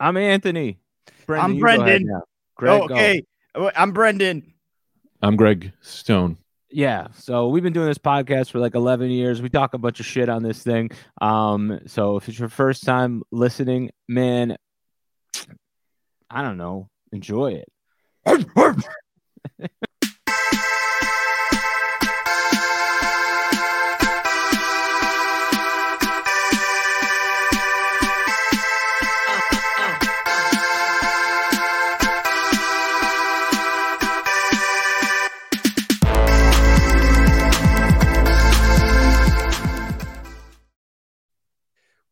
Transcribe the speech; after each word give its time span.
I'm 0.00 0.16
Anthony. 0.16 0.80
I'm 1.28 1.54
you 1.54 1.60
go 1.60 1.66
ahead 1.66 1.78
Brendan. 1.78 2.22
Greg, 2.56 2.80
oh, 2.80 2.84
okay. 2.84 3.22
Oh, 3.54 3.70
I'm 3.76 3.92
Brendan. 3.92 4.54
I'm 5.22 5.36
Greg 5.36 5.72
Stone. 5.82 6.38
Yeah. 6.70 7.08
So 7.18 7.48
we've 7.48 7.62
been 7.62 7.74
doing 7.74 7.86
this 7.86 7.98
podcast 7.98 8.50
for 8.50 8.60
like 8.60 8.74
11 8.74 9.10
years. 9.10 9.42
We 9.42 9.50
talk 9.50 9.74
a 9.74 9.78
bunch 9.78 10.00
of 10.00 10.06
shit 10.06 10.30
on 10.30 10.42
this 10.42 10.62
thing. 10.62 10.90
Um, 11.20 11.80
so 11.86 12.16
if 12.16 12.30
it's 12.30 12.38
your 12.38 12.48
first 12.48 12.84
time 12.84 13.22
listening, 13.30 13.90
man, 14.08 14.56
I 16.30 16.40
don't 16.40 16.56
know, 16.56 16.88
enjoy 17.12 17.62
it. 17.62 17.68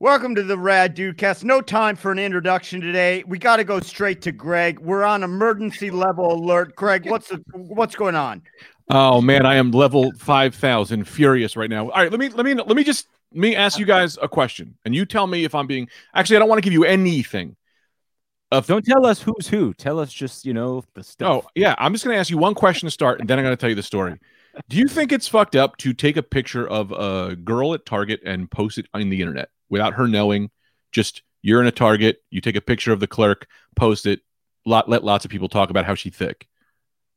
Welcome 0.01 0.37
to 0.37 0.45
the 0.45 0.57
Rad 0.57 0.95
Dudecast. 0.95 1.43
No 1.43 1.61
time 1.61 1.97
for 1.97 2.13
an 2.13 2.21
introduction 2.21 2.81
today. 2.81 3.25
We 3.27 3.37
got 3.37 3.57
to 3.57 3.65
go 3.65 3.81
straight 3.81 4.23
to 4.23 4.31
Greg. 4.31 4.79
We're 4.79 5.03
on 5.03 5.25
emergency 5.25 5.91
level 5.91 6.35
alert. 6.35 6.77
Greg, 6.77 7.11
what's 7.11 7.31
the, 7.31 7.43
what's 7.53 7.97
going 7.97 8.15
on? 8.15 8.43
Oh 8.91 9.21
man, 9.21 9.45
I 9.45 9.57
am 9.57 9.73
level 9.73 10.13
five 10.17 10.55
thousand 10.55 11.09
furious 11.09 11.57
right 11.57 11.69
now. 11.69 11.91
All 11.91 12.01
right, 12.01 12.13
let 12.13 12.21
me 12.21 12.29
let 12.29 12.47
me 12.47 12.55
let 12.55 12.77
me 12.77 12.85
just 12.85 13.09
let 13.33 13.41
me 13.41 13.57
ask 13.57 13.77
you 13.77 13.87
guys 13.87 14.17
a 14.23 14.29
question, 14.29 14.77
and 14.85 14.95
you 14.95 15.05
tell 15.05 15.27
me 15.27 15.45
if 15.45 15.53
I'm 15.53 15.67
being. 15.67 15.89
Actually, 16.15 16.37
I 16.37 16.39
don't 16.39 16.49
want 16.49 16.59
to 16.59 16.65
give 16.65 16.73
you 16.73 16.85
anything. 16.85 17.57
Of 18.53 18.69
Don't 18.69 18.85
tell 18.85 19.05
us 19.05 19.21
who's 19.21 19.49
who. 19.49 19.75
Tell 19.75 19.99
us 19.99 20.13
just, 20.13 20.47
you 20.47 20.55
know, 20.55 20.85
the 20.95 21.03
stuff. 21.03 21.45
oh 21.45 21.49
yeah, 21.57 21.75
I'm 21.77 21.93
just 21.93 22.05
going 22.05 22.15
to 22.15 22.21
ask 22.21 22.31
you 22.31 22.39
one 22.39 22.55
question 22.55 22.87
to 22.87 22.93
start, 22.93 23.19
and 23.19 23.29
then 23.29 23.37
I'm 23.37 23.45
going 23.45 23.57
to 23.57 23.61
tell 23.61 23.69
you 23.69 23.75
the 23.75 23.83
story. 23.83 24.17
Do 24.69 24.77
you 24.77 24.87
think 24.87 25.11
it's 25.11 25.27
fucked 25.27 25.57
up 25.57 25.77
to 25.79 25.93
take 25.93 26.17
a 26.17 26.23
picture 26.23 26.69
of 26.69 26.93
a 26.93 27.35
girl 27.35 27.75
at 27.75 27.85
Target 27.85 28.21
and 28.25 28.49
post 28.49 28.79
it 28.79 28.87
on 28.95 29.09
the 29.11 29.21
internet 29.21 29.51
without 29.69 29.95
her 29.95 30.07
knowing? 30.09 30.51
Just 30.93 31.23
you're 31.43 31.61
in 31.61 31.67
a 31.67 31.73
Target, 31.73 32.23
you 32.31 32.41
take 32.41 32.57
a 32.57 32.61
picture 32.61 32.93
of 32.93 33.01
the 33.01 33.07
clerk, 33.07 33.47
post 33.77 34.07
it, 34.07 34.21
lot, 34.65 34.89
let 34.89 35.05
lots 35.05 35.25
of 35.25 35.31
people 35.31 35.49
talk 35.49 35.71
about 35.71 35.85
how 35.85 35.95
she 35.95 36.11
thick. 36.11 36.49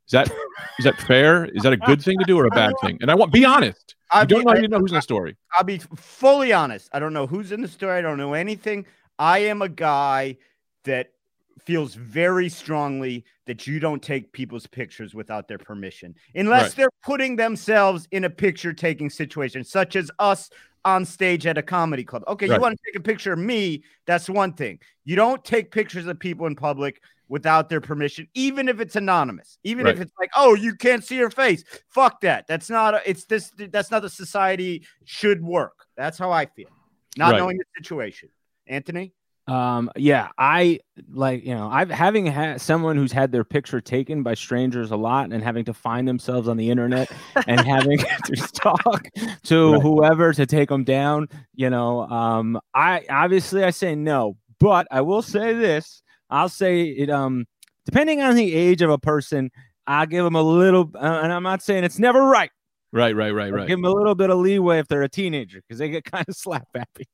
Is 0.08 0.12
that 0.12 0.30
is 0.78 0.86
that 0.86 1.00
fair? 1.02 1.46
Is 1.46 1.64
that 1.64 1.74
a 1.74 1.78
good 1.78 2.02
thing 2.02 2.18
to 2.20 2.26
do 2.26 2.38
or 2.38 2.46
a 2.46 2.52
bad 2.52 2.74
thing? 2.82 2.98
And 3.02 3.10
I 3.10 3.16
want 3.16 3.32
be 3.32 3.46
honest. 3.46 3.96
I 4.12 4.26
don't 4.26 4.44
know 4.44 4.56
you 4.56 4.68
know 4.68 4.80
who's 4.80 4.92
in 4.92 4.96
the 4.96 5.02
story. 5.02 5.38
I'll 5.58 5.64
be 5.64 5.78
fully 5.78 6.52
honest. 6.52 6.90
I 6.92 7.00
don't 7.00 7.14
know 7.14 7.28
who's 7.28 7.52
in 7.54 7.62
the 7.62 7.68
story. 7.68 7.98
I 7.98 8.02
don't 8.02 8.18
know 8.18 8.34
anything. 8.34 8.86
I 9.18 9.40
am 9.40 9.62
a 9.62 9.70
guy 9.70 10.38
that 10.84 11.12
feels 11.60 11.94
very 11.96 12.50
strongly 12.50 13.24
that 13.46 13.68
you 13.68 13.80
don't 13.80 14.02
take 14.02 14.32
people's 14.34 14.68
pictures 14.68 15.14
without 15.14 15.48
their 15.48 15.60
permission, 15.60 16.16
unless 16.36 16.64
Right. 16.64 16.76
they're 16.76 16.90
putting 17.04 17.36
themselves 17.36 18.08
in 18.12 18.24
a 18.24 18.30
picture 18.30 18.74
taking 18.74 19.10
situation, 19.10 19.64
such 19.64 19.96
as 19.96 20.10
us 20.20 20.50
on 20.86 21.06
stage 21.06 21.46
at 21.46 21.58
a 21.58 21.62
comedy 21.62 22.04
club. 22.04 22.24
Okay, 22.28 22.48
you 22.48 22.60
want 22.60 22.78
to 22.78 22.84
take 22.86 23.00
a 23.00 23.04
picture 23.04 23.34
of 23.34 23.40
me? 23.40 23.84
That's 24.08 24.30
one 24.30 24.54
thing. 24.54 24.80
You 25.06 25.16
don't 25.16 25.44
take 25.44 25.72
pictures 25.72 26.08
of 26.08 26.20
people 26.20 26.48
in 26.48 26.56
public 26.56 27.02
without 27.28 27.70
their 27.70 27.80
permission, 27.80 28.28
even 28.34 28.68
if 28.68 28.80
it's 28.80 28.96
anonymous, 28.96 29.58
even 29.64 29.88
if 29.88 30.02
it's 30.02 30.12
like, 30.20 30.30
oh, 30.36 30.54
you 30.54 30.76
can't 30.76 31.04
see 31.04 31.16
your 31.16 31.30
face. 31.30 31.64
Fuck 31.88 32.22
that. 32.22 32.46
That's 32.48 32.70
not. 32.70 32.96
A, 32.96 33.10
it's 33.10 33.26
this. 33.26 33.52
That's 33.58 33.90
not 33.90 34.02
the 34.02 34.10
society 34.10 34.86
should 35.06 35.42
work. 35.42 35.86
That's 35.96 36.18
how 36.18 36.32
I 36.32 36.46
feel. 36.46 36.70
Not 37.18 37.32
Right. 37.32 37.38
knowing 37.40 37.58
the 37.58 37.66
situation. 37.78 38.30
Anthony. 38.68 39.14
Um, 39.48 39.90
yeah, 39.98 40.30
I 40.38 40.80
like 41.12 41.44
you 41.44 41.56
know, 41.56 41.68
I've 41.70 41.90
having 41.90 42.26
had 42.26 42.62
someone 42.62 42.96
who's 42.96 43.12
had 43.12 43.32
their 43.32 43.44
picture 43.44 43.82
taken 43.82 44.24
by 44.24 44.36
strangers 44.36 44.92
a 44.92 44.96
lot 44.96 45.32
and 45.32 45.44
having 45.44 45.66
to 45.66 45.74
find 45.74 46.08
themselves 46.08 46.48
on 46.48 46.58
the 46.58 46.70
internet 46.70 47.12
and 47.48 47.60
having 47.66 47.98
to 48.26 48.36
talk 48.54 49.08
to 49.44 49.74
Right. 49.74 49.82
whoever 49.82 50.32
to 50.34 50.46
take 50.46 50.70
them 50.70 50.84
down. 50.84 51.28
You 51.56 51.70
know, 51.70 52.02
um, 52.04 52.60
I 52.74 53.04
obviously 53.10 53.64
I 53.64 53.72
say 53.72 53.96
no, 53.96 54.38
but 54.60 54.88
I 54.92 55.02
will 55.02 55.22
say 55.24 55.54
this: 55.54 56.04
I'll 56.30 56.50
say 56.50 56.84
it. 56.84 57.10
Um, 57.10 57.46
depending 57.86 58.22
on 58.22 58.36
the 58.36 58.54
age 58.54 58.82
of 58.84 58.92
a 58.92 59.00
person, 59.00 59.50
I'll 59.88 60.06
give 60.06 60.24
them 60.24 60.36
a 60.36 60.44
little, 60.44 60.92
uh, 60.96 61.20
and 61.24 61.34
I'm 61.34 61.44
not 61.44 61.64
saying 61.64 61.84
it's 61.84 62.00
never 62.00 62.22
right. 62.24 62.52
Right, 62.94 63.16
right, 63.16 63.32
right, 63.32 63.48
I'll 63.48 63.54
right. 63.54 63.68
Give 63.68 63.78
them 63.80 63.86
a 63.86 63.92
little 63.92 64.16
bit 64.16 64.30
of 64.30 64.38
leeway 64.38 64.80
if 64.80 64.88
they're 64.88 65.02
a 65.02 65.10
teenager 65.10 65.62
because 65.62 65.80
they 65.80 65.90
get 65.90 66.04
kind 66.12 66.26
of 66.30 66.36
slap 66.36 66.68
happy. 66.76 67.08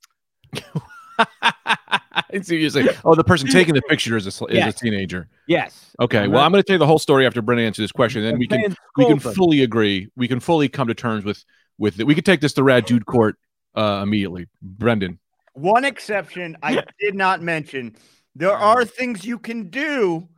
I 2.33 2.41
see 2.41 2.57
you're 2.57 2.69
saying. 2.69 2.89
Oh, 3.05 3.15
the 3.15 3.23
person 3.23 3.47
taking 3.47 3.73
the 3.73 3.81
picture 3.83 4.17
is 4.17 4.25
a, 4.25 4.45
is 4.45 4.55
Yes. 4.57 4.75
a 4.75 4.79
teenager. 4.79 5.27
Yes. 5.47 5.95
Okay. 5.99 6.19
I'm 6.19 6.31
well, 6.31 6.39
not- 6.41 6.45
I'm 6.45 6.51
going 6.51 6.63
to 6.63 6.67
tell 6.67 6.73
you 6.75 6.79
the 6.79 6.87
whole 6.87 6.99
story 6.99 7.25
after 7.25 7.41
Brendan 7.41 7.67
answers 7.67 7.83
this 7.83 7.91
question, 7.91 8.23
and 8.23 8.33
then 8.33 8.39
we 8.39 8.47
can 8.47 8.75
we 8.95 9.05
can 9.05 9.19
school, 9.19 9.33
fully 9.33 9.63
agree. 9.63 10.09
We 10.15 10.27
can 10.27 10.39
fully 10.39 10.69
come 10.69 10.87
to 10.87 10.93
terms 10.95 11.23
with 11.23 11.43
with 11.77 11.99
it. 11.99 12.05
We 12.05 12.15
could 12.15 12.25
take 12.25 12.41
this 12.41 12.53
to 12.53 12.63
Rad 12.63 12.85
Dude 12.85 13.05
Court 13.05 13.37
uh, 13.75 14.01
immediately. 14.03 14.47
Brendan. 14.61 15.19
One 15.53 15.85
exception 15.85 16.57
I 16.61 16.83
did 16.99 17.15
not 17.15 17.41
mention. 17.41 17.95
There 18.35 18.53
are 18.53 18.85
things 18.85 19.25
you 19.25 19.39
can 19.39 19.69
do 19.69 20.29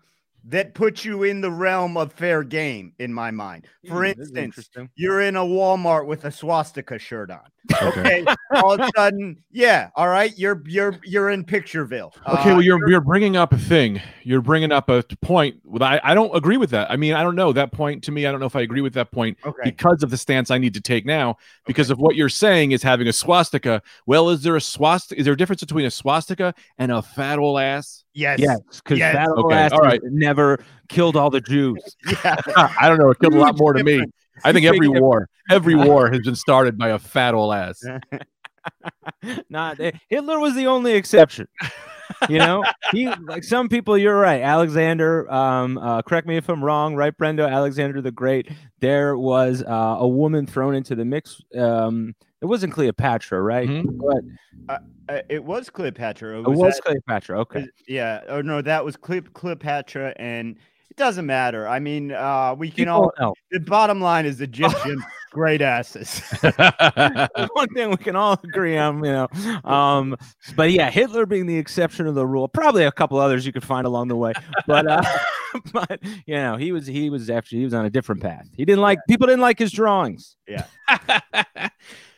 that 0.50 0.74
put 0.74 1.06
you 1.06 1.24
in 1.24 1.42
the 1.42 1.52
realm 1.52 1.96
of 1.96 2.12
fair 2.14 2.44
game, 2.44 2.94
in 3.00 3.14
my 3.14 3.32
mind. 3.32 3.68
For 3.88 4.06
Hmm, 4.06 4.20
this 4.20 4.30
is 4.30 4.36
instance, 4.36 4.90
you're 4.96 5.22
in 5.22 5.36
a 5.36 5.44
Walmart 5.44 6.08
with 6.08 6.26
a 6.26 6.32
swastika 6.32 6.98
shirt 7.00 7.32
on. 7.32 7.40
Okay. 7.82 8.26
all 8.56 8.74
of 8.74 8.80
a 8.80 8.90
sudden, 8.96 9.38
yeah. 9.52 9.90
All 9.96 10.08
right. 10.08 10.36
You're 10.38 10.64
you're 10.66 10.98
you're 11.04 11.30
in 11.30 11.44
Pictureville. 11.46 12.12
Okay. 12.28 12.50
Uh, 12.50 12.54
well, 12.56 12.62
you're 12.64 12.90
you're 12.90 13.02
bringing 13.02 13.36
up 13.38 13.54
a 13.54 13.58
thing. 13.58 14.02
You're 14.24 14.42
bringing 14.42 14.72
up 14.72 14.90
a 14.90 15.04
point. 15.22 15.58
Well, 15.64 15.84
I 15.84 16.02
I 16.04 16.16
don't 16.16 16.36
agree 16.36 16.58
with 16.58 16.72
that. 16.72 16.90
I 16.90 16.96
mean, 16.96 17.14
I 17.14 17.22
don't 17.22 17.36
know 17.36 17.54
that 17.54 17.72
point. 17.72 18.04
To 18.06 18.12
me, 18.12 18.26
I 18.26 18.31
don't 18.31 18.40
know 18.40 18.48
if 18.48 18.56
I 18.56 18.62
agree 18.62 18.81
with 18.81 18.94
that 18.96 19.12
point 19.12 19.38
okay. 19.46 19.62
because 19.64 20.02
of 20.02 20.10
the 20.10 20.18
stance 20.18 20.50
I 20.50 20.58
need 20.58 20.74
to 20.74 20.81
take 20.81 21.06
now. 21.06 21.38
Because 21.68 21.92
of 21.92 22.00
what 22.00 22.16
you're 22.16 22.28
saying 22.28 22.72
is 22.72 22.81
having 22.81 23.08
a 23.08 23.14
swastika. 23.14 23.84
Well, 24.08 24.30
is 24.30 24.42
there 24.42 24.56
a 24.56 24.62
swastika? 24.62 25.20
Is 25.20 25.26
there 25.26 25.36
a 25.36 25.38
difference 25.38 25.62
between 25.62 25.86
a 25.86 25.92
swastika 25.92 26.56
and 26.80 26.92
a 26.92 27.04
fat 27.04 27.38
old 27.38 27.60
ass? 27.60 28.04
Yes. 28.14 28.40
Yes, 28.40 28.59
because 28.84 28.97
Yes. 29.00 29.16
that 29.16 29.30
old 29.30 29.46
Okay, 29.46 29.56
ass 29.56 29.72
all 29.72 29.80
right. 29.80 30.02
never 30.03 30.59
killed 30.88 31.16
all 31.16 31.30
the 31.30 31.42
Jews. 31.42 31.78
Yeah. 32.24 32.36
I 32.80 32.90
don't 32.90 32.97
know. 32.97 33.09
It 33.12 33.20
killed 33.20 33.34
a 33.36 33.38
lot 33.40 33.53
Huge 33.53 33.59
more 33.59 33.74
to 33.74 33.84
me. 33.84 34.03
I 34.44 34.52
think 34.53 34.66
every 34.66 34.88
war, 35.00 35.30
every 35.50 35.75
war 35.75 36.09
has 36.12 36.22
been 36.22 36.36
started 36.36 36.78
by 36.78 36.90
a 36.90 37.00
fat 37.00 37.34
old 37.34 37.53
ass. 37.53 37.84
Not 39.50 39.78
Hitler 40.09 40.40
was 40.40 40.56
the 40.56 40.68
only 40.68 40.94
exception. 40.94 41.47
You 42.28 42.40
know, 42.40 42.64
he 42.92 43.08
like 43.28 43.44
some 43.44 43.70
people. 43.70 43.97
You're 43.97 44.18
right, 44.20 44.42
Alexander. 44.42 45.31
Um, 45.31 45.78
uh, 45.78 46.02
correct 46.02 46.28
me 46.28 46.38
if 46.38 46.50
I'm 46.50 46.64
wrong. 46.64 46.96
Right, 46.96 47.16
Brendo, 47.18 47.50
Alexander 47.50 48.02
the 48.02 48.12
Great. 48.12 48.50
There 48.80 49.18
was 49.18 49.64
uh, 49.64 49.98
a 50.00 50.08
woman 50.08 50.46
thrown 50.46 50.75
into 50.75 50.96
the 50.96 51.06
mix. 51.06 51.42
Um, 51.58 52.16
it 52.42 52.46
wasn't 52.46 52.74
Cleopatra, 52.74 53.42
right? 53.42 53.68
Mhm. 53.69 53.98
But 53.98 54.80
Uh, 55.08 55.22
it 55.30 55.44
was 55.44 55.69
Cleopatra. 55.69 56.40
it 56.40 56.48
was, 56.48 56.75
that- 56.75 56.84
Cleopatra. 56.84 57.40
Okay. 57.42 57.68
Yeah. 57.88 58.22
Oh 58.28 58.42
no, 58.42 58.62
that 58.62 58.84
was 58.84 58.96
Cleo- 58.98 59.22
Cleopatra, 59.34 60.14
and 60.18 60.52
it 60.52 60.58
doesn't 61.00 61.26
matter. 61.26 61.68
I 61.68 61.80
mean, 61.80 62.12
uh, 62.12 62.54
we 62.56 62.70
can 62.70 62.88
all. 62.88 63.12
Know. 63.20 63.34
The 63.52 63.60
bottom 63.60 64.02
line 64.02 64.28
is 64.28 64.40
Egyptian 64.42 65.04
great 65.32 65.62
asses. 65.62 66.20
One 67.54 67.70
thing 67.70 67.90
we 67.90 67.98
can 67.98 68.16
all 68.16 68.40
agree 68.44 68.78
on, 68.78 69.04
you 69.04 69.12
know. 69.12 69.28
Um, 69.64 70.16
but 70.56 70.72
yeah, 70.72 70.92
Hitler 70.92 71.26
being 71.26 71.48
the 71.48 71.58
exception 71.58 72.06
of 72.06 72.14
the 72.14 72.28
rule. 72.28 72.48
Probably 72.48 72.84
a 72.84 72.92
couple 72.92 73.18
others 73.18 73.46
you 73.46 73.52
could 73.52 73.64
find 73.64 73.88
along 73.88 74.10
the 74.10 74.16
way, 74.16 74.34
but 74.68 74.86
uh, 74.86 75.02
but 75.74 76.00
you 76.28 76.36
know, 76.36 76.58
he 76.58 76.72
was 76.72 76.86
he 76.86 77.10
was 77.10 77.31
actually 77.31 77.60
he 77.60 77.64
was 77.64 77.74
on 77.74 77.86
a 77.86 77.90
different 77.90 78.22
path. 78.22 78.48
He 78.54 78.66
didn't 78.66 78.81
like 78.81 79.00
people 79.08 79.26
didn't 79.26 79.42
like 79.42 79.58
his 79.58 79.72
drawings. 79.72 80.38
Yeah 80.48 80.66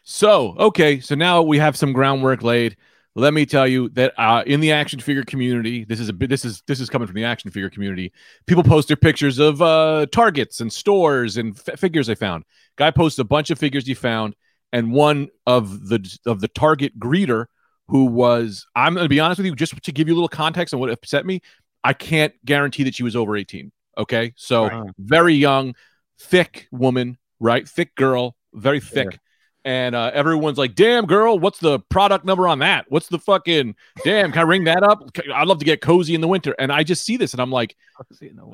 so, 0.04 0.56
okay, 0.58 1.00
so 1.00 1.16
now 1.16 1.42
we 1.42 1.58
have 1.58 1.78
some 1.78 1.94
groundwork 1.94 2.44
laid. 2.44 2.76
Let 3.16 3.34
me 3.34 3.46
tell 3.46 3.68
you 3.68 3.90
that 3.90 4.14
uh, 4.18 4.44
in 4.46 4.62
the 4.62 4.72
action 4.72 5.00
figure 5.02 5.24
community, 5.24 5.84
this 5.84 6.00
is 6.00 6.08
a 6.08 6.14
bit. 6.14 6.30
This 6.30 6.46
is 6.46 6.64
this 6.66 6.80
is 6.80 6.90
coming 6.90 7.08
from 7.08 7.16
the 7.16 7.26
action 7.26 7.52
figure 7.52 7.70
community. 7.70 8.14
People 8.48 8.64
post 8.64 8.88
their 8.88 8.96
pictures 8.98 9.38
of 9.38 9.62
uh, 9.62 10.06
targets 10.14 10.62
and 10.62 10.72
stores 10.72 11.36
and 11.36 11.58
f- 11.68 11.78
figures 11.78 12.08
they 12.08 12.16
found. 12.16 12.46
Guy 12.78 12.90
posts 12.90 13.20
a 13.20 13.26
bunch 13.26 13.50
of 13.52 13.60
figures 13.60 13.86
he 13.86 13.94
found, 13.94 14.34
and 14.72 14.94
one 14.94 15.28
of 15.46 15.90
the 15.90 16.18
of 16.26 16.40
the 16.40 16.48
target 16.48 16.98
greeter 16.98 17.48
who 17.90 18.06
was. 18.06 18.66
I'm 18.76 18.94
going 18.94 19.04
to 19.04 19.10
be 19.10 19.20
honest 19.20 19.40
with 19.40 19.46
you, 19.48 19.56
just 19.56 19.82
to 19.84 19.92
give 19.92 20.08
you 20.08 20.14
a 20.14 20.16
little 20.16 20.30
context 20.30 20.74
on 20.74 20.80
what 20.80 20.90
upset 20.90 21.26
me. 21.26 21.42
I 21.84 21.92
can't 21.92 22.34
guarantee 22.46 22.84
that 22.84 22.96
she 22.96 23.04
was 23.04 23.16
over 23.18 23.36
18. 23.36 23.72
Okay, 23.98 24.32
so 24.38 24.68
Right. 24.68 24.90
very 24.98 25.34
young, 25.34 25.76
thick 26.18 26.68
woman, 26.72 27.18
right? 27.42 27.68
Thick 27.68 27.94
girl, 27.96 28.38
very 28.54 28.80
thick. 28.80 29.20
And 29.64 29.94
uh, 29.94 30.10
everyone's 30.14 30.58
like, 30.58 30.74
"Damn, 30.74 31.06
girl, 31.06 31.38
what's 31.38 31.60
the 31.60 31.80
product 31.80 32.26
number 32.26 32.48
on 32.48 32.60
that? 32.60 32.86
What's 32.90 33.08
the 33.08 33.20
fucking 33.20 33.76
damn? 34.04 34.32
Can 34.32 34.40
I 34.40 34.44
ring 34.44 34.64
that 34.64 34.82
up? 34.82 35.04
I'd 35.34 35.48
love 35.48 35.60
to 35.60 35.66
get 35.66 35.82
cozy 35.82 36.16
in 36.16 36.22
the 36.22 36.28
winter." 36.28 36.56
And 36.58 36.72
I 36.72 36.84
just 36.84 37.06
see 37.06 37.16
this, 37.16 37.34
and 37.34 37.42
I'm 37.42 37.52
like, 37.52 37.76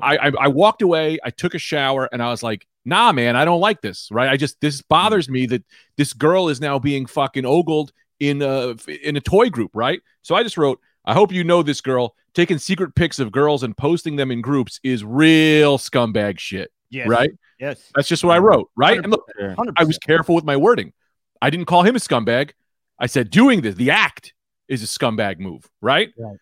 I, 0.01 0.17
I 0.17 0.31
I 0.41 0.47
walked 0.49 0.81
away. 0.81 1.17
I 1.23 1.29
took 1.29 1.53
a 1.53 1.59
shower, 1.59 2.09
and 2.11 2.21
I 2.21 2.29
was 2.29 2.43
like, 2.43 2.67
"Nah, 2.83 3.13
man, 3.13 3.37
I 3.37 3.45
don't 3.45 3.61
like 3.61 3.81
this. 3.81 4.09
Right? 4.11 4.29
I 4.29 4.35
just 4.35 4.59
this 4.59 4.81
bothers 4.81 5.29
me 5.29 5.45
that 5.45 5.63
this 5.95 6.11
girl 6.11 6.49
is 6.49 6.59
now 6.59 6.77
being 6.77 7.05
fucking 7.05 7.45
ogled 7.45 7.93
in 8.19 8.41
a 8.41 8.75
in 9.01 9.15
a 9.15 9.21
toy 9.21 9.49
group. 9.49 9.71
Right? 9.73 10.01
So 10.23 10.35
I 10.35 10.43
just 10.43 10.57
wrote, 10.57 10.81
I 11.05 11.13
hope 11.13 11.31
you 11.31 11.43
know 11.43 11.63
this 11.63 11.79
girl. 11.79 12.15
Taking 12.33 12.59
secret 12.59 12.93
pics 12.95 13.17
of 13.17 13.31
girls 13.31 13.63
and 13.63 13.75
posting 13.75 14.17
them 14.17 14.29
in 14.29 14.41
groups 14.41 14.79
is 14.83 15.03
real 15.03 15.79
scumbag 15.79 16.37
shit. 16.37 16.71
Yes. 16.89 17.07
Right? 17.07 17.31
Yes. 17.59 17.91
That's 17.95 18.07
just 18.07 18.23
what 18.23 18.35
I 18.35 18.39
wrote. 18.39 18.69
Right? 18.75 18.97
And 18.97 19.09
look, 19.09 19.27
I 19.75 19.83
was 19.83 19.97
careful 19.97 20.35
with 20.35 20.43
my 20.43 20.55
wording. 20.55 20.93
I 21.41 21.49
didn't 21.49 21.65
call 21.65 21.83
him 21.83 21.95
a 21.95 21.99
scumbag. 21.99 22.51
I 22.99 23.05
said 23.07 23.29
doing 23.29 23.61
this, 23.61 23.75
the 23.75 23.91
act 23.91 24.33
is 24.67 24.83
a 24.83 24.85
scumbag 24.85 25.39
move, 25.39 25.69
right? 25.81 26.11
Right. 26.17 26.37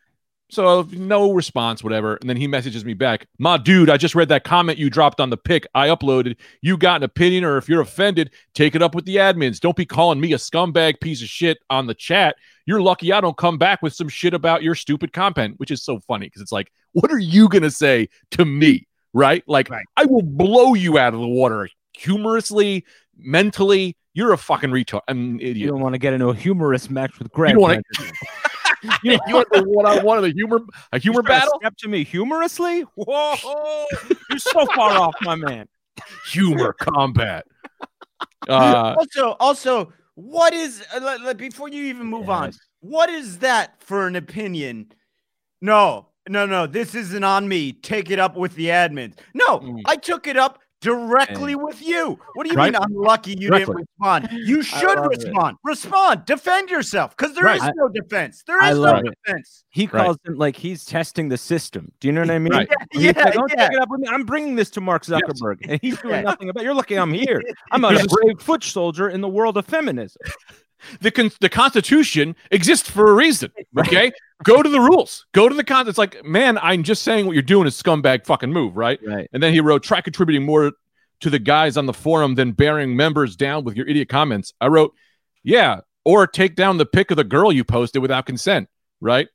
So 0.51 0.87
no 0.91 1.31
response, 1.31 1.83
whatever. 1.83 2.17
And 2.17 2.29
then 2.29 2.37
he 2.37 2.47
messages 2.47 2.85
me 2.85 2.93
back, 2.93 3.27
"My 3.39 3.57
dude, 3.57 3.89
I 3.89 3.97
just 3.97 4.13
read 4.13 4.29
that 4.29 4.43
comment 4.43 4.77
you 4.77 4.91
dropped 4.91 5.19
on 5.19 5.31
the 5.31 5.37
pic 5.37 5.65
I 5.73 5.87
uploaded. 5.87 6.37
You 6.61 6.77
got 6.77 6.97
an 6.97 7.03
opinion, 7.03 7.43
or 7.43 7.57
if 7.57 7.67
you're 7.67 7.81
offended, 7.81 8.31
take 8.53 8.75
it 8.75 8.83
up 8.83 8.93
with 8.93 9.05
the 9.05 9.15
admins. 9.15 9.59
Don't 9.59 9.75
be 9.75 9.85
calling 9.85 10.19
me 10.19 10.33
a 10.33 10.37
scumbag 10.37 11.01
piece 11.01 11.21
of 11.23 11.27
shit 11.27 11.57
on 11.69 11.87
the 11.87 11.95
chat. 11.95 12.35
You're 12.67 12.81
lucky 12.81 13.11
I 13.11 13.21
don't 13.21 13.35
come 13.37 13.57
back 13.57 13.81
with 13.81 13.93
some 13.93 14.07
shit 14.07 14.35
about 14.35 14.61
your 14.61 14.75
stupid 14.75 15.13
content, 15.13 15.55
which 15.57 15.71
is 15.71 15.83
so 15.83 15.99
funny 16.01 16.27
because 16.27 16.43
it's 16.43 16.51
like, 16.51 16.71
what 16.93 17.11
are 17.11 17.19
you 17.19 17.49
gonna 17.49 17.71
say 17.71 18.09
to 18.31 18.45
me? 18.45 18.87
Right? 19.13 19.43
Like 19.47 19.69
Right. 19.69 19.85
I 19.97 20.05
will 20.05 20.23
blow 20.23 20.75
you 20.75 20.99
out 20.99 21.15
of 21.15 21.21
the 21.21 21.27
water 21.27 21.69
humorously, 21.93 22.85
mentally. 23.17 23.97
You're 24.15 24.31
a 24.33 24.37
fucking 24.37 24.71
retard. 24.71 25.01
I'm 25.07 25.35
an 25.35 25.39
You 25.39 25.67
don't 25.67 25.81
want 25.81 25.93
to 25.93 25.99
get 25.99 26.13
into 26.13 26.29
a 26.29 26.33
humorous 26.35 26.89
match 26.89 27.19
with 27.19 27.31
Greg. 27.31 27.53
don't 27.53 27.61
wanna- 27.61 27.81
man. 27.99 28.11
You, 29.03 29.17
you 29.27 29.33
want 29.35 29.47
the 29.51 29.63
one 29.63 29.85
on 29.87 30.05
one 30.05 30.17
of 30.17 30.23
the 30.23 30.31
humor 30.31 30.59
a 30.91 30.99
humor 30.99 31.15
You're 31.15 31.23
trying 31.23 31.39
to 31.41 31.45
battle? 31.45 31.59
Step 31.59 31.77
to 31.77 31.87
me 31.87 32.03
humorously? 32.03 32.81
Whoa, 32.95 33.33
you're 34.29 34.37
so 34.37 34.65
far 34.75 34.91
off, 34.91 35.15
my 35.21 35.33
man. 35.35 35.67
Humor 36.31 36.73
combat. 36.73 37.45
Uh, 38.47 38.93
also, 38.99 39.35
also, 39.39 39.91
what 40.13 40.53
is 40.53 40.83
uh, 40.95 40.99
let- 41.01 41.21
let- 41.21 41.37
before 41.37 41.67
you 41.67 41.85
even 41.85 42.05
move 42.05 42.29
on? 42.29 42.51
What 42.81 43.09
is 43.09 43.39
that 43.39 43.81
for 43.81 44.05
an 44.05 44.15
opinion? 44.15 44.91
No, 45.61 46.09
no, 46.29 46.45
no. 46.45 46.67
This 46.67 46.93
isn't 46.93 47.23
on 47.23 47.47
me. 47.47 47.71
Take 47.73 48.11
it 48.11 48.19
up 48.19 48.37
with 48.37 48.53
the 48.53 48.67
admins. 48.67 49.15
No, 49.33 49.59
Mm. 49.61 49.81
I 49.85 49.95
took 49.95 50.27
it 50.27 50.37
up 50.37 50.59
directly 50.85 51.55
with 51.55 51.81
you. 51.81 52.19
What 52.35 52.43
do 52.45 52.51
you 52.51 52.55
Right. 52.57 52.71
mean? 52.73 52.81
I'm 52.81 52.93
lucky 52.93 53.31
you 53.31 53.49
Directly. 53.49 53.75
didn't 53.75 53.87
respond. 53.99 54.29
You 54.31 54.61
should 54.61 54.97
love 54.99 55.11
it. 55.11 55.23
respond. 55.23 55.57
Respond. 55.63 56.25
Defend 56.25 56.69
yourself, 56.69 57.17
because 57.17 57.33
there 57.35 57.47
is 57.53 57.61
Right. 57.61 57.73
no 57.75 57.89
defense. 57.89 58.43
There 58.45 58.63
is 58.63 58.75
no 58.77 58.81
love 58.81 59.01
it. 59.05 59.17
defense. 59.25 59.65
He 59.69 59.87
Right. 59.87 60.05
calls 60.05 60.17
him 60.25 60.35
like 60.35 60.55
he's 60.55 60.85
testing 60.85 61.29
the 61.29 61.37
system. 61.37 61.91
Do 61.99 62.07
you 62.07 62.11
know 62.13 62.21
what 62.21 62.29
I 62.31 62.39
mean? 62.39 62.53
Right. 62.53 62.69
He's 62.91 63.03
Yeah, 63.03 63.11
like, 63.23 63.33
don't 63.33 63.51
yeah. 63.51 63.67
take 63.67 63.75
it 63.77 63.81
up 63.81 63.89
with 63.89 64.01
me. 64.01 64.07
I'm 64.09 64.23
bringing 64.25 64.55
this 64.55 64.69
to 64.71 64.81
Mark 64.81 65.07
Yes. 65.07 65.19
Zuckerberg, 65.21 65.57
and 65.67 65.79
he's 65.81 65.99
doing 66.01 66.13
Yeah. 66.15 66.21
nothing 66.21 66.49
about. 66.49 66.61
It. 66.61 66.65
You're 66.65 66.75
lucky 66.75 66.95
I'm 66.99 67.11
here. 67.13 67.41
I'm 67.71 67.83
a- 67.83 67.89
brave 68.05 68.39
foot 68.39 68.63
soldier 68.63 69.09
in 69.09 69.21
the 69.21 69.27
world 69.29 69.57
of 69.57 69.65
feminism. 69.65 70.21
The 71.01 71.11
con- 71.11 71.31
the 71.41 71.49
Constitution 71.49 72.35
exists 72.51 72.89
for 72.89 73.09
a 73.09 73.13
reason. 73.13 73.51
Okay, 73.77 74.11
go 74.43 74.63
to 74.63 74.69
the 74.69 74.79
rules. 74.79 75.25
Go 75.33 75.49
to 75.49 75.55
the 75.55 75.63
con. 75.63 75.87
It's 75.87 75.97
like, 75.97 76.23
man, 76.23 76.57
I'm 76.59 76.83
just 76.83 77.03
saying 77.03 77.25
what 77.25 77.33
you're 77.33 77.41
doing 77.43 77.67
is 77.67 77.81
scumbag 77.81 78.25
fucking 78.25 78.51
move, 78.51 78.77
right? 78.77 78.99
Right. 79.05 79.29
And 79.33 79.43
then 79.43 79.53
he 79.53 79.59
wrote, 79.59 79.83
try 79.83 79.99
contributing 80.01 80.45
more 80.45 80.71
to 81.19 81.29
the 81.29 81.39
guys 81.39 81.77
on 81.77 81.85
the 81.85 81.93
forum 81.93 82.35
than 82.35 82.53
bearing 82.53 82.95
members 82.95 83.35
down 83.35 83.63
with 83.63 83.75
your 83.75 83.87
idiot 83.87 84.09
comments. 84.09 84.53
I 84.61 84.67
wrote, 84.67 84.93
yeah, 85.43 85.81
or 86.05 86.25
take 86.25 86.55
down 86.55 86.77
the 86.77 86.85
pic 86.85 87.11
of 87.11 87.17
the 87.17 87.23
girl 87.23 87.51
you 87.51 87.63
posted 87.63 88.01
without 88.01 88.25
consent, 88.25 88.69
right? 89.01 89.27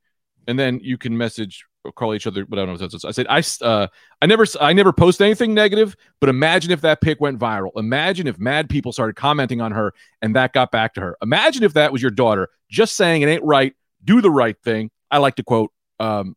And 0.47 0.59
then 0.59 0.81
you 0.83 0.99
can 0.99 1.17
message 1.17 1.65
or 1.85 1.93
call 1.93 2.15
each 2.15 2.27
other. 2.27 2.45
But 2.45 2.59
I 2.59 2.63
don't 2.63 2.69
know. 2.79 2.85
What 2.85 2.93
that's- 2.93 3.05
I 3.05 3.11
said, 3.11 3.27
I 3.29 3.43
uh, 3.65 3.87
I 4.23 4.27
never, 4.27 4.45
I 4.61 4.73
never 4.73 4.93
post 4.93 5.21
anything 5.23 5.55
negative. 5.55 5.97
But 6.21 6.29
imagine 6.29 6.71
if 6.71 6.81
that 6.83 7.01
pic 7.01 7.21
went 7.21 7.39
viral. 7.39 7.71
Imagine 7.77 8.27
if 8.27 8.39
mad 8.39 8.69
people 8.69 8.93
started 8.93 9.17
commenting 9.17 9.61
on 9.61 9.73
her 9.73 9.93
and 10.23 10.35
that 10.37 10.53
got 10.53 10.71
back 10.71 10.95
to 10.95 11.01
her. 11.01 11.17
Imagine 11.23 11.63
if 11.63 11.75
that 11.75 11.93
was 11.93 12.03
your 12.03 12.11
daughter 12.11 12.49
just 12.69 12.97
saying 12.97 13.23
it 13.23 13.29
ain't 13.29 13.45
right. 13.45 13.75
Do 14.05 14.21
the 14.21 14.31
right 14.31 14.57
thing. 14.63 14.91
I 15.11 15.19
like 15.19 15.37
to 15.37 15.43
quote 15.43 15.73
um, 15.99 16.37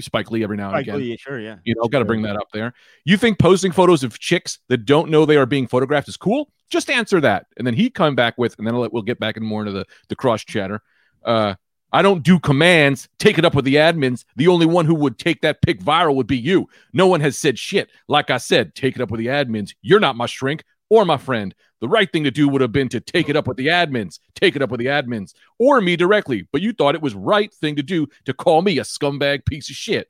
Spike 0.00 0.30
Lee 0.30 0.42
every 0.42 0.56
now 0.56 0.66
and 0.66 0.72
Like, 0.74 0.86
again. 0.86 1.02
yeah, 1.02 1.16
sure, 1.18 1.38
yeah. 1.38 1.56
You 1.64 1.74
know, 1.74 1.86
got 1.88 1.98
to 2.00 2.04
bring 2.04 2.22
that 2.22 2.36
up 2.36 2.48
there. 2.52 2.72
You 3.04 3.16
think 3.16 3.38
posting 3.38 3.70
photos 3.72 4.02
of 4.02 4.18
chicks 4.18 4.58
that 4.68 4.86
don't 4.86 5.10
know 5.10 5.24
they 5.26 5.36
are 5.36 5.46
being 5.46 5.66
photographed 5.66 6.08
is 6.08 6.16
cool? 6.16 6.50
Just 6.70 6.88
answer 6.88 7.20
that, 7.20 7.46
and 7.58 7.66
then 7.66 7.74
he 7.74 7.90
come 7.90 8.14
back 8.14 8.38
with, 8.38 8.56
and 8.58 8.66
then 8.66 8.74
we'll 8.74 9.02
get 9.02 9.20
back 9.20 9.36
in 9.36 9.44
more 9.44 9.60
into 9.60 9.72
the 9.72 9.84
the 10.08 10.16
cross 10.16 10.42
chatter. 10.42 10.80
Uh, 11.22 11.54
I 11.92 12.02
don't 12.02 12.22
do 12.22 12.38
commands. 12.38 13.08
Take 13.18 13.38
it 13.38 13.44
up 13.44 13.54
with 13.54 13.64
the 13.64 13.76
admins. 13.76 14.24
The 14.36 14.48
only 14.48 14.66
one 14.66 14.86
who 14.86 14.94
would 14.94 15.18
take 15.18 15.42
that 15.42 15.62
pic 15.62 15.80
viral 15.80 16.14
would 16.16 16.26
be 16.26 16.38
you. 16.38 16.68
No 16.92 17.06
one 17.06 17.20
has 17.20 17.36
said 17.36 17.58
shit. 17.58 17.90
Like 18.08 18.30
I 18.30 18.38
said, 18.38 18.74
take 18.74 18.96
it 18.96 19.02
up 19.02 19.10
with 19.10 19.18
the 19.18 19.26
admins. 19.26 19.74
You're 19.82 20.00
not 20.00 20.16
my 20.16 20.26
shrink 20.26 20.64
or 20.88 21.04
my 21.04 21.16
friend. 21.18 21.54
The 21.80 21.88
right 21.88 22.10
thing 22.10 22.24
to 22.24 22.30
do 22.30 22.48
would 22.48 22.60
have 22.60 22.72
been 22.72 22.88
to 22.90 23.00
take 23.00 23.28
it 23.28 23.36
up 23.36 23.48
with 23.48 23.56
the 23.56 23.66
admins, 23.66 24.20
take 24.34 24.54
it 24.54 24.62
up 24.62 24.70
with 24.70 24.78
the 24.78 24.86
admins, 24.86 25.34
or 25.58 25.80
me 25.80 25.96
directly. 25.96 26.46
But 26.52 26.62
you 26.62 26.72
thought 26.72 26.94
it 26.94 27.02
was 27.02 27.14
right 27.14 27.52
thing 27.52 27.76
to 27.76 27.82
do 27.82 28.06
to 28.24 28.32
call 28.32 28.62
me 28.62 28.78
a 28.78 28.82
scumbag 28.82 29.44
piece 29.44 29.68
of 29.68 29.74
shit. 29.74 30.08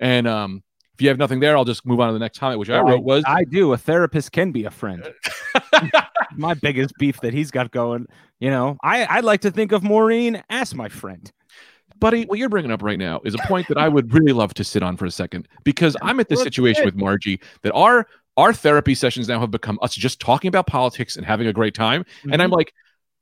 And 0.00 0.26
um, 0.26 0.62
if 0.94 1.02
you 1.02 1.08
have 1.08 1.18
nothing 1.18 1.40
there, 1.40 1.56
I'll 1.56 1.64
just 1.64 1.84
move 1.86 2.00
on 2.00 2.08
to 2.08 2.12
the 2.14 2.18
next 2.18 2.38
comment, 2.38 2.58
which 2.58 2.70
I 2.70 2.80
wrote 2.80 3.04
was 3.04 3.24
I 3.26 3.44
do. 3.44 3.72
A 3.72 3.76
therapist 3.78 4.32
can 4.32 4.52
be 4.52 4.64
a 4.64 4.70
friend. 4.70 5.12
my 6.36 6.54
biggest 6.54 6.94
beef 6.98 7.20
that 7.20 7.32
he's 7.32 7.50
got 7.50 7.70
going. 7.70 8.06
You 8.40 8.50
know, 8.50 8.76
I 8.82 9.06
I'd 9.06 9.24
like 9.24 9.42
to 9.42 9.50
think 9.50 9.72
of 9.72 9.82
Maureen 9.82 10.42
as 10.50 10.74
my 10.74 10.88
friend. 10.88 11.30
buddy, 12.02 12.24
what 12.24 12.38
you're 12.38 12.48
bringing 12.48 12.72
up 12.72 12.82
right 12.82 12.98
now 12.98 13.20
is 13.24 13.34
a 13.34 13.38
point 13.46 13.68
that 13.68 13.78
I 13.78 13.88
would 13.88 14.12
really 14.12 14.32
love 14.32 14.52
to 14.54 14.64
sit 14.64 14.82
on 14.82 14.96
for 14.96 15.06
a 15.06 15.10
second 15.10 15.48
because 15.64 15.96
I'm 16.02 16.20
at 16.20 16.28
this 16.28 16.42
situation 16.42 16.84
with 16.84 16.96
Margie 16.96 17.40
that 17.62 17.72
our 17.72 18.06
our 18.36 18.52
therapy 18.52 18.94
sessions 18.94 19.28
now 19.28 19.40
have 19.40 19.50
become 19.50 19.78
us 19.82 19.94
just 19.94 20.20
talking 20.20 20.48
about 20.48 20.66
politics 20.66 21.16
and 21.16 21.24
having 21.24 21.46
a 21.46 21.52
great 21.52 21.74
time, 21.74 22.04
and 22.24 22.42
I'm 22.42 22.48
mm-hmm. 22.48 22.56
like. 22.56 22.74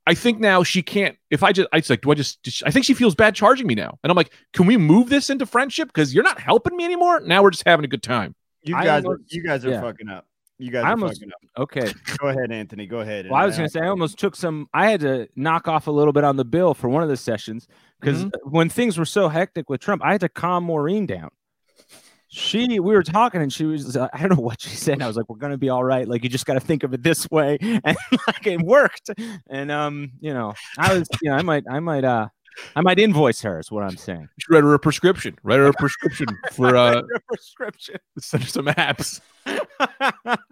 I 0.07 0.15
think 0.15 0.39
now 0.39 0.63
she 0.63 0.81
can't. 0.81 1.15
If 1.29 1.43
I 1.43 1.51
just, 1.51 1.69
I 1.71 1.77
just 1.77 1.91
like, 1.91 2.01
do 2.01 2.09
I 2.09 2.15
just, 2.15 2.41
just- 2.41 2.63
I 2.65 2.71
think 2.71 2.85
she 2.85 2.95
feels 2.95 3.13
bad 3.13 3.35
charging 3.35 3.67
me 3.67 3.75
now, 3.75 3.99
and 4.03 4.09
I'm 4.09 4.17
like, 4.17 4.33
can 4.51 4.65
we 4.65 4.75
move 4.75 5.09
this 5.09 5.29
into 5.29 5.45
friendship? 5.45 5.89
Because 5.89 6.11
you're 6.11 6.23
not 6.23 6.39
helping 6.39 6.75
me 6.75 6.85
anymore. 6.85 7.19
Now 7.19 7.43
we're 7.43 7.51
just 7.51 7.67
having 7.67 7.85
a 7.85 7.87
good 7.87 8.01
time. 8.01 8.33
You 8.63 8.75
I 8.75 8.83
guys, 8.83 9.05
are, 9.05 9.19
you 9.27 9.43
guys 9.43 9.63
are 9.63 9.69
yeah. 9.69 9.79
fucking 9.79 10.09
up. 10.09 10.25
You 10.61 10.71
guys 10.71 10.83
I 10.83 10.89
are 10.89 10.91
almost- 10.91 11.19
fucking 11.21 11.31
up. 11.33 11.61
Okay. 11.63 11.91
Go 12.17 12.27
ahead, 12.27 12.51
Anthony. 12.51 12.85
Go 12.85 12.99
ahead. 12.99 13.27
Well, 13.29 13.41
I 13.41 13.45
was 13.45 13.57
going 13.57 13.67
to 13.67 13.71
say 13.71 13.79
I 13.81 13.87
almost 13.87 14.19
took 14.19 14.35
some. 14.35 14.69
I 14.73 14.89
had 14.89 15.01
to 15.01 15.27
knock 15.35 15.67
off 15.67 15.87
a 15.87 15.91
little 15.91 16.13
bit 16.13 16.23
on 16.23 16.35
the 16.37 16.45
bill 16.45 16.73
for 16.73 16.87
one 16.87 17.01
of 17.03 17.09
the 17.09 17.17
sessions 17.17 17.67
because 17.99 18.25
when 18.43 18.69
things 18.69 18.97
were 18.97 19.05
so 19.05 19.27
hectic 19.27 19.69
with 19.69 19.81
Trump, 19.81 20.03
I 20.05 20.11
had 20.11 20.21
to 20.21 20.29
calm 20.29 20.65
Maureen 20.65 21.05
down. 21.07 21.29
She, 22.33 22.79
we 22.79 22.93
were 22.93 23.03
talking, 23.03 23.41
and 23.41 23.51
she 23.51 23.65
was, 23.65 23.97
uh, 23.97 24.07
I 24.13 24.19
don't 24.19 24.37
know 24.37 24.41
what 24.41 24.61
she 24.61 24.69
said. 24.69 24.93
and 24.93 25.03
I 25.03 25.07
was 25.07 25.17
like, 25.17 25.27
"We're 25.27 25.35
gonna 25.35 25.57
be 25.57 25.67
all 25.67 25.83
right. 25.83 26.07
Like, 26.07 26.23
you 26.23 26.29
just 26.29 26.45
got 26.45 26.53
to 26.53 26.61
think 26.61 26.83
of 26.83 26.93
it 26.93 27.03
this 27.03 27.29
way," 27.29 27.57
and 27.61 27.97
like 28.27 28.47
it 28.47 28.61
worked. 28.61 29.09
And 29.49 29.69
um, 29.69 30.11
you 30.21 30.33
know, 30.33 30.53
I 30.77 30.93
was, 30.97 31.09
you 31.21 31.29
know, 31.29 31.35
I 31.35 31.41
might, 31.41 31.65
I 31.69 31.79
might, 31.81 32.05
uh, 32.05 32.29
I 32.73 32.81
might 32.81 32.99
invoice 32.99 33.41
her. 33.41 33.59
Is 33.59 33.69
what 33.69 33.83
I'm 33.83 33.97
saying. 33.97 34.21
You 34.21 34.27
should 34.39 34.53
write 34.53 34.63
her 34.63 34.73
a 34.73 34.79
prescription. 34.79 35.37
Write 35.43 35.57
her 35.59 35.65
a 35.65 35.73
prescription 35.73 36.27
for 36.53 36.73
uh, 36.77 37.01
prescription. 37.27 37.97
send 38.17 38.43
her 38.43 38.49
some 38.49 38.67
apps. 38.67 39.19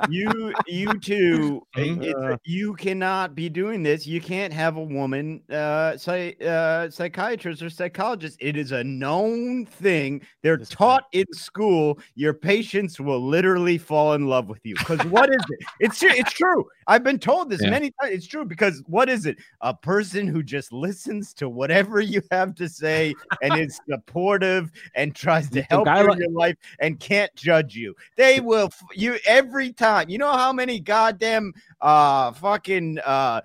You 0.10 0.54
you 0.68 1.00
two. 1.00 1.62
Uh. 1.80 2.36
you 2.44 2.74
cannot 2.76 3.36
be 3.36 3.50
doing 3.50 3.84
this. 3.84 4.06
You 4.06 4.20
can't 4.22 4.52
have 4.54 4.78
a 4.78 4.84
woman 4.84 5.42
uh, 5.52 5.98
psy- 5.98 6.34
uh 6.46 6.90
psychiatrist 6.90 7.62
or 7.62 7.70
psychologist. 7.70 8.38
It 8.40 8.58
is 8.58 8.72
a 8.72 8.84
known 8.84 9.66
thing. 9.66 10.22
They're 10.42 10.58
taught 10.58 11.06
in 11.14 11.26
school. 11.34 12.00
Your 12.16 12.34
patients 12.34 13.00
will 13.00 13.26
literally 13.26 13.78
fall 13.78 14.14
in 14.14 14.28
love 14.28 14.50
with 14.50 14.60
you. 14.66 14.76
Because 14.76 15.04
what 15.06 15.30
is 15.30 15.44
it? 15.50 15.60
It's 15.80 16.00
true 16.00 16.10
it's 16.14 16.34
true. 16.34 16.68
I've 16.88 17.04
been 17.04 17.20
told 17.20 17.50
this 17.50 17.62
Yeah. 17.64 17.70
many 17.70 17.92
times 18.02 18.14
it's 18.14 18.28
true 18.28 18.46
because 18.46 18.82
what 18.88 19.10
is 19.10 19.26
it? 19.26 19.38
A 19.62 19.74
person 19.74 20.28
who 20.28 20.42
just 20.44 20.74
listens 20.74 21.34
to 21.36 21.48
whatever 21.50 22.00
you 22.02 22.22
have 22.32 22.56
to 22.56 22.68
say 22.68 23.14
and 23.42 23.56
is 23.58 23.80
supportive 23.90 24.72
and 24.96 25.16
tries 25.16 25.50
to 25.52 25.62
help 25.64 25.88
you 25.88 26.12
in 26.12 26.18
your 26.20 26.32
life 26.32 26.56
and 26.80 27.00
can't 27.00 27.34
judge 27.36 27.76
you. 27.76 27.96
They 28.16 28.40
will 28.40 28.70
you 28.94 29.18
every 29.26 29.72
time 29.72 30.10
you 30.10 30.18
know 30.18 30.32
how 30.32 30.54
many 30.54 30.80
goddamn 30.80 31.54
uh 31.82 32.32
fucking 32.32 33.00
uh 33.06 33.42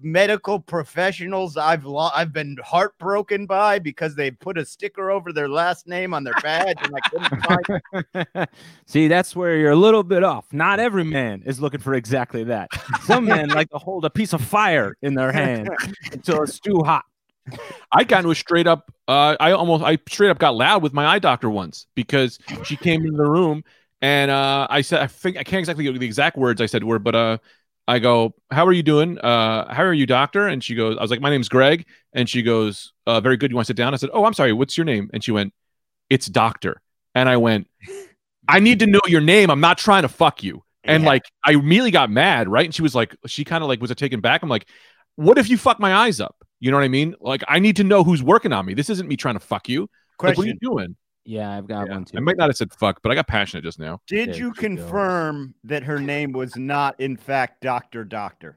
medical 0.00 0.58
professionals 0.60 1.56
I've 1.56 1.84
lo- 1.84 2.10
I've 2.14 2.32
been 2.32 2.56
heartbroken 2.64 3.46
by 3.46 3.78
because 3.78 4.14
they 4.14 4.30
put 4.30 4.56
a 4.56 4.64
sticker 4.64 5.10
over 5.10 5.32
their 5.32 5.48
last 5.48 5.86
name 5.86 6.14
on 6.14 6.24
their 6.24 6.34
badge 6.42 6.78
and 6.82 6.94
I 6.94 7.00
couldn't 7.10 8.24
find. 8.34 8.48
See, 8.86 9.08
that's 9.08 9.36
where 9.36 9.56
you're 9.56 9.72
a 9.72 9.76
little 9.76 10.02
bit 10.02 10.24
off. 10.24 10.46
Not 10.52 10.80
every 10.80 11.04
man 11.04 11.42
is 11.44 11.60
looking 11.60 11.80
for 11.80 11.94
exactly 11.94 12.44
that. 12.44 12.70
Some 13.02 13.26
men 13.26 13.48
like 13.54 13.70
to 13.70 13.78
hold 13.78 14.04
a 14.04 14.10
piece 14.10 14.32
of 14.32 14.42
fire 14.42 14.96
in 15.02 15.14
their 15.14 15.32
hand 15.32 15.68
until 16.12 16.42
it's 16.42 16.60
too 16.60 16.82
hot. 16.82 17.04
I 17.92 18.04
got 18.04 18.18
into 18.18 18.30
a 18.30 18.34
straight 18.34 18.66
up. 18.66 18.92
Uh, 19.06 19.36
I 19.40 19.52
almost, 19.52 19.82
I 19.82 19.98
straight 20.08 20.30
up 20.30 20.38
got 20.38 20.54
loud 20.54 20.82
with 20.82 20.92
my 20.92 21.06
eye 21.06 21.18
doctor 21.18 21.48
once 21.48 21.86
because 21.94 22.38
she 22.64 22.76
came 22.76 23.04
into 23.04 23.16
the 23.16 23.28
room 23.28 23.64
and 24.00 24.30
uh, 24.30 24.66
I 24.70 24.80
said, 24.82 25.00
I 25.00 25.06
think 25.06 25.36
I 25.36 25.42
can't 25.42 25.60
exactly 25.60 25.84
get 25.84 25.98
the 25.98 26.06
exact 26.06 26.36
words 26.36 26.60
I 26.60 26.66
said 26.66 26.84
were, 26.84 26.98
but 26.98 27.14
uh, 27.14 27.38
I 27.86 27.98
go, 27.98 28.34
"How 28.50 28.66
are 28.66 28.72
you 28.72 28.82
doing? 28.82 29.18
Uh, 29.18 29.72
how 29.72 29.82
are 29.82 29.92
you, 29.94 30.06
doctor?" 30.06 30.46
And 30.46 30.62
she 30.62 30.74
goes, 30.74 30.96
"I 30.98 31.02
was 31.02 31.10
like, 31.10 31.20
my 31.20 31.30
name's 31.30 31.48
Greg," 31.48 31.86
and 32.12 32.28
she 32.28 32.42
goes, 32.42 32.92
uh, 33.06 33.20
"Very 33.20 33.36
good. 33.36 33.50
You 33.50 33.56
want 33.56 33.66
to 33.66 33.70
sit 33.70 33.76
down?" 33.76 33.94
I 33.94 33.96
said, 33.96 34.10
"Oh, 34.12 34.24
I'm 34.24 34.34
sorry. 34.34 34.52
What's 34.52 34.76
your 34.76 34.84
name?" 34.84 35.10
And 35.12 35.22
she 35.24 35.32
went, 35.32 35.52
"It's 36.10 36.26
Doctor." 36.26 36.80
And 37.14 37.28
I 37.28 37.36
went, 37.38 37.68
"I 38.48 38.60
need 38.60 38.80
to 38.80 38.86
know 38.86 39.00
your 39.06 39.20
name. 39.20 39.50
I'm 39.50 39.60
not 39.60 39.78
trying 39.78 40.02
to 40.02 40.08
fuck 40.08 40.42
you." 40.42 40.62
And 40.84 41.02
Yeah. 41.02 41.08
like, 41.08 41.22
I 41.44 41.52
immediately 41.52 41.90
got 41.90 42.10
mad, 42.10 42.48
right? 42.48 42.64
And 42.64 42.74
she 42.74 42.82
was 42.82 42.94
like, 42.94 43.16
she 43.26 43.44
kind 43.44 43.62
of 43.62 43.68
like 43.68 43.80
was 43.80 43.94
taken 43.94 44.20
back. 44.20 44.42
I'm 44.42 44.48
like, 44.48 44.68
"What 45.16 45.38
if 45.38 45.48
you 45.50 45.56
fuck 45.58 45.80
my 45.80 45.94
eyes 45.94 46.20
up?" 46.20 46.36
You 46.60 46.70
know 46.70 46.76
what 46.76 46.84
I 46.84 46.88
mean? 46.88 47.14
Like 47.20 47.42
I 47.48 47.58
need 47.58 47.76
to 47.76 47.84
know 47.84 48.04
who's 48.04 48.22
working 48.22 48.52
on 48.52 48.66
me. 48.66 48.74
This 48.74 48.90
isn't 48.90 49.08
me 49.08 49.16
trying 49.16 49.34
to 49.34 49.40
fuck 49.40 49.68
you. 49.68 49.88
Like, 50.22 50.36
what 50.36 50.44
are 50.44 50.48
you 50.48 50.58
doing? 50.60 50.96
Yeah, 51.28 51.50
I've 51.56 51.66
got 51.66 51.86
Yeah. 51.88 51.92
one 51.94 52.04
too. 52.06 52.16
I 52.16 52.20
might 52.20 52.38
not 52.38 52.48
have 52.48 52.56
said 52.56 52.72
fuck, 52.72 53.00
but 53.02 53.12
I 53.12 53.14
got 53.14 53.26
passionate 53.26 53.62
just 53.62 53.78
now. 53.78 54.00
Did 54.06 54.30
There 54.30 54.36
you 54.36 54.54
she 54.54 54.60
goes. 54.62 54.78
confirm 54.78 55.54
that 55.64 55.82
her 55.82 55.98
name 56.00 56.32
was 56.32 56.56
not, 56.56 56.98
in 56.98 57.18
fact, 57.18 57.60
Doctor 57.60 58.02
Doctor? 58.02 58.56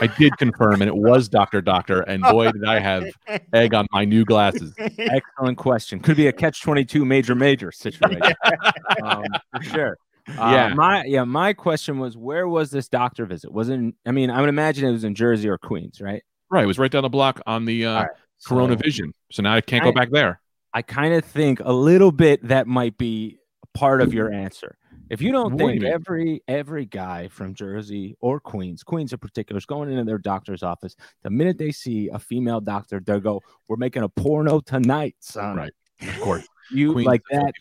I 0.00 0.08
did 0.18 0.36
confirm, 0.36 0.82
and 0.82 0.88
it 0.88 0.96
was 0.96 1.28
Doctor 1.28 1.62
Doctor, 1.62 2.00
and 2.00 2.20
boy, 2.30 2.50
did 2.50 2.64
I 2.64 2.80
have 2.80 3.04
egg 3.52 3.72
on 3.72 3.86
my 3.92 4.04
new 4.04 4.24
glasses. 4.24 4.74
Excellent 4.98 5.56
question. 5.58 6.00
Could 6.00 6.16
be 6.16 6.26
a 6.26 6.32
catch 6.32 6.60
twenty 6.60 6.84
two 6.84 7.04
major 7.04 7.36
major 7.36 7.70
situation. 7.70 8.20
um, 9.04 9.22
for 9.56 9.62
sure. 9.62 9.96
Uh, 10.28 10.50
Yeah. 10.52 10.74
My 10.74 11.04
yeah. 11.04 11.22
My 11.24 11.52
question 11.52 11.98
was, 12.00 12.16
where 12.16 12.48
was 12.48 12.70
this 12.72 12.88
doctor 12.88 13.26
visit? 13.26 13.50
Was 13.52 13.68
it? 13.68 13.74
In, 13.74 13.94
I 14.04 14.10
mean, 14.10 14.28
I 14.28 14.40
would 14.40 14.48
imagine 14.50 14.86
it 14.88 14.92
was 14.92 15.04
in 15.04 15.14
Jersey 15.14 15.48
or 15.48 15.56
Queens, 15.56 16.00
right? 16.00 16.22
Right, 16.50 16.64
it 16.64 16.66
was 16.66 16.78
right 16.80 16.90
down 16.90 17.02
the 17.02 17.08
block 17.08 17.40
on 17.46 17.64
the 17.64 17.86
uh, 17.86 17.90
All 17.92 18.00
right. 18.00 18.10
Corona 18.44 18.74
So- 18.74 18.82
Vision. 18.82 19.14
So 19.30 19.42
now 19.44 19.54
I 19.54 19.60
can't 19.62 19.84
go 19.84 19.90
I- 19.90 19.92
back 19.92 20.10
there. 20.10 20.40
I 20.74 20.82
kind 20.82 21.14
of 21.14 21.24
think 21.24 21.60
a 21.60 21.72
little 21.72 22.12
bit 22.12 22.46
that 22.48 22.66
might 22.66 22.96
be 22.98 23.38
part 23.74 24.00
of 24.00 24.12
your 24.14 24.32
answer. 24.32 24.76
If 25.10 25.20
you 25.20 25.30
don't 25.30 25.52
What 25.52 25.58
do 25.58 25.74
you 25.74 25.80
think 25.80 25.92
every 25.92 26.42
every 26.48 26.86
guy 26.86 27.28
from 27.28 27.54
Jersey 27.54 28.16
or 28.20 28.40
Queens, 28.40 28.82
Queens 28.82 29.12
in 29.12 29.18
particular, 29.18 29.58
is 29.58 29.66
going 29.66 29.90
into 29.90 30.04
their 30.04 30.18
doctor's 30.18 30.62
office, 30.62 30.96
the 31.22 31.28
minute 31.30 31.58
they 31.58 31.70
see 31.70 32.08
a 32.08 32.18
female 32.18 32.60
doctor, 32.60 33.00
they 33.04 33.20
go, 33.20 33.42
"We're 33.68 33.76
making 33.76 34.04
a 34.04 34.08
porno 34.08 34.60
tonight, 34.60 35.16
son." 35.20 35.56
Right. 35.56 35.72
Of 36.00 36.18
course, 36.20 36.46
You 36.70 36.92
Queens 36.92 37.06
like 37.06 37.22
that? 37.30 37.52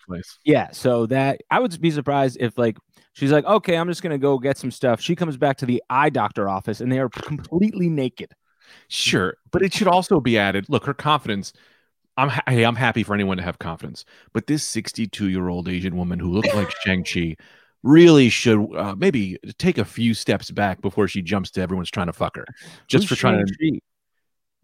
Yeah. 0.46 0.72
So 0.72 1.06
that 1.08 1.42
I 1.50 1.60
would 1.60 1.80
be 1.82 1.92
surprised 1.92 2.38
if 2.40 2.58
like 2.58 2.78
she's 3.14 3.32
like, 3.32 3.46
"Okay, 3.46 3.76
I'm 3.76 3.90
just 3.90 4.02
gonna 4.02 4.18
go 4.18 4.38
get 4.38 4.58
some 4.58 4.72
stuff." 4.72 5.02
She 5.02 5.16
comes 5.16 5.36
back 5.36 5.58
to 5.58 5.66
the 5.66 5.84
eye 5.90 6.10
doctor 6.10 6.48
office 6.48 6.80
and 6.80 6.90
they 6.90 7.00
are 7.00 7.10
completely 7.10 7.90
naked. 7.90 8.32
Sure, 8.88 9.36
but 9.52 9.62
it 9.62 9.74
should 9.74 9.88
also 9.90 10.22
be 10.22 10.38
added. 10.38 10.68
Look, 10.70 10.86
her 10.86 10.94
confidence. 10.94 11.52
I'm 12.22 12.30
ha- 12.30 12.44
hey, 12.48 12.64
I'm 12.64 12.76
happy 12.76 13.02
for 13.02 13.16
anyone 13.16 13.38
to 13.38 13.44
have 13.44 13.58
confidence, 13.58 14.06
but 14.32 14.46
this 14.46 14.64
62 14.64 15.30
year 15.30 15.50
old 15.50 15.68
Asian 15.68 15.98
woman 15.98 16.20
who 16.20 16.32
looks 16.32 16.54
like 16.54 16.70
Shang 16.84 17.04
Chi 17.04 17.36
really 17.82 18.30
should 18.30 18.64
uh, 18.76 18.96
maybe 18.96 19.40
take 19.58 19.80
a 19.80 19.86
few 19.86 20.14
steps 20.14 20.52
back 20.52 20.82
before 20.82 21.08
she 21.08 21.24
jumps 21.24 21.50
to 21.52 21.62
everyone's 21.62 21.90
trying 21.90 22.06
to 22.06 22.14
fuck 22.14 22.36
her, 22.36 22.46
just 22.88 23.06
Who's 23.06 23.10
for 23.10 23.16
trying 23.16 23.44
to. 23.44 23.54
Shang-Chi? 23.60 23.80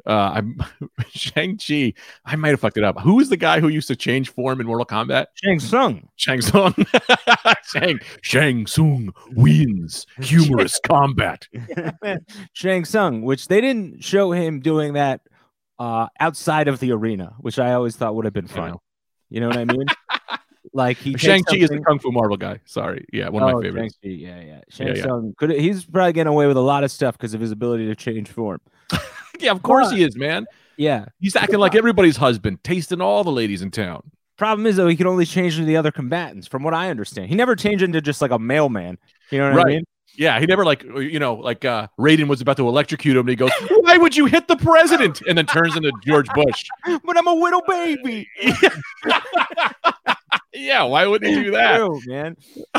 Uh, 0.06 0.32
I'm 0.36 0.64
Shang 1.10 1.58
Chi. 1.58 1.94
I 2.24 2.36
might 2.36 2.50
have 2.50 2.60
fucked 2.60 2.78
it 2.78 2.84
up. 2.84 3.00
Who 3.00 3.20
is 3.20 3.30
the 3.30 3.38
guy 3.38 3.60
who 3.60 3.70
used 3.70 3.88
to 3.88 3.96
change 3.96 4.30
form 4.30 4.62
in 4.62 4.68
Mortal 4.68 4.86
Kombat? 4.86 5.26
Shang 5.44 5.60
Tsung. 5.60 6.10
Shang 6.16 6.42
Tsung. 6.42 6.76
Shang 7.74 8.00
Shang 8.22 8.68
Tsung 8.68 9.16
wins 9.32 10.06
humorous 10.22 10.80
combat. 10.84 11.48
Shang 12.54 12.86
Tsung, 12.86 13.24
which 13.24 13.48
they 13.48 13.62
didn't 13.62 14.04
show 14.04 14.32
him 14.32 14.60
doing 14.60 14.94
that 14.94 15.22
uh, 15.80 16.08
outside 16.20 16.68
of 16.68 16.80
the 16.80 16.92
arena, 16.92 17.36
which 17.40 17.60
I 17.60 17.74
always 17.74 17.96
thought 17.96 18.16
would 18.16 18.26
have 18.26 18.34
been 18.34 18.48
fun. 18.48 18.76
You 19.30 19.42
know 19.42 19.48
what 19.50 19.58
I 19.58 19.66
mean? 19.66 19.86
like 20.74 20.98
he 20.98 21.18
Shang 21.18 21.44
Chi 21.44 21.58
is 21.58 21.70
the 21.70 21.80
Kung 21.80 22.00
Fu 22.00 22.12
Marvel 22.12 22.38
guy. 22.38 22.60
Sorry, 22.66 23.06
yeah, 23.12 23.30
one 23.30 23.44
of 23.44 23.50
Oh, 23.50 23.58
my 23.58 23.62
favorites. 23.62 23.98
Shang-Chi, 24.04 24.16
yeah, 24.18 24.42
yeah. 24.42 24.62
Shang 24.70 24.88
Yeah, 24.88 24.94
yeah. 24.96 25.04
Tsung 25.04 25.34
could 25.38 25.52
he's 25.52 25.86
probably 25.86 26.14
getting 26.14 26.32
away 26.32 26.48
with 26.48 26.58
a 26.58 26.62
lot 26.62 26.84
of 26.84 26.92
stuff 26.92 27.18
because 27.18 27.34
of 27.34 27.42
his 27.42 27.52
ability 27.52 27.88
to 27.88 27.96
change 27.96 28.30
form. 28.30 28.60
Yeah, 29.40 29.52
of 29.52 29.62
course 29.62 29.92
he 29.92 30.04
is, 30.04 30.16
man. 30.16 30.48
Yeah. 30.78 31.06
He's 31.20 31.36
acting 31.36 31.60
like 31.60 31.76
everybody's 31.76 32.18
husband, 32.18 32.64
tasting 32.64 33.02
all 33.02 33.24
the 33.24 33.32
ladies 33.32 33.62
in 33.62 33.70
town. 33.70 34.02
Problem 34.38 34.66
is 34.66 34.78
though, 34.78 34.88
he 34.88 34.96
can 34.96 35.08
only 35.08 35.26
change 35.26 35.56
into 35.56 35.68
the 35.68 35.78
other 35.78 35.92
combatants, 35.92 36.48
from 36.48 36.64
what 36.64 36.74
I 36.74 36.90
understand. 36.90 37.30
He 37.30 37.36
never 37.36 37.56
changed 37.56 37.84
into 37.84 38.02
just 38.02 38.22
like 38.22 38.32
a 38.32 38.40
mailman. 38.40 38.98
You 39.32 39.40
know 39.40 39.52
what 39.52 39.66
I 39.66 39.70
mean? 39.70 39.84
Yeah, 40.18 40.40
he 40.40 40.48
never 40.48 40.66
like 40.66 40.84
you 40.84 41.20
know 41.20 41.36
like 41.36 41.64
uh 41.64 41.88
Raiden 42.00 42.28
was 42.28 42.42
about 42.42 42.58
to 42.58 42.68
electrocute 42.68 43.16
him, 43.16 43.22
and 43.22 43.30
he 43.30 43.36
goes, 43.36 43.52
"Why 43.82 43.98
would 43.98 44.16
you 44.18 44.26
hit 44.26 44.48
the 44.48 44.58
president?" 44.58 45.22
And 45.28 45.38
then 45.38 45.46
turns 45.46 45.76
into 45.78 45.92
George 46.04 46.28
Bush. 46.34 46.66
But 47.04 47.18
I'm 47.18 47.28
a 47.28 47.36
widow 47.36 47.62
baby. 47.68 48.28
yeah, 50.54 50.84
why 50.84 51.06
wouldn't 51.06 51.32
he 51.32 51.44
do 51.44 51.52
that? 51.52 51.78
True, 51.78 52.02
man. 52.08 52.36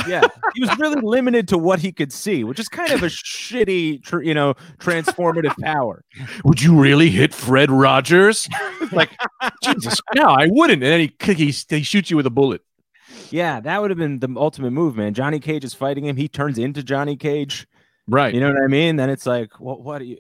Yeah, 0.07 0.23
he 0.54 0.61
was 0.61 0.76
really 0.78 1.00
limited 1.00 1.49
to 1.49 1.59
what 1.59 1.78
he 1.78 1.92
could 1.92 2.12
see, 2.12 2.42
which 2.45 2.59
is 2.59 2.68
kind 2.68 2.90
of 2.90 3.02
a 3.02 3.07
shitty, 3.07 4.02
tr- 4.02 4.23
you 4.23 4.35
know, 4.35 4.54
transformative 4.78 5.57
power. 5.62 6.04
Would 6.45 6.61
you 6.61 6.78
really 6.78 7.11
hit 7.11 7.33
Fred 7.33 7.71
Rogers? 7.71 8.49
like 8.92 9.11
Jesus, 9.62 10.00
no, 10.14 10.25
I 10.25 10.49
wouldn't. 10.50 10.83
And 10.83 10.92
then 10.92 11.00
he 11.00 11.35
he, 11.35 11.52
he 11.76 11.83
shoots 11.83 12.11
you 12.11 12.16
with 12.16 12.26
a 12.26 12.30
bullet. 12.30 12.62
Yeah, 13.32 13.61
that 13.61 13.80
would 13.80 13.90
have 13.90 13.99
been 13.99 14.18
the 14.18 14.32
ultimate 14.37 14.70
move, 14.70 14.97
man. 14.97 15.14
Johnny 15.14 15.40
Cage 15.40 15.64
is 15.64 15.75
fighting 15.75 16.04
him. 16.04 16.16
He 16.16 16.28
turns 16.28 16.58
into 16.58 16.82
Johnny 16.82 17.16
Cage. 17.16 17.66
Right. 18.06 18.32
You 18.32 18.40
know 18.40 18.49
what 18.49 18.62
I 18.62 18.68
mean? 18.68 18.97
Then 18.97 19.11
it's 19.11 19.26
like, 19.26 19.61
what? 19.61 19.82
What 19.82 19.99
do 19.99 20.06
you? 20.06 20.16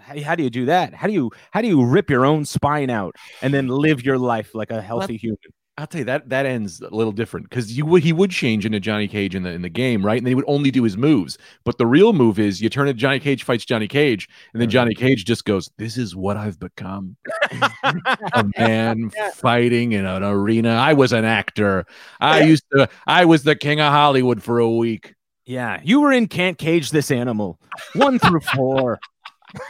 How, 0.00 0.20
how 0.22 0.34
do 0.34 0.42
you 0.42 0.50
do 0.50 0.66
that? 0.66 0.92
How 0.92 1.06
do 1.06 1.12
you? 1.12 1.30
How 1.52 1.60
do 1.62 1.68
you 1.68 1.84
rip 1.84 2.10
your 2.10 2.26
own 2.26 2.44
spine 2.44 2.90
out 2.90 3.14
and 3.42 3.54
then 3.54 3.68
live 3.68 4.04
your 4.04 4.18
life 4.18 4.54
like 4.54 4.70
a 4.72 4.82
healthy 4.82 5.16
human? 5.16 5.38
I'll 5.78 5.86
tell 5.86 6.00
you 6.00 6.04
that 6.06 6.28
that 6.28 6.44
ends 6.44 6.80
a 6.80 6.92
little 6.92 7.12
different 7.12 7.48
because 7.48 7.76
you 7.76 7.86
would 7.86 8.02
he 8.02 8.12
would 8.12 8.32
change 8.32 8.66
into 8.66 8.80
Johnny 8.80 9.06
Cage 9.06 9.36
in 9.36 9.44
the 9.44 9.50
in 9.50 9.62
the 9.62 9.68
game, 9.68 10.04
right? 10.04 10.18
And 10.18 10.26
then 10.26 10.32
he 10.32 10.34
would 10.34 10.44
only 10.48 10.72
do 10.72 10.82
his 10.82 10.96
moves. 10.96 11.38
But 11.64 11.78
the 11.78 11.86
real 11.86 12.12
move 12.12 12.40
is 12.40 12.60
you 12.60 12.68
turn 12.68 12.88
it 12.88 12.94
Johnny 12.94 13.20
Cage 13.20 13.44
fights 13.44 13.64
Johnny 13.64 13.86
Cage, 13.86 14.28
and 14.52 14.60
then 14.60 14.66
uh-huh. 14.66 14.72
Johnny 14.72 14.94
Cage 14.94 15.24
just 15.24 15.44
goes, 15.44 15.70
"This 15.78 15.96
is 15.96 16.16
what 16.16 16.36
I've 16.36 16.58
become, 16.58 17.16
a 17.52 18.44
man 18.58 19.10
fighting 19.34 19.92
in 19.92 20.04
an 20.04 20.24
arena. 20.24 20.70
I 20.70 20.94
was 20.94 21.12
an 21.12 21.24
actor. 21.24 21.86
I 22.20 22.42
used 22.42 22.64
to. 22.72 22.88
I 23.06 23.24
was 23.24 23.44
the 23.44 23.54
king 23.54 23.80
of 23.80 23.92
Hollywood 23.92 24.42
for 24.42 24.58
a 24.58 24.68
week. 24.68 25.14
Yeah, 25.46 25.80
you 25.84 26.00
were 26.00 26.10
in 26.10 26.26
Can't 26.26 26.58
Cage 26.58 26.90
This 26.90 27.12
Animal, 27.12 27.60
one 27.94 28.18
through 28.18 28.40
four. 28.40 28.98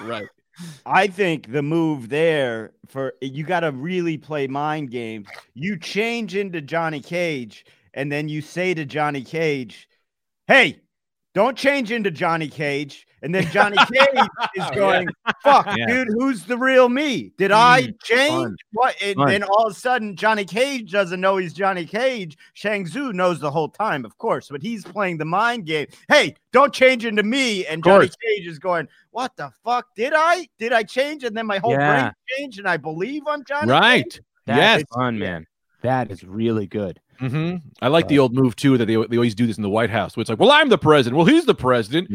Right. 0.01 0.27
I 0.87 1.07
think 1.07 1.53
the 1.53 1.63
move 1.63 2.09
there 2.09 2.73
for 2.87 3.15
you 3.21 3.45
got 3.45 3.61
to 3.61 3.73
really 3.73 4.19
play 4.19 4.47
mind 4.47 4.91
games. 4.91 5.29
You 5.55 5.79
change 5.79 6.37
into 6.37 6.61
Johnny 6.61 7.01
Cage, 7.01 7.65
and 7.95 8.11
then 8.13 8.29
you 8.29 8.41
say 8.41 8.75
to 8.75 8.85
Johnny 8.85 9.23
Cage, 9.23 9.89
"Hey, 10.47 10.81
don't 11.35 11.57
change 11.59 11.91
into 11.91 12.11
Johnny 12.11 12.49
Cage." 12.49 13.08
And 13.23 13.35
then 13.35 13.45
Johnny 13.51 13.77
Cage 13.77 14.27
is 14.55 14.65
going, 14.75 15.09
"Fuck, 15.43 15.67
Yeah. 15.77 15.87
dude, 15.87 16.09
who's 16.13 16.45
the 16.45 16.57
real 16.57 16.89
me? 16.89 17.33
Did 17.39 17.51
I 17.53 17.93
change 18.03 18.31
fun. 18.31 18.57
what?" 18.73 18.95
And 19.03 19.17
Fun. 19.17 19.29
then 19.29 19.43
all 19.43 19.67
of 19.67 19.73
a 19.73 19.79
sudden, 19.79 20.15
Johnny 20.17 20.45
Cage 20.45 20.93
doesn't 20.93 21.21
know 21.21 21.37
he's 21.37 21.53
Johnny 21.53 21.85
Cage. 21.85 22.37
Shang 22.55 22.87
Tsung 22.87 23.17
knows 23.17 23.41
the 23.41 23.51
whole 23.51 23.69
time, 23.69 24.05
of 24.05 24.17
course, 24.19 24.49
but 24.49 24.63
he's 24.63 24.85
playing 24.85 25.19
the 25.19 25.25
mind 25.25 25.67
game. 25.67 25.87
Hey, 26.09 26.37
don't 26.53 26.73
change 26.73 27.05
into 27.05 27.23
me. 27.23 27.67
And 27.67 27.83
Johnny. 27.83 28.09
Cage 28.09 28.47
is 28.47 28.59
going, 28.59 28.87
"What 29.11 29.37
the 29.37 29.51
fuck? 29.65 29.87
Did 29.97 30.13
I? 30.15 30.49
Did 30.59 30.73
I 30.73 30.83
change?" 30.85 31.25
And 31.25 31.37
then 31.37 31.47
my 31.47 31.59
whole 31.59 31.73
Yeah. 31.73 31.87
brain 32.03 32.13
changed, 32.39 32.59
and 32.61 32.69
I 32.69 32.77
believe 32.77 33.23
I'm 33.27 33.45
Johnny. 33.45 33.71
Right. 33.73 34.21
That's 34.47 34.81
Yes. 34.83 34.85
fun, 34.95 35.19
man. 35.19 35.47
That 35.83 36.11
is 36.11 36.25
really 36.25 36.67
good. 36.67 37.01
hmm 37.19 37.57
I 37.83 37.89
like 37.89 38.07
the 38.09 38.21
old 38.21 38.33
move 38.33 38.55
too 38.55 38.79
that 38.79 38.87
they, 38.87 38.95
they 38.95 39.17
always 39.17 39.35
do 39.35 39.47
this 39.47 39.57
in 39.57 39.63
the 39.65 39.69
White 39.69 39.91
House. 39.91 40.17
Where 40.17 40.21
it's 40.21 40.31
like, 40.31 40.39
well, 40.39 40.53
I'm 40.53 40.69
the 40.69 40.79
president. 40.79 41.17
Well, 41.17 41.27
he's 41.27 41.47
the 41.47 41.55
president. 41.55 42.11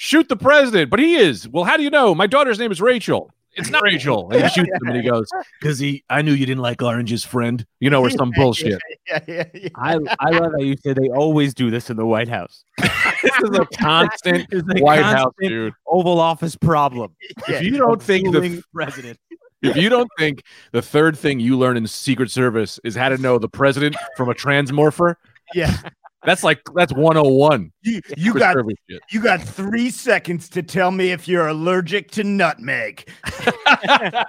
Shoot 0.00 0.28
the 0.28 0.36
president, 0.36 0.90
but 0.90 1.00
he 1.00 1.16
is. 1.16 1.48
Well, 1.48 1.64
how 1.64 1.76
do 1.76 1.82
you 1.82 1.90
know? 1.90 2.14
My 2.14 2.28
daughter's 2.28 2.60
name 2.60 2.70
is 2.70 2.80
Rachel. 2.80 3.32
It's 3.54 3.68
not 3.68 3.82
Rachel. 3.82 4.30
And 4.30 4.44
he 4.44 4.48
shoots 4.54 4.70
him, 4.70 4.86
and 4.86 4.96
he 4.96 5.02
goes, 5.02 5.28
"Because 5.60 5.80
he, 5.80 6.04
I 6.08 6.22
knew 6.22 6.34
you 6.34 6.46
didn't 6.46 6.62
like 6.62 6.80
oranges, 6.80 7.24
friend. 7.24 7.66
You 7.80 7.90
know, 7.90 8.00
or 8.00 8.08
some 8.08 8.30
bullshit." 8.36 8.80
Yeah, 9.08 9.18
yeah, 9.26 9.44
yeah. 9.52 9.68
I 9.74 9.98
I 10.20 10.30
love 10.30 10.52
how 10.52 10.62
you 10.62 10.76
say 10.84 10.92
they 10.92 11.08
always 11.08 11.52
do 11.52 11.72
this 11.72 11.90
in 11.90 11.96
the 11.96 12.06
White 12.06 12.28
House. 12.28 12.62
this 12.78 13.32
is 13.42 13.58
a 13.58 13.66
constant 13.76 14.46
It's 14.52 14.68
a 14.72 14.80
White 14.80 15.02
House, 15.02 15.32
dude. 15.40 15.72
Oval 15.88 16.20
Office 16.20 16.54
problem. 16.54 17.16
If 17.48 17.64
you 17.64 17.76
don't 17.76 18.00
think 18.00 18.32
the 18.32 18.62
president. 18.72 19.18
if 19.62 19.76
you 19.76 19.88
don't 19.88 20.10
think 20.16 20.44
the 20.70 20.80
third 20.80 21.18
thing 21.18 21.40
you 21.40 21.58
learn 21.58 21.76
in 21.76 21.88
Secret 21.88 22.30
Service 22.30 22.78
is 22.84 22.94
how 22.94 23.08
to 23.08 23.18
know 23.18 23.36
the 23.36 23.48
president 23.48 23.96
from 24.16 24.28
a 24.28 24.34
transmorpher, 24.34 25.16
yeah. 25.54 25.76
That's 26.24 26.42
like 26.42 26.60
that's 26.74 26.92
101. 26.92 27.70
You, 27.82 28.00
you 28.16 28.34
got 28.34 28.56
shit. 28.88 29.00
you 29.10 29.20
got 29.22 29.40
three 29.42 29.90
seconds 29.90 30.48
to 30.50 30.62
tell 30.62 30.90
me 30.90 31.12
if 31.12 31.28
you're 31.28 31.48
allergic 31.48 32.10
to 32.12 32.24
nutmeg. 32.24 33.08
I 33.24 34.24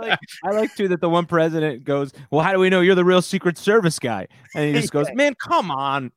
like, 0.00 0.18
I 0.44 0.50
like 0.52 0.74
too 0.76 0.88
that 0.88 1.00
the 1.00 1.08
one 1.10 1.26
president 1.26 1.84
goes, 1.84 2.12
"Well, 2.30 2.42
how 2.42 2.52
do 2.52 2.58
we 2.60 2.70
know 2.70 2.80
you're 2.80 2.94
the 2.94 3.04
real 3.04 3.22
Secret 3.22 3.58
Service 3.58 3.98
guy?" 3.98 4.28
And 4.54 4.74
he 4.74 4.80
just 4.80 4.92
goes, 4.92 5.08
"Man, 5.14 5.34
come 5.34 5.70
on." 5.70 6.12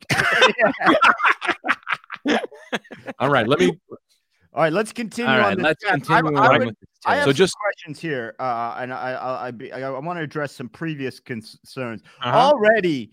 All 3.19 3.29
right, 3.29 3.47
let 3.47 3.59
me. 3.59 3.71
All 4.55 4.61
right, 4.61 4.71
let's 4.73 4.93
continue 4.93 5.31
All 5.31 5.45
on 5.45 5.55
this. 5.57 5.63
let's 5.63 5.83
path. 5.83 5.93
I- 6.11 6.21
continue 6.21 6.39
I, 6.39 6.47
on 6.47 6.59
would- 6.59 6.67
with 6.67 6.79
this 6.79 6.89
I 7.05 7.15
have 7.15 7.23
So 7.25 7.31
some 7.31 7.35
just- 7.37 7.55
questions 7.57 7.99
here, 7.99 8.35
uh, 8.39 8.75
and 8.79 8.93
I 8.93 9.11
I 9.13 9.47
I, 9.47 9.51
be, 9.51 9.71
I, 9.73 9.81
I 9.91 9.99
want 9.99 10.19
to 10.19 10.23
address 10.23 10.51
some 10.53 10.69
previous 10.69 11.19
concerns. 11.19 12.01
Uh-huh. 12.21 12.37
Already, 12.37 13.11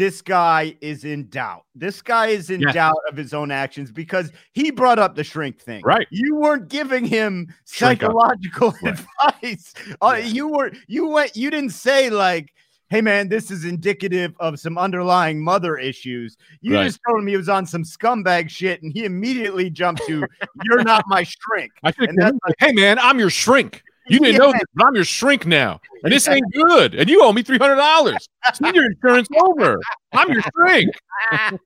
this 0.00 0.22
guy 0.22 0.74
is 0.80 1.04
in 1.04 1.28
doubt. 1.28 1.66
This 1.74 2.00
guy 2.00 2.28
is 2.28 2.48
in 2.48 2.62
Yes. 2.62 2.72
doubt 2.72 2.96
of 3.10 3.18
his 3.18 3.34
own 3.34 3.50
actions 3.50 3.92
because 3.92 4.32
he 4.52 4.70
brought 4.70 4.98
up 4.98 5.14
the 5.14 5.22
shrink 5.22 5.60
thing. 5.60 5.82
Right. 5.84 6.06
You 6.10 6.36
weren't 6.36 6.68
giving 6.70 7.04
him 7.04 7.48
Shrink 7.66 8.00
psychological 8.00 8.74
Right. 8.82 8.98
advice. 9.42 9.74
Uh, 10.00 10.14
Yeah. 10.18 10.24
You 10.24 10.48
were 10.48 10.72
you 10.88 11.06
went 11.08 11.36
you 11.36 11.50
didn't 11.50 11.70
say 11.72 12.08
like. 12.08 12.52
Hey 12.88 13.00
man, 13.02 13.28
this 13.28 13.52
is 13.52 13.64
indicative 13.64 14.34
of 14.40 14.58
some 14.58 14.76
underlying 14.76 15.40
mother 15.40 15.76
issues. 15.76 16.36
You 16.60 16.74
Right. 16.74 16.86
just 16.86 16.98
told 17.06 17.20
him 17.20 17.26
he 17.28 17.36
was 17.36 17.48
on 17.48 17.64
some 17.64 17.84
scumbag 17.84 18.50
shit, 18.50 18.82
and 18.82 18.90
he 18.92 19.04
immediately 19.04 19.70
jumped 19.70 20.02
to, 20.08 20.26
"You're 20.64 20.82
not 20.82 21.04
my 21.06 21.22
shrink." 21.22 21.70
I 21.84 21.92
should 21.92 22.08
And 22.08 22.18
that's 22.18 22.36
hey 22.58 22.72
man, 22.72 22.98
I'm 22.98 23.20
your 23.20 23.30
shrink. 23.30 23.84
You 24.10 24.18
didn't 24.18 24.32
Yeah. 24.34 24.38
know 24.38 24.52
this, 24.52 24.62
but 24.74 24.86
I'm 24.86 24.94
your 24.94 25.04
shrink 25.04 25.46
now, 25.46 25.80
and 26.02 26.12
this 26.12 26.26
ain't 26.28 26.52
good. 26.52 26.94
And 26.94 27.08
you 27.08 27.22
owe 27.22 27.32
me 27.32 27.42
three 27.42 27.58
hundred 27.58 27.76
dollars. 27.76 28.28
Send 28.54 28.74
your 28.74 28.84
insurance 28.86 29.28
over. 29.38 29.78
I'm 30.12 30.28
your 30.32 30.42
shrink. 30.56 30.90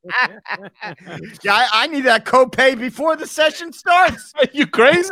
yeah, 1.43 1.55
I, 1.55 1.69
I 1.73 1.87
need 1.87 2.03
that 2.03 2.25
copay 2.25 2.79
before 2.79 3.17
the 3.17 3.27
session 3.27 3.73
starts. 3.73 4.33
Are 4.39 4.47
you 4.53 4.67
crazy? 4.67 5.09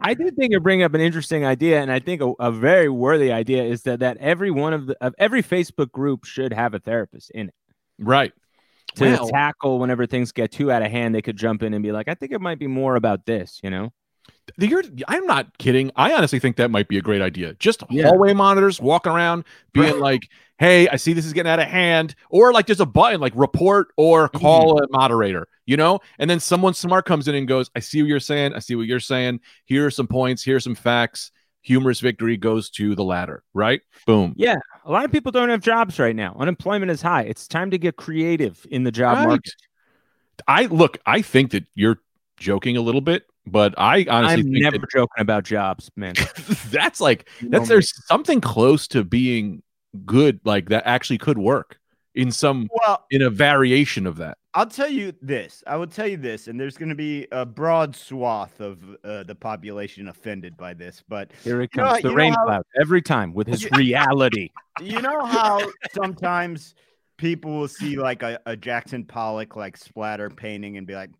I 0.00 0.14
do 0.14 0.30
think 0.30 0.52
you 0.52 0.60
bring 0.60 0.82
up 0.82 0.94
an 0.94 1.00
interesting 1.00 1.44
idea, 1.44 1.80
and 1.80 1.90
I 1.90 1.98
think 1.98 2.20
a, 2.22 2.32
a 2.40 2.52
very 2.52 2.88
worthy 2.88 3.32
idea 3.32 3.64
is 3.64 3.82
that 3.82 4.00
that 4.00 4.16
every 4.18 4.50
one 4.50 4.72
of 4.72 4.86
the 4.86 4.96
of 5.04 5.14
every 5.18 5.42
Facebook 5.42 5.90
group 5.92 6.24
should 6.24 6.52
have 6.52 6.74
a 6.74 6.78
therapist 6.78 7.30
in 7.32 7.48
it 7.48 7.54
Right. 7.98 8.32
to 8.96 9.04
Well- 9.04 9.28
tackle 9.28 9.78
whenever 9.78 10.06
things 10.06 10.32
get 10.32 10.52
too 10.52 10.70
out 10.70 10.82
of 10.82 10.90
hand. 10.90 11.14
They 11.14 11.22
could 11.22 11.36
jump 11.36 11.62
in 11.62 11.74
and 11.74 11.82
be 11.82 11.92
like, 11.92 12.08
"I 12.08 12.14
think 12.14 12.32
it 12.32 12.40
might 12.40 12.58
be 12.58 12.66
more 12.66 12.96
about 12.96 13.26
this," 13.26 13.60
you 13.62 13.70
know? 13.70 13.92
You're, 14.58 14.82
I'm 15.08 15.26
not 15.26 15.58
kidding. 15.58 15.90
I 15.96 16.12
honestly 16.12 16.38
think 16.38 16.56
that 16.56 16.70
might 16.70 16.88
be 16.88 16.98
a 16.98 17.02
great 17.02 17.22
idea. 17.22 17.54
Just 17.54 17.82
Yeah. 17.90 18.08
hallway 18.08 18.32
monitors 18.32 18.80
walking 18.80 19.12
around, 19.12 19.44
being 19.72 19.98
like, 19.98 20.28
"Hey, 20.58 20.88
I 20.88 20.96
see 20.96 21.12
this 21.12 21.26
is 21.26 21.32
getting 21.32 21.50
out 21.50 21.58
of 21.60 21.68
hand," 21.68 22.14
or 22.30 22.52
like 22.52 22.66
there's 22.66 22.80
a 22.80 22.86
button 22.86 23.20
like 23.20 23.32
report 23.36 23.88
or 23.96 24.28
mm-hmm. 24.28 24.38
call 24.38 24.82
a 24.82 24.86
moderator, 24.90 25.48
you 25.66 25.76
know. 25.76 26.00
And 26.18 26.28
then 26.28 26.40
someone 26.40 26.74
smart 26.74 27.06
comes 27.06 27.28
in 27.28 27.34
and 27.34 27.46
goes, 27.48 27.70
"I 27.74 27.80
see 27.80 28.02
what 28.02 28.08
you're 28.08 28.20
saying. 28.20 28.54
I 28.54 28.58
see 28.58 28.74
what 28.74 28.86
you're 28.86 29.00
saying. 29.00 29.40
Here 29.64 29.86
are 29.86 29.90
some 29.90 30.06
points. 30.06 30.42
Here 30.42 30.56
are 30.56 30.60
some 30.60 30.74
facts. 30.74 31.32
Humorous 31.62 32.00
victory 32.00 32.36
goes 32.36 32.70
to 32.70 32.94
the 32.94 33.04
latter." 33.04 33.42
Right? 33.54 33.80
Boom. 34.06 34.34
Yeah, 34.36 34.56
a 34.84 34.90
lot 34.90 35.04
of 35.04 35.12
people 35.12 35.32
don't 35.32 35.48
have 35.50 35.62
jobs 35.62 35.98
right 35.98 36.16
now. 36.16 36.36
Unemployment 36.38 36.90
is 36.90 37.02
high. 37.02 37.22
It's 37.22 37.46
time 37.48 37.70
to 37.70 37.78
get 37.78 37.96
creative 37.96 38.66
in 38.70 38.84
the 38.84 38.92
job 38.92 39.18
Right. 39.18 39.28
market. 39.28 39.54
I 40.48 40.66
look. 40.66 40.98
I 41.06 41.22
think 41.22 41.50
that 41.50 41.64
you're 41.74 41.98
joking 42.38 42.76
a 42.78 42.80
little 42.80 43.02
bit, 43.02 43.24
but 43.50 43.74
I 43.78 44.06
honestly 44.08 44.40
I'm 44.42 44.50
never 44.52 44.78
joking 44.92 45.20
about 45.20 45.44
jobs, 45.44 45.90
man. 45.96 46.14
that's 46.70 47.00
like 47.00 47.28
You 47.40 47.48
that's 47.50 47.62
me. 47.62 47.68
there's 47.68 48.06
something 48.06 48.40
close 48.40 48.86
to 48.88 49.04
being 49.04 49.62
good 50.06 50.40
like 50.44 50.68
that 50.68 50.84
actually 50.86 51.18
could 51.18 51.38
work 51.38 51.78
in 52.14 52.30
some 52.32 52.68
Well, 52.72 53.04
in 53.10 53.22
a 53.22 53.30
variation 53.30 54.06
of 54.06 54.16
that 54.18 54.36
I'll 54.52 54.66
tell 54.66 54.88
you 54.88 55.12
this. 55.22 55.62
I 55.64 55.76
will 55.76 55.86
tell 55.86 56.08
you 56.08 56.16
this, 56.16 56.48
and 56.48 56.58
there's 56.58 56.76
going 56.76 56.88
to 56.88 56.96
be 56.96 57.28
a 57.30 57.46
broad 57.46 57.94
swath 57.94 58.60
of 58.60 58.82
uh, 59.04 59.22
the 59.22 59.36
population 59.36 60.08
offended 60.08 60.56
by 60.56 60.74
this. 60.74 61.04
But 61.08 61.30
Here 61.44 61.60
it 61.62 61.70
You 61.76 61.82
know 61.84 61.90
comes, 61.90 62.02
the 62.02 62.12
rain 62.12 62.32
how- 62.32 62.44
cloud 62.46 62.62
every 62.80 63.00
time 63.00 63.32
with 63.32 63.46
his 63.46 63.70
reality. 63.76 64.50
you 64.82 65.00
know 65.00 65.24
how 65.24 65.60
sometimes 65.94 66.74
people 67.16 67.58
will 67.60 67.68
see 67.68 67.96
like 67.96 68.24
a, 68.24 68.40
a 68.44 68.56
Jackson 68.56 69.04
Pollock 69.04 69.54
like 69.54 69.76
splatter 69.76 70.28
painting 70.28 70.76
and 70.78 70.84
be 70.86 70.94
like, 70.96 71.10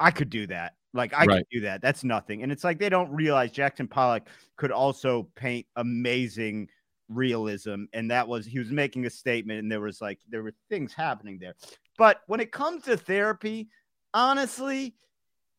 I 0.00 0.10
could 0.10 0.28
do 0.30 0.48
that. 0.48 0.74
Like 0.94 1.12
I 1.12 1.26
Right. 1.26 1.38
could 1.38 1.46
do 1.50 1.60
that. 1.62 1.82
That's 1.82 2.04
nothing. 2.04 2.42
And 2.42 2.52
it's 2.52 2.64
like 2.64 2.78
they 2.78 2.88
don't 2.88 3.10
realize 3.12 3.50
Jackson 3.50 3.88
Pollock 3.88 4.28
could 4.56 4.70
also 4.70 5.24
paint 5.34 5.66
amazing 5.76 6.68
realism. 7.08 7.84
And 7.92 8.10
that 8.10 8.26
was 8.26 8.46
he 8.46 8.58
was 8.58 8.70
making 8.70 9.04
a 9.06 9.10
statement, 9.10 9.58
and 9.58 9.70
there 9.70 9.80
was 9.80 10.00
like 10.00 10.20
there 10.28 10.42
were 10.42 10.54
things 10.70 10.94
happening 10.94 11.38
there. 11.38 11.54
But 11.98 12.20
when 12.28 12.40
it 12.40 12.52
comes 12.52 12.84
to 12.84 12.96
therapy, 12.96 13.68
honestly, 14.14 14.94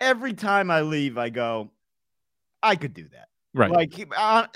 every 0.02 0.34
time 0.34 0.72
I 0.72 0.82
leave, 0.82 1.18
I 1.18 1.30
go, 1.30 1.72
I 2.64 2.76
could 2.76 2.94
do 2.94 3.08
that. 3.10 3.28
right 3.54 3.72
Like 3.72 3.94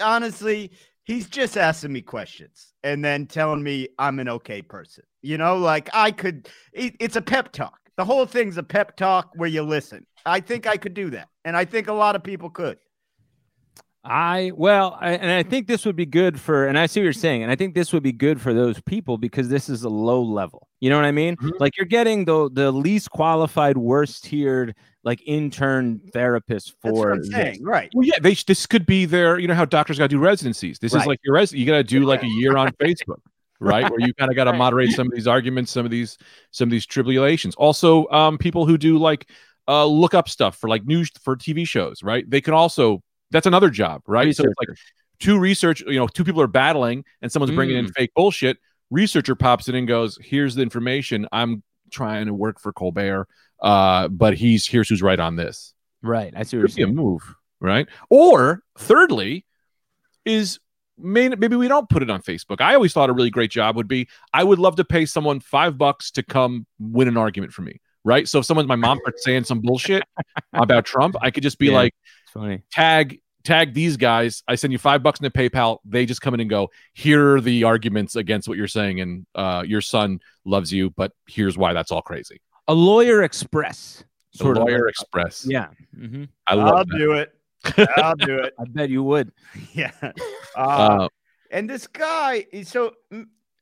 honestly, 0.02 0.72
he's 1.04 1.28
just 1.30 1.58
asking 1.58 1.94
me 1.94 2.02
questions 2.02 2.74
and 2.84 3.04
then 3.04 3.28
telling 3.28 3.64
me 3.64 3.90
I'm 3.98 4.20
an 4.20 4.30
okay 4.30 4.62
person. 4.62 5.04
You 5.22 5.38
know, 5.38 5.58
like 5.58 5.90
I 5.94 6.12
could. 6.12 6.50
It, 6.74 6.96
it's 7.00 7.16
a 7.18 7.22
pep 7.22 7.52
talk. 7.52 7.80
The 7.98 8.06
whole 8.06 8.26
thing's 8.26 8.58
a 8.58 8.64
pep 8.64 8.96
talk 8.96 9.32
where 9.36 9.50
you 9.50 9.62
listen. 9.62 10.06
I 10.26 10.40
think 10.40 10.68
I 10.68 10.78
could 10.78 10.94
do 10.94 11.10
that, 11.12 11.30
and 11.46 11.56
I 11.56 11.66
think 11.66 11.88
a 11.88 11.94
lot 11.94 12.16
of 12.16 12.24
people 12.24 12.50
could. 12.50 12.78
I 14.04 14.52
well, 14.56 14.98
I, 15.00 15.12
and 15.14 15.30
I 15.30 15.44
think 15.44 15.68
this 15.68 15.86
would 15.86 15.98
be 15.98 16.06
good 16.06 16.40
for, 16.40 16.68
and 16.68 16.80
I 16.80 16.86
see 16.86 17.02
what 17.02 17.04
you're 17.04 17.14
saying, 17.14 17.44
and 17.44 17.52
I 17.52 17.56
think 17.56 17.76
this 17.76 17.92
would 17.92 18.04
be 18.04 18.14
good 18.14 18.40
for 18.40 18.54
those 18.54 18.80
people 18.82 19.18
because 19.18 19.50
this 19.50 19.68
is 19.68 19.84
a 19.84 19.90
low 19.90 20.22
level. 20.22 20.68
You 20.80 20.90
know 20.90 20.96
what 20.96 21.06
I 21.06 21.12
mean? 21.12 21.36
Mhm. 21.36 21.60
Like 21.60 21.76
you're 21.78 21.86
getting 21.86 22.24
the 22.26 22.50
the 22.52 22.72
least 22.72 23.12
qualified, 23.12 23.78
worst 23.78 24.24
tiered, 24.24 24.74
like 25.04 25.22
intern 25.26 26.02
therapist 26.14 26.76
That's 26.84 26.98
for 26.98 27.10
what 27.10 27.18
I'm 27.18 27.24
saying, 27.24 27.64
right? 27.64 27.90
well 27.94 28.06
yeah 28.06 28.20
they 28.22 28.34
this 28.34 28.66
could 28.66 28.86
be 28.86 29.06
their 29.06 29.40
you 29.40 29.48
know 29.48 29.54
how 29.54 29.66
doctors 29.66 29.98
got 29.98 30.06
to 30.06 30.10
do 30.10 30.20
residencies 30.20 30.80
this 30.80 30.94
is 30.94 31.06
like 31.06 31.20
your 31.24 31.36
res 31.36 31.54
you 31.54 31.66
got 31.66 31.78
to 31.78 31.84
do 31.84 32.04
like 32.06 32.24
a 32.24 32.28
year 32.28 32.58
on 32.58 32.72
facebook 32.82 33.20
right 33.60 33.90
where 33.90 34.00
you 34.00 34.14
kind 34.14 34.30
of 34.30 34.36
got 34.36 34.46
to 34.46 34.54
moderate 34.54 34.92
some 34.92 35.08
of 35.08 35.14
these 35.14 35.28
arguments 35.28 35.72
some 35.72 35.86
of 35.86 35.92
these 35.92 36.18
some 36.52 36.68
of 36.68 36.72
these 36.72 36.86
tribulations 36.86 37.56
also 37.56 38.08
um 38.10 38.38
people 38.38 38.66
who 38.66 38.78
do 38.78 38.98
like 38.98 39.30
uh 39.68 39.86
look 39.86 40.14
up 40.14 40.30
stuff 40.30 40.58
for 40.58 40.70
like 40.70 40.86
news 40.86 41.12
for 41.22 41.36
tv 41.36 41.68
shows 41.68 42.04
right? 42.04 42.30
They 42.30 42.42
can 42.42 42.54
also 42.54 43.02
that's 43.32 43.46
another 43.46 43.70
job 43.70 44.02
right? 44.08 44.36
So 44.36 44.44
it's 44.44 44.54
like 44.60 44.78
two 45.20 45.40
research 45.40 45.82
you 45.82 46.00
know 46.00 46.08
two 46.08 46.24
people 46.24 46.42
are 46.42 46.48
battling 46.48 47.06
and 47.22 47.32
someone's 47.32 47.56
bringing 47.56 47.78
in 47.78 47.92
fake 47.92 48.12
bullshit. 48.16 48.58
Researcher 48.90 49.36
pops 49.36 49.68
in 49.68 49.76
and 49.76 49.88
goes 49.88 50.18
here's 50.22 50.56
the 50.56 50.62
information. 50.62 51.28
I'm 51.32 51.64
trying 51.92 52.28
to 52.28 52.34
work 52.34 52.60
for 52.60 52.72
colbert 52.72 53.28
uh 53.62 54.08
but 54.08 54.36
he's 54.36 54.68
here's 54.68 54.90
who's 54.90 55.02
right 55.02 55.20
on 55.20 55.36
this. 55.36 55.74
Right. 56.02 56.34
I 56.36 56.44
see 56.44 56.58
what 56.58 56.76
you're 56.76 56.88
be 56.88 56.92
a 56.92 56.96
move 56.96 57.36
right? 57.60 57.88
Or 58.10 58.64
thirdly 58.78 59.46
is 60.26 60.60
may, 60.98 61.30
maybe 61.30 61.56
we 61.56 61.68
don't 61.68 61.90
put 61.90 62.04
it 62.04 62.10
on 62.10 62.22
facebook. 62.22 62.62
I 62.62 62.76
always 62.76 62.94
thought 62.94 63.10
a 63.10 63.14
really 63.14 63.30
great 63.30 63.52
job 63.52 63.76
would 63.76 63.88
be 63.88 64.08
i 64.34 64.44
would 64.44 64.60
love 64.60 64.76
to 64.78 64.86
pay 64.86 65.06
someone 65.06 65.40
five 65.40 65.78
bucks 65.78 66.12
to 66.12 66.24
come 66.24 66.66
win 66.80 67.08
an 67.08 67.18
argument 67.18 67.54
for 67.54 67.62
me 67.62 67.80
right 68.06 68.28
so 68.28 68.40
if 68.40 68.46
someone 68.46 68.66
my 68.68 68.76
mom 68.76 68.98
starts 69.02 69.24
saying 69.24 69.44
some 69.44 69.60
bullshit 69.62 70.04
about 70.54 70.86
trump 70.86 71.16
i 71.22 71.30
could 71.32 71.44
just 71.44 71.58
be 71.60 71.68
Yeah. 71.68 71.74
like 71.74 71.94
It's 72.24 72.32
funny. 72.34 72.62
tag 72.72 73.20
tag 73.44 73.74
these 73.74 73.98
guys 73.98 74.44
i 74.48 74.56
send 74.56 74.72
you 74.74 74.80
five 74.80 75.02
bucks 75.04 75.20
in 75.20 75.24
the 75.26 75.32
paypal 75.32 75.80
they 75.86 76.06
just 76.06 76.22
come 76.22 76.34
in 76.34 76.40
and 76.40 76.50
go 76.50 76.70
here 76.94 77.36
are 77.36 77.42
the 77.42 77.64
arguments 77.64 78.16
against 78.16 78.48
what 78.48 78.58
you're 78.58 78.68
saying 78.68 79.02
and 79.02 79.26
uh, 79.36 79.64
your 79.66 79.82
son 79.82 80.20
loves 80.46 80.72
you 80.72 80.90
but 80.92 81.12
here's 81.28 81.58
why 81.58 81.74
that's 81.74 81.92
all 81.92 82.02
crazy 82.02 82.40
A 82.68 82.74
lawyer 82.74 83.24
express. 83.24 84.04
the 84.34 84.38
Sort 84.40 84.58
of. 84.58 84.64
lawyer 84.64 84.86
like- 84.86 84.90
express 84.90 85.46
Yeah. 85.50 85.68
hmm 85.96 86.26
i 86.48 86.54
love 86.56 86.76
I'll 86.76 86.84
do 86.86 87.14
it. 87.14 87.34
I'll 87.98 88.16
do 88.16 88.40
it. 88.40 88.54
I 88.58 88.64
bet 88.70 88.90
you 88.90 89.04
would. 89.04 89.32
Yeah. 89.74 89.92
Uh, 90.02 90.14
Uh, 90.58 91.08
And 91.52 91.70
this 91.70 91.88
guy, 91.88 92.46
is 92.54 92.70
so 92.70 92.94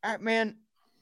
uh, 0.03 0.17
man, 0.19 0.57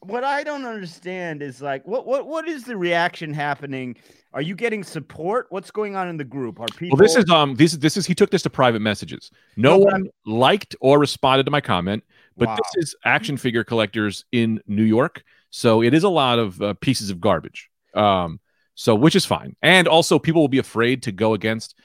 what 0.08 0.24
I 0.24 0.44
don't 0.44 0.66
understand 0.66 1.42
is 1.42 1.62
like, 1.62 1.86
what 1.86 2.06
what 2.06 2.28
what 2.28 2.48
is 2.48 2.64
the 2.64 2.78
reaction 2.78 3.34
happening? 3.34 3.96
Are 4.34 4.42
you 4.42 4.56
getting 4.56 4.84
support? 4.84 5.48
What's 5.50 5.72
going 5.72 5.96
on 5.96 6.08
in 6.10 6.18
the 6.18 6.24
group? 6.24 6.60
Are 6.60 6.66
people? 6.68 6.98
Well, 6.98 7.06
this 7.08 7.16
is 7.16 7.30
um 7.30 7.56
this 7.56 7.74
is 7.74 7.80
this 7.80 7.98
is 7.98 8.06
he 8.06 8.16
took 8.16 8.30
this 8.32 8.42
to 8.44 8.50
private 8.50 8.82
messages. 8.82 9.32
No 9.56 9.78
one 9.78 10.10
liked 10.26 10.76
or 10.82 11.00
responded 11.00 11.44
to 11.46 11.52
my 11.52 11.62
comment, 11.62 12.04
but 12.38 12.48
Wow. 12.50 12.56
this 12.58 12.84
is 12.84 12.96
action 13.06 13.38
figure 13.38 13.64
collectors 13.64 14.26
in 14.32 14.62
New 14.68 14.84
York, 14.84 15.24
so 15.50 15.82
it 15.82 15.94
is 15.94 16.04
a 16.04 16.10
lot 16.10 16.40
of 16.40 16.62
uh, 16.62 16.74
pieces 16.76 17.10
of 17.10 17.20
garbage. 17.22 17.70
Um, 17.94 18.40
so 18.76 18.94
which 18.94 19.16
is 19.16 19.26
fine, 19.26 19.56
and 19.62 19.88
also 19.88 20.20
people 20.20 20.42
will 20.42 20.50
be 20.50 20.60
afraid 20.60 21.04
to 21.04 21.12
go 21.12 21.34
against 21.34 21.76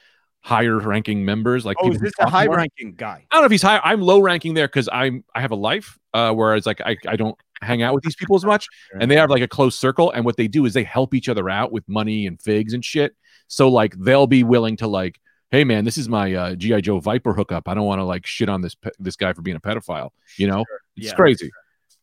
higher 0.43 0.79
ranking 0.79 1.25
members. 1.25 1.65
Like 1.65 1.77
Oh, 1.79 1.85
people 1.85 1.95
is 1.97 2.01
who 2.01 2.07
this 2.07 2.15
a 2.19 2.23
talk 2.25 2.31
high 2.33 2.47
more. 2.47 2.57
ranking 2.57 2.95
guy? 2.97 3.27
I 3.31 3.35
don't 3.37 3.43
know 3.43 3.47
if 3.47 3.53
he's 3.53 3.63
high. 3.63 3.79
I'm 3.85 4.01
low 4.01 4.21
ranking 4.21 4.55
there 4.55 4.67
because 4.67 4.89
I'm 4.93 5.23
I 5.35 5.41
have 5.41 5.53
a 5.53 5.57
life, 5.57 5.99
uh, 6.15 6.33
whereas 6.33 6.67
like 6.67 6.81
I, 6.81 6.97
I 7.07 7.15
don't 7.17 7.37
hang 7.63 7.83
out 7.83 7.95
with 7.95 8.05
these 8.05 8.17
people 8.17 8.37
as 8.37 8.45
much, 8.45 8.67
and 9.01 9.11
they 9.11 9.17
have 9.17 9.31
like 9.31 9.43
a 9.43 9.49
close 9.49 9.79
circle. 9.79 10.11
And 10.11 10.25
what 10.25 10.37
they 10.37 10.49
do 10.49 10.65
is 10.67 10.75
they 10.75 10.85
help 10.85 11.15
each 11.15 11.29
other 11.29 11.49
out 11.49 11.73
with 11.73 11.89
money 11.89 12.27
and 12.27 12.41
figs 12.41 12.73
and 12.73 12.85
shit. 12.85 13.15
So 13.49 13.69
like 13.69 13.95
they'll 13.99 14.27
be 14.27 14.45
willing 14.45 14.77
to 14.79 14.87
like, 14.87 15.19
hey 15.51 15.65
man, 15.65 15.85
this 15.85 15.99
is 15.99 16.09
my 16.09 16.33
uh, 16.35 16.55
GI 16.55 16.83
Joe 16.83 17.01
Viper 17.01 17.33
hookup. 17.35 17.69
I 17.69 17.75
don't 17.75 17.87
want 17.87 17.99
to 17.99 18.05
like 18.05 18.27
shit 18.27 18.49
on 18.49 18.61
this 18.61 18.75
pe- 18.75 18.91
this 18.99 19.17
guy 19.17 19.33
for 19.33 19.43
being 19.43 19.57
a 19.57 19.61
pedophile. 19.61 20.11
You 20.37 20.47
know, 20.47 20.65
it's 20.97 21.07
Yeah. 21.09 21.15
crazy. 21.15 21.51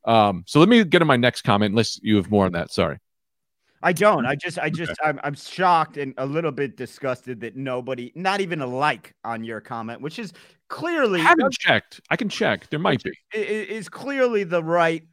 Um, 0.06 0.44
so 0.48 0.60
let 0.60 0.70
me 0.70 0.84
get 0.86 1.00
to 1.00 1.06
my 1.06 1.18
next 1.18 1.42
comment, 1.42 1.72
unless 1.72 2.00
you 2.02 2.16
have 2.18 2.32
more 2.32 2.46
on 2.46 2.54
that. 2.54 2.72
Sorry. 2.72 2.98
I 3.84 3.94
don't. 3.94 4.26
I 4.26 4.36
just, 4.36 4.58
I 4.58 4.70
just, 4.72 4.94
I'm, 5.04 5.20
I'm 5.24 5.36
shocked 5.36 5.98
and 5.98 6.14
a 6.18 6.26
little 6.26 6.52
bit 6.52 6.78
disgusted 6.78 7.42
that 7.42 7.56
nobody, 7.56 8.12
not 8.16 8.42
even 8.42 8.62
a 8.62 8.66
like 8.66 9.14
on 9.24 9.44
your 9.44 9.62
comment, 9.62 10.02
which 10.02 10.18
is 10.18 10.34
clearly 10.68 11.20
I 11.20 11.24
haven't 11.24 11.54
checked. 11.54 12.02
I 12.10 12.16
can 12.16 12.28
check. 12.28 12.70
There 12.70 12.80
might 12.80 13.04
be. 13.04 13.12
is 13.34 13.88
clearly 13.88 14.44
the 14.46 14.64
right. 14.64 15.04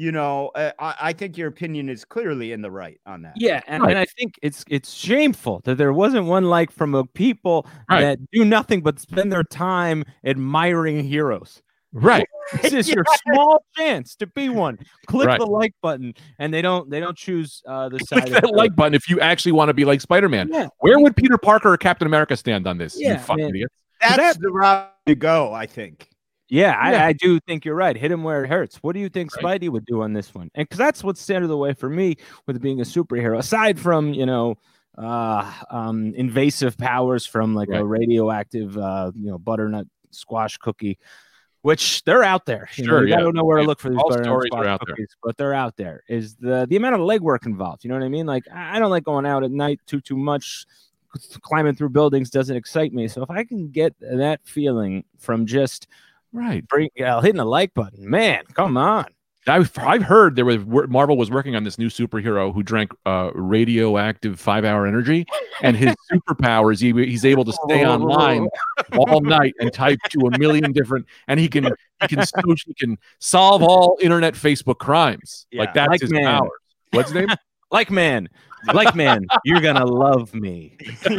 You 0.00 0.12
know, 0.12 0.52
uh, 0.54 0.70
I, 0.78 0.94
I 1.00 1.12
think 1.12 1.36
your 1.36 1.48
opinion 1.48 1.88
is 1.88 2.04
clearly 2.04 2.52
in 2.52 2.62
the 2.62 2.70
right 2.70 3.00
on 3.04 3.22
that. 3.22 3.32
Yeah, 3.34 3.60
and, 3.66 3.82
Right. 3.82 3.90
and 3.90 3.98
I 3.98 4.04
think 4.04 4.34
it's 4.42 4.64
it's 4.68 4.92
shameful 4.92 5.60
that 5.64 5.74
there 5.76 5.92
wasn't 5.92 6.26
one 6.26 6.44
like 6.44 6.70
from 6.70 6.94
a 6.94 7.04
people 7.04 7.66
Right. 7.90 8.02
that 8.02 8.18
do 8.30 8.44
nothing 8.44 8.80
but 8.80 9.00
spend 9.00 9.32
their 9.32 9.42
time 9.42 10.04
admiring 10.24 11.02
heroes. 11.02 11.62
Right. 11.92 12.28
This 12.62 12.72
is 12.72 12.88
your 12.88 13.04
small 13.26 13.62
chance 13.76 14.14
to 14.16 14.26
be 14.28 14.48
one. 14.48 14.78
Click 15.08 15.26
Right. 15.26 15.38
the 15.40 15.46
like 15.46 15.74
button, 15.82 16.14
and 16.38 16.54
they 16.54 16.62
don't 16.62 16.88
they 16.88 17.00
don't 17.00 17.18
choose 17.18 17.60
uh, 17.66 17.88
the 17.88 17.98
Click 17.98 18.22
side. 18.24 18.32
that 18.34 18.44
of 18.44 18.50
like 18.52 18.76
button 18.76 18.94
if 18.94 19.10
you 19.10 19.18
actually 19.20 19.52
want 19.52 19.68
to 19.68 19.74
be 19.74 19.84
like 19.84 20.00
Spider 20.00 20.28
Man. 20.28 20.48
Yeah, 20.52 20.68
Where 20.78 21.00
would 21.00 21.16
Peter 21.16 21.36
Parker 21.38 21.72
or 21.72 21.76
Captain 21.76 22.06
America 22.06 22.36
stand 22.36 22.68
on 22.68 22.78
this? 22.78 22.94
Yeah, 22.98 23.14
you 23.14 23.18
fucking 23.18 23.44
man. 23.44 23.50
idiot. 23.50 23.72
That's 24.00 24.16
that- 24.16 24.40
the 24.40 24.50
route 24.50 24.92
to 25.06 25.14
go. 25.16 25.52
I 25.52 25.66
think. 25.66 26.08
Yeah, 26.48 26.76
I, 26.78 26.92
Yeah. 26.92 27.06
I 27.06 27.12
do 27.12 27.38
think 27.40 27.64
you're 27.64 27.74
right. 27.74 27.96
Hit 27.96 28.10
him 28.10 28.22
where 28.22 28.44
it 28.44 28.48
hurts. 28.48 28.76
What 28.82 28.94
do 28.94 29.00
you 29.00 29.08
think 29.08 29.34
Right. 29.36 29.60
Spidey 29.60 29.68
would 29.68 29.84
do 29.86 30.02
on 30.02 30.12
this 30.12 30.34
one? 30.34 30.50
And 30.54 30.66
because 30.68 30.78
that's 30.78 31.04
what's 31.04 31.20
standing 31.20 31.44
in 31.44 31.50
the 31.50 31.56
way 31.56 31.72
for 31.74 31.88
me 31.88 32.16
with 32.46 32.60
being 32.60 32.80
a 32.80 32.84
superhero. 32.84 33.38
Aside 33.38 33.78
from 33.78 34.12
you 34.14 34.26
know 34.26 34.56
uh, 34.96 35.52
um, 35.70 36.12
invasive 36.16 36.76
powers 36.76 37.24
from 37.26 37.54
like 37.54 37.68
Right. 37.68 37.80
a 37.80 37.84
radioactive, 37.84 38.76
uh, 38.76 39.12
you 39.14 39.30
know, 39.30 39.38
butternut 39.38 39.86
squash 40.10 40.56
cookie, 40.58 40.98
which 41.62 42.02
they're 42.04 42.24
out 42.24 42.46
there. 42.46 42.68
You 42.76 42.84
Sure, 42.84 43.02
you 43.04 43.10
yeah. 43.10 43.20
gotta 43.20 43.32
know 43.32 43.44
where 43.44 43.58
to 43.58 43.62
look 43.64 43.78
for 43.78 43.90
these 43.90 43.98
All 43.98 44.08
butternut 44.10 44.42
squash 44.46 44.66
out 44.66 44.80
there. 44.84 44.94
cookies, 44.96 45.14
but 45.22 45.36
they're 45.36 45.54
out 45.54 45.76
there. 45.76 46.02
Is 46.08 46.34
the 46.36 46.66
the 46.68 46.76
amount 46.76 46.94
of 46.96 47.00
legwork 47.02 47.46
involved? 47.46 47.84
You 47.84 47.90
know 47.90 47.96
what 47.96 48.04
I 48.04 48.08
mean? 48.08 48.26
Like 48.26 48.44
I 48.52 48.76
I 48.76 48.78
don't 48.80 48.90
like 48.90 49.04
going 49.04 49.26
out 49.26 49.44
at 49.44 49.50
night 49.52 49.80
too 49.86 50.00
too 50.00 50.16
much. 50.16 50.64
Climbing 51.42 51.74
through 51.74 51.88
buildings 51.90 52.28
doesn't 52.30 52.56
excite 52.56 52.92
me. 52.92 53.08
So 53.08 53.22
if 53.22 53.30
I 53.30 53.42
can 53.44 53.68
get 53.70 53.94
that 54.00 54.40
feeling 54.44 55.04
from 55.18 55.46
just 55.46 55.86
Right. 56.32 56.66
bring, 56.68 56.90
uh, 57.04 57.20
hitting 57.20 57.36
the 57.38 57.44
like 57.44 57.74
button, 57.74 58.08
man, 58.08 58.44
come 58.54 58.76
on. 58.76 59.06
I've, 59.46 59.72
I've 59.78 60.02
heard 60.02 60.36
there 60.36 60.44
was 60.44 60.58
Marvel 60.66 61.16
was 61.16 61.30
working 61.30 61.56
on 61.56 61.64
this 61.64 61.78
new 61.78 61.88
superhero 61.88 62.52
who 62.52 62.62
drank 62.62 62.92
uh, 63.06 63.30
radioactive 63.34 64.38
five 64.38 64.62
hour 64.66 64.86
energy, 64.86 65.24
and 65.62 65.74
his 65.74 65.94
superpowers 66.12 66.80
he, 66.82 66.92
he's 67.08 67.24
able 67.24 67.46
to 67.46 67.52
stay 67.64 67.86
online 67.86 68.46
all 68.98 69.22
night 69.22 69.54
and 69.58 69.72
type 69.72 69.98
to 70.10 70.26
a 70.26 70.38
million 70.38 70.72
different, 70.72 71.06
and 71.28 71.40
he 71.40 71.48
can 71.48 71.64
he 72.02 72.08
can 72.08 72.26
so- 72.26 72.54
he 72.66 72.74
can 72.74 72.98
solve 73.20 73.62
all 73.62 73.96
internet 74.02 74.34
Facebook 74.34 74.78
crimes. 74.78 75.46
like 75.54 75.72
that's 75.72 75.88
Like 75.92 76.00
his 76.02 76.10
man. 76.12 76.24
powers. 76.24 76.50
What's 76.90 77.10
his 77.10 77.26
name? 77.26 77.36
Like 77.70 77.90
man, 77.90 78.30
like 78.72 78.94
man, 78.94 79.26
you're 79.44 79.60
gonna 79.60 79.84
love 79.84 80.34
me. 80.34 80.76
yeah, 81.02 81.18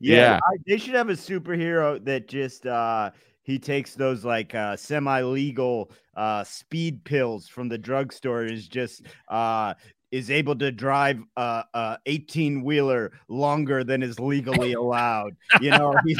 Yeah. 0.00 0.40
I- 0.44 0.56
they 0.66 0.76
should 0.76 0.94
have 0.94 1.08
a 1.08 1.12
superhero 1.14 2.04
that 2.04 2.26
just 2.28 2.66
uh 2.66 3.10
he 3.42 3.58
takes 3.58 3.94
those 3.94 4.24
like 4.24 4.54
uh 4.54 4.76
semi-legal 4.76 5.90
uh 6.16 6.44
speed 6.44 7.04
pills 7.04 7.48
from 7.48 7.68
the 7.68 7.78
drugstore 7.78 8.44
is 8.44 8.68
just 8.68 9.02
uh 9.28 9.74
is 10.12 10.30
able 10.30 10.56
to 10.56 10.72
drive 10.72 11.20
uh, 11.36 11.62
a 11.74 11.98
18 12.06 12.62
wheeler 12.64 13.12
longer 13.28 13.84
than 13.84 14.02
is 14.02 14.18
legally 14.18 14.72
allowed. 14.72 15.36
You 15.60 15.70
know, 15.70 15.94
he's, 16.06 16.18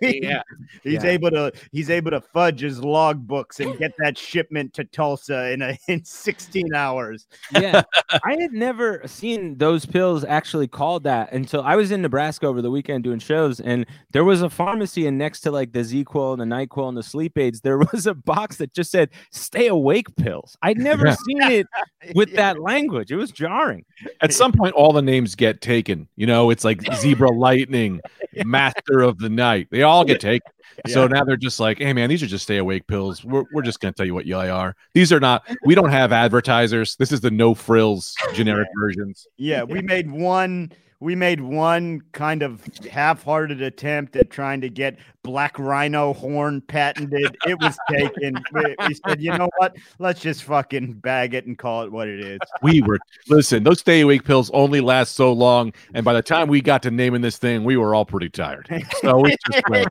Yeah. 0.00 0.42
he's 0.82 1.02
Yeah. 1.04 1.10
able 1.10 1.30
to 1.30 1.52
he's 1.72 1.90
able 1.90 2.10
to 2.12 2.20
fudge 2.20 2.60
his 2.60 2.82
log 2.82 3.26
books 3.26 3.60
and 3.60 3.76
get 3.78 3.92
that 3.98 4.16
shipment 4.16 4.72
to 4.74 4.84
Tulsa 4.84 5.50
in 5.50 5.62
a, 5.62 5.76
in 5.88 6.04
16 6.04 6.74
hours. 6.74 7.26
yeah, 7.52 7.82
I 8.24 8.36
had 8.40 8.52
never 8.52 9.02
seen 9.06 9.58
those 9.58 9.84
pills 9.86 10.24
actually 10.24 10.68
called 10.68 11.04
that 11.04 11.32
until 11.32 11.62
I 11.62 11.76
was 11.76 11.90
in 11.90 12.02
Nebraska 12.02 12.46
over 12.46 12.62
the 12.62 12.70
weekend 12.70 13.04
doing 13.04 13.18
shows, 13.18 13.60
and 13.60 13.84
there 14.12 14.24
was 14.24 14.42
a 14.42 14.50
pharmacy, 14.50 15.06
and 15.06 15.18
next 15.18 15.40
to 15.40 15.50
like 15.50 15.72
the 15.72 15.80
ZzzQuil 15.80 16.40
and 16.40 16.40
the 16.42 16.54
Nyquil 16.56 16.88
and 16.88 16.96
the 16.96 17.02
sleep 17.02 17.36
aids, 17.38 17.60
there 17.62 17.78
was 17.92 18.06
a 18.06 18.14
box 18.14 18.56
that 18.58 18.72
just 18.72 18.90
said 18.90 19.10
"Stay 19.32 19.66
awake 19.66 20.14
pills." 20.16 20.56
I'd 20.62 20.78
never 20.78 21.06
Yeah. 21.08 21.16
seen 21.26 21.42
it 21.42 21.66
with 22.14 22.32
that 22.36 22.60
language. 22.60 23.10
It 23.10 23.16
was 23.16 23.23
jarring. 23.30 23.84
At 24.20 24.32
some 24.32 24.52
point, 24.52 24.74
all 24.74 24.92
the 24.92 25.02
names 25.02 25.34
get 25.34 25.60
taken. 25.60 26.08
You 26.16 26.26
know, 26.26 26.50
it's 26.50 26.64
like 26.64 26.82
Zebra 26.94 27.30
Lightning, 27.32 28.00
Master 28.44 29.00
of 29.00 29.18
the 29.18 29.28
Night. 29.28 29.68
They 29.70 29.82
all 29.82 30.04
get 30.04 30.20
taken. 30.20 30.50
So 30.88 31.06
now 31.06 31.22
they're 31.22 31.36
just 31.36 31.60
like, 31.60 31.78
hey, 31.78 31.92
man, 31.92 32.08
these 32.08 32.20
are 32.22 32.26
just 32.26 32.42
stay 32.42 32.56
awake 32.56 32.88
pills. 32.88 33.24
We're, 33.24 33.44
we're 33.52 33.62
just 33.62 33.78
going 33.78 33.94
to 33.94 33.96
tell 33.96 34.06
you 34.06 34.12
what 34.12 34.26
you 34.26 34.36
are. 34.36 34.74
These 34.92 35.12
are 35.12 35.20
not, 35.20 35.48
we 35.64 35.76
don't 35.76 35.90
have 35.90 36.12
advertisers. 36.12 36.96
This 36.96 37.12
is 37.12 37.20
the 37.20 37.30
no 37.30 37.54
frills 37.54 38.12
generic 38.34 38.66
versions. 38.80 39.28
Yeah, 39.36 39.62
we 39.62 39.82
made 39.82 40.10
one 40.10 40.72
we 41.00 41.14
made 41.14 41.40
one 41.40 42.02
kind 42.12 42.42
of 42.42 42.62
half-hearted 42.90 43.60
attempt 43.60 44.16
at 44.16 44.30
trying 44.30 44.60
to 44.60 44.68
get 44.68 44.98
black 45.22 45.58
rhino 45.58 46.12
horn 46.12 46.60
patented. 46.60 47.36
It 47.46 47.58
was 47.60 47.76
taken. 47.90 48.42
We, 48.52 48.76
we 48.86 48.94
said, 49.06 49.20
you 49.20 49.36
know 49.36 49.48
what? 49.56 49.76
Let's 49.98 50.20
just 50.20 50.44
fucking 50.44 50.94
bag 50.94 51.34
it 51.34 51.46
and 51.46 51.58
call 51.58 51.82
it 51.82 51.90
what 51.90 52.08
it 52.08 52.20
is. 52.20 52.38
We 52.62 52.82
were, 52.82 52.98
listen, 53.28 53.64
those 53.64 53.80
stay 53.80 54.02
awake 54.02 54.24
pills 54.24 54.50
only 54.50 54.80
last 54.80 55.14
so 55.14 55.32
long. 55.32 55.72
And 55.94 56.04
by 56.04 56.12
the 56.12 56.22
time 56.22 56.48
we 56.48 56.60
got 56.60 56.82
to 56.84 56.90
naming 56.90 57.22
this 57.22 57.38
thing, 57.38 57.64
we 57.64 57.76
were 57.76 57.94
all 57.94 58.04
pretty 58.04 58.28
tired. 58.28 58.68
So 59.00 59.18
we 59.22 59.36
just 59.50 59.68
went, 59.68 59.88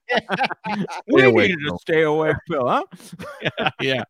We 1.07 1.23
awake 1.23 1.49
needed 1.49 1.73
a 1.73 1.77
stay 1.79 2.03
awake 2.03 2.37
pill, 2.47 2.67
huh? 2.67 2.83
yeah. 3.81 4.03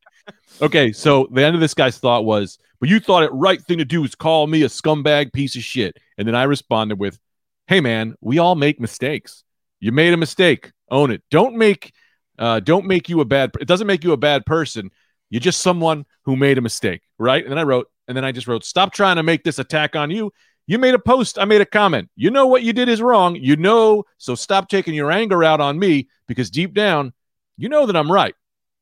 Okay, 0.62 0.92
so 0.92 1.28
the 1.32 1.44
end 1.44 1.56
of 1.56 1.62
this 1.62 1.74
guy's 1.74 1.98
thought 1.98 2.26
was, 2.26 2.60
but 2.80 2.90
you 2.90 3.00
thought 3.00 3.24
it 3.24 3.32
right 3.34 3.62
thing 3.62 3.80
to 3.80 3.86
do 3.86 4.04
is 4.04 4.16
call 4.16 4.48
me 4.48 4.64
a 4.64 4.68
scumbag 4.68 5.34
piece 5.34 5.56
of 5.56 5.64
shit. 5.64 5.98
And 6.18 6.28
then 6.28 6.36
I 6.36 6.44
responded 6.44 7.00
with, 7.00 7.20
Hey 7.68 7.82
man, 7.82 8.16
we 8.22 8.40
all 8.40 8.56
make 8.56 8.80
mistakes. 8.80 9.44
You 9.80 9.92
made 9.92 10.14
a 10.14 10.18
mistake. 10.18 10.72
Own 10.92 11.12
it. 11.12 11.24
Don't 11.32 11.56
make 11.56 11.94
uh 12.38 12.60
don't 12.60 12.86
make 12.86 13.10
you 13.10 13.22
a 13.22 13.26
bad 13.26 13.52
it 13.60 13.68
doesn't 13.68 13.88
make 13.88 14.04
you 14.04 14.12
a 14.12 14.18
bad 14.18 14.46
person. 14.46 14.92
You're 15.30 15.40
just 15.40 15.62
someone 15.62 16.06
who 16.26 16.36
made 16.36 16.58
a 16.58 16.62
mistake, 16.62 17.02
right? 17.18 17.44
And 17.44 17.52
then 17.52 17.58
I 17.58 17.64
wrote, 17.64 17.88
and 18.08 18.16
then 18.16 18.24
I 18.24 18.32
just 18.32 18.48
wrote, 18.48 18.64
stop 18.64 18.94
trying 18.94 19.16
to 19.16 19.24
make 19.24 19.44
this 19.44 19.60
attack 19.60 19.96
on 19.96 20.12
you. 20.12 20.32
You 20.68 20.78
made 20.78 20.94
a 20.94 21.00
post, 21.00 21.40
I 21.40 21.46
made 21.46 21.62
a 21.62 21.66
comment. 21.66 22.10
You 22.16 22.30
know 22.30 22.48
what 22.48 22.64
you 22.64 22.72
did 22.72 22.88
is 22.88 23.02
wrong. 23.02 23.36
You 23.36 23.56
know, 23.56 24.04
so 24.18 24.36
stop 24.36 24.70
taking 24.70 24.94
your 24.94 25.12
anger 25.12 25.44
out 25.44 25.60
on 25.60 25.80
me 25.80 26.08
because 26.28 26.50
deep 26.50 26.74
down, 26.74 27.14
you 27.58 27.68
know 27.68 27.86
that 27.86 27.96
I'm 27.96 28.12
right. 28.12 28.36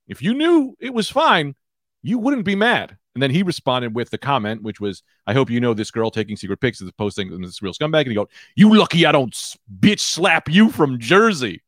If 0.08 0.22
you 0.22 0.34
knew 0.34 0.76
it 0.80 0.94
was 0.94 1.10
fine, 1.10 1.56
you 2.04 2.18
wouldn't 2.20 2.46
be 2.46 2.56
mad. 2.56 2.98
And 3.14 3.22
then 3.22 3.32
he 3.32 3.44
responded 3.44 3.94
with 3.94 4.10
the 4.10 4.18
comment, 4.18 4.62
which 4.64 4.80
was, 4.80 5.04
I 5.28 5.34
hope 5.34 5.50
you 5.50 5.60
know 5.60 5.74
this 5.74 5.92
girl 5.92 6.12
taking 6.12 6.38
secret 6.38 6.62
pics 6.62 6.82
is 6.82 6.90
posting 6.94 7.42
this 7.42 7.62
real 7.62 7.74
scumbag. 7.74 8.00
And 8.02 8.08
he 8.10 8.16
go, 8.16 8.30
You 8.56 8.74
lucky 8.78 9.06
I 9.06 9.12
don't 9.12 9.34
bitch 9.80 10.00
slap 10.00 10.50
you 10.50 10.70
from 10.70 10.98
Jersey. 11.00 11.62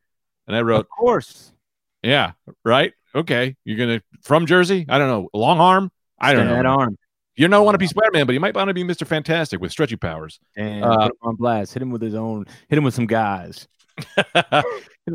And 0.48 0.56
I 0.56 0.62
wrote, 0.62 0.82
Of 0.82 0.90
course. 0.90 1.52
Yeah, 2.02 2.32
right. 2.64 2.94
Okay. 3.16 3.56
You're 3.66 3.78
gonna 3.78 4.02
from 4.24 4.46
Jersey? 4.46 4.86
I 4.90 4.98
don't 4.98 5.08
know. 5.10 5.30
Long 5.34 5.60
arm? 5.60 5.92
I 6.20 6.34
don't 6.34 6.46
Stand 6.48 6.58
That 6.60 6.64
know. 6.64 6.76
arm. 6.80 6.98
You 7.36 7.48
don't 7.48 7.66
want 7.66 7.74
to 7.76 7.80
be 7.80 7.88
Spider-Man, 7.88 8.26
but 8.28 8.34
you 8.34 8.40
might 8.40 8.56
want 8.56 8.68
to 8.68 8.74
be 8.74 8.84
Mr. 8.84 9.06
Fantastic 9.08 9.60
with 9.60 9.72
stretchy 9.72 9.96
powers. 9.96 10.40
And 10.56 10.84
Uh, 10.86 10.96
put 10.98 11.06
him 11.06 11.12
on 11.24 11.36
blast. 11.36 11.74
Hit 11.74 11.82
him 11.82 11.90
with 11.90 12.02
his 12.02 12.14
own. 12.16 12.46
Hit 12.70 12.78
him 12.78 12.84
with 12.84 12.94
some 12.94 13.08
guys. 13.08 13.68
Hit 14.16 14.26
him 14.46 14.64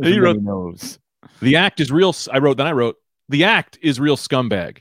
with 0.00 0.04
He 0.12 0.18
wrote- 0.18 0.40
nose. 0.42 0.98
The 1.40 1.56
act 1.56 1.80
is 1.80 1.90
real. 1.92 2.14
I 2.32 2.38
wrote, 2.38 2.56
then 2.56 2.66
I 2.66 2.72
wrote, 2.72 2.96
the 3.28 3.44
act 3.44 3.78
is 3.82 4.00
real 4.00 4.16
scumbag. 4.16 4.78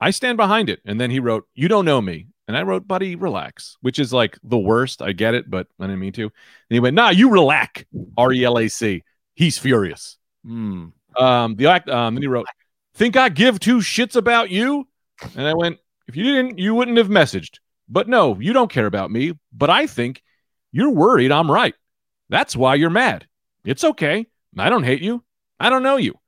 I 0.00 0.10
stand 0.10 0.36
behind 0.36 0.70
it. 0.70 0.80
And 0.84 1.00
then 1.00 1.10
he 1.10 1.20
wrote, 1.20 1.46
You 1.54 1.68
don't 1.68 1.84
know 1.84 2.00
me. 2.00 2.28
And 2.48 2.56
I 2.56 2.62
wrote, 2.62 2.88
Buddy, 2.88 3.16
relax, 3.16 3.76
which 3.80 3.98
is 3.98 4.12
like 4.12 4.38
the 4.42 4.58
worst. 4.58 5.02
I 5.02 5.12
get 5.12 5.34
it, 5.34 5.50
but 5.50 5.68
I 5.78 5.84
didn't 5.84 6.00
mean 6.00 6.12
to. 6.14 6.24
And 6.24 6.32
he 6.70 6.80
went, 6.80 6.96
Nah, 6.96 7.10
you 7.10 7.30
relax. 7.30 7.84
R 8.16 8.32
E 8.32 8.44
L 8.44 8.58
A 8.58 8.68
C. 8.68 9.02
He's 9.34 9.58
furious. 9.58 10.18
Hmm. 10.44 10.86
Um, 11.16 11.56
the 11.56 11.66
act, 11.66 11.88
um, 11.88 12.14
then 12.14 12.22
he 12.22 12.28
wrote, 12.28 12.46
Think 12.94 13.16
I 13.16 13.28
give 13.28 13.60
two 13.60 13.78
shits 13.78 14.16
about 14.16 14.50
you? 14.50 14.88
And 15.36 15.46
I 15.46 15.54
went, 15.54 15.78
If 16.08 16.16
you 16.16 16.24
didn't, 16.24 16.58
you 16.58 16.74
wouldn't 16.74 16.98
have 16.98 17.08
messaged. 17.08 17.58
But 17.88 18.08
no, 18.08 18.38
you 18.38 18.52
don't 18.52 18.70
care 18.70 18.86
about 18.86 19.10
me. 19.10 19.34
But 19.52 19.70
I 19.70 19.86
think 19.86 20.22
you're 20.72 20.90
worried 20.90 21.32
I'm 21.32 21.50
right. 21.50 21.74
That's 22.28 22.56
why 22.56 22.76
you're 22.76 22.90
mad. 22.90 23.26
It's 23.64 23.84
okay. 23.84 24.26
I 24.56 24.70
don't 24.70 24.84
hate 24.84 25.02
you. 25.02 25.22
I 25.58 25.68
don't 25.68 25.82
know 25.82 25.96
you. 25.96 26.19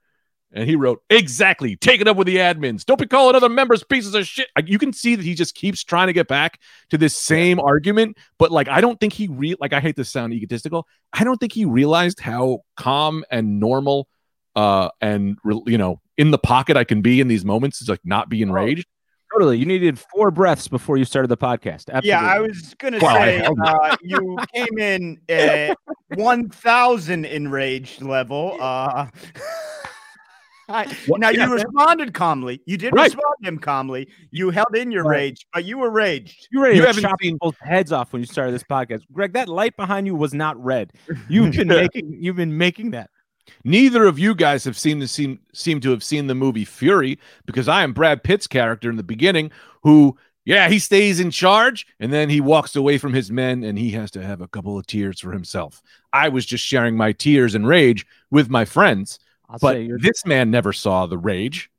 And 0.52 0.68
he 0.68 0.76
wrote, 0.76 1.02
Exactly. 1.10 1.76
Take 1.76 2.00
it 2.00 2.08
up 2.08 2.16
with 2.16 2.26
the 2.26 2.36
admins. 2.36 2.84
Don't 2.84 3.00
be 3.00 3.06
calling 3.06 3.34
other 3.34 3.48
members 3.48 3.82
pieces 3.82 4.14
of 4.14 4.26
shit. 4.26 4.48
Like, 4.56 4.68
you 4.68 4.78
can 4.78 4.92
see 4.92 5.14
that 5.16 5.24
he 5.24 5.34
just 5.34 5.54
keeps 5.54 5.82
trying 5.82 6.08
to 6.08 6.12
get 6.12 6.28
back 6.28 6.60
to 6.90 6.98
this 6.98 7.16
same 7.16 7.58
argument. 7.58 8.16
But 8.38 8.50
like, 8.52 8.68
I 8.68 8.80
don't 8.80 9.00
think 9.00 9.12
he 9.12 9.28
re 9.28 9.54
like 9.60 9.72
I 9.72 9.80
hate 9.80 9.96
to 9.96 10.04
sound 10.04 10.32
egotistical. 10.32 10.86
I 11.12 11.24
don't 11.24 11.38
think 11.38 11.52
he 11.52 11.64
realized 11.64 12.20
how 12.20 12.60
calm 12.76 13.24
and 13.30 13.60
normal 13.60 14.08
uh 14.54 14.90
and 15.00 15.38
re- 15.44 15.62
you 15.64 15.78
know 15.78 15.98
in 16.18 16.30
the 16.30 16.36
pocket 16.36 16.76
I 16.76 16.84
can 16.84 17.00
be 17.00 17.22
in 17.22 17.28
these 17.28 17.42
moments 17.42 17.80
is 17.80 17.88
like 17.88 18.00
not 18.04 18.28
be 18.28 18.42
enraged. 18.42 18.86
Totally. 19.32 19.56
You 19.56 19.64
needed 19.64 19.98
four 19.98 20.30
breaths 20.30 20.68
before 20.68 20.98
you 20.98 21.06
started 21.06 21.28
the 21.28 21.38
podcast. 21.38 21.88
Absolutely. 21.88 22.08
Yeah, 22.10 22.20
I 22.20 22.38
was 22.40 22.74
gonna 22.78 22.98
Well, 23.00 23.16
say 23.16 23.42
uh, 23.42 23.96
you 24.02 24.36
came 24.54 24.78
in 24.78 25.20
at 25.30 25.78
one 26.16 26.50
thousand 26.50 27.24
enraged 27.24 28.02
level. 28.02 28.58
Uh, 28.60 29.06
I, 29.06 29.10
What- 30.68 31.20
now 31.20 31.30
yeah, 31.30 31.46
you 31.46 31.54
responded 31.54 32.14
calmly. 32.14 32.60
You 32.66 32.76
did 32.76 32.94
Right. 32.94 33.04
respond 33.04 33.34
to 33.42 33.48
him 33.48 33.58
calmly. 33.58 34.08
You 34.30 34.50
held 34.50 34.74
in 34.76 34.90
your 34.90 35.04
Right. 35.04 35.16
rage, 35.16 35.46
but 35.52 35.64
you 35.64 35.78
were 35.78 35.90
raged. 35.90 36.48
You 36.50 36.62
ready 36.62 36.76
You 36.76 36.82
to 36.82 36.86
haven't 36.88 37.02
chop 37.02 37.20
seen- 37.22 37.34
people's 37.34 37.56
heads 37.60 37.92
off 37.92 38.12
when 38.12 38.22
you 38.22 38.26
started 38.26 38.52
this 38.52 38.62
podcast, 38.62 39.02
Greg? 39.12 39.32
That 39.32 39.48
light 39.48 39.76
behind 39.76 40.06
you 40.06 40.14
was 40.14 40.32
not 40.34 40.62
red. 40.62 40.92
You've 41.28 41.52
been 41.56 41.68
making. 41.68 42.16
You've 42.20 42.36
been 42.36 42.56
making 42.56 42.92
that. 42.92 43.10
Neither 43.64 44.06
of 44.06 44.18
you 44.18 44.34
guys 44.34 44.64
have 44.64 44.78
seen 44.78 45.00
the 45.00 45.08
seem 45.08 45.40
seem 45.52 45.80
to 45.80 45.90
have 45.90 46.02
seen 46.02 46.26
the 46.28 46.34
movie 46.34 46.64
Fury 46.64 47.18
because 47.44 47.68
I 47.68 47.82
am 47.82 47.92
Brad 47.92 48.22
Pitt's 48.22 48.46
character 48.46 48.88
in 48.88 48.96
the 48.96 49.02
beginning 49.02 49.50
who 49.82 50.16
yeah, 50.44 50.68
he 50.68 50.80
stays 50.80 51.20
in 51.20 51.30
charge 51.30 51.86
and 52.00 52.12
then 52.12 52.28
he 52.28 52.40
walks 52.40 52.74
away 52.74 52.98
from 52.98 53.12
his 53.12 53.30
men 53.30 53.62
and 53.62 53.78
he 53.78 53.90
has 53.90 54.10
to 54.12 54.22
have 54.22 54.40
a 54.40 54.48
couple 54.48 54.76
of 54.76 54.84
tears 54.88 55.20
for 55.20 55.30
himself. 55.32 55.80
I 56.12 56.30
was 56.30 56.44
just 56.44 56.64
sharing 56.64 56.96
my 56.96 57.12
tears 57.12 57.54
and 57.54 57.64
rage 57.66 58.04
with 58.30 58.50
my 58.50 58.64
friends, 58.64 59.20
I'll 59.52 59.58
but 59.60 59.74
say 59.74 59.82
you're, 59.82 59.98
this 59.98 60.24
man 60.26 60.50
never 60.50 60.72
saw 60.72 61.06
the 61.06 61.18
rage. 61.18 61.70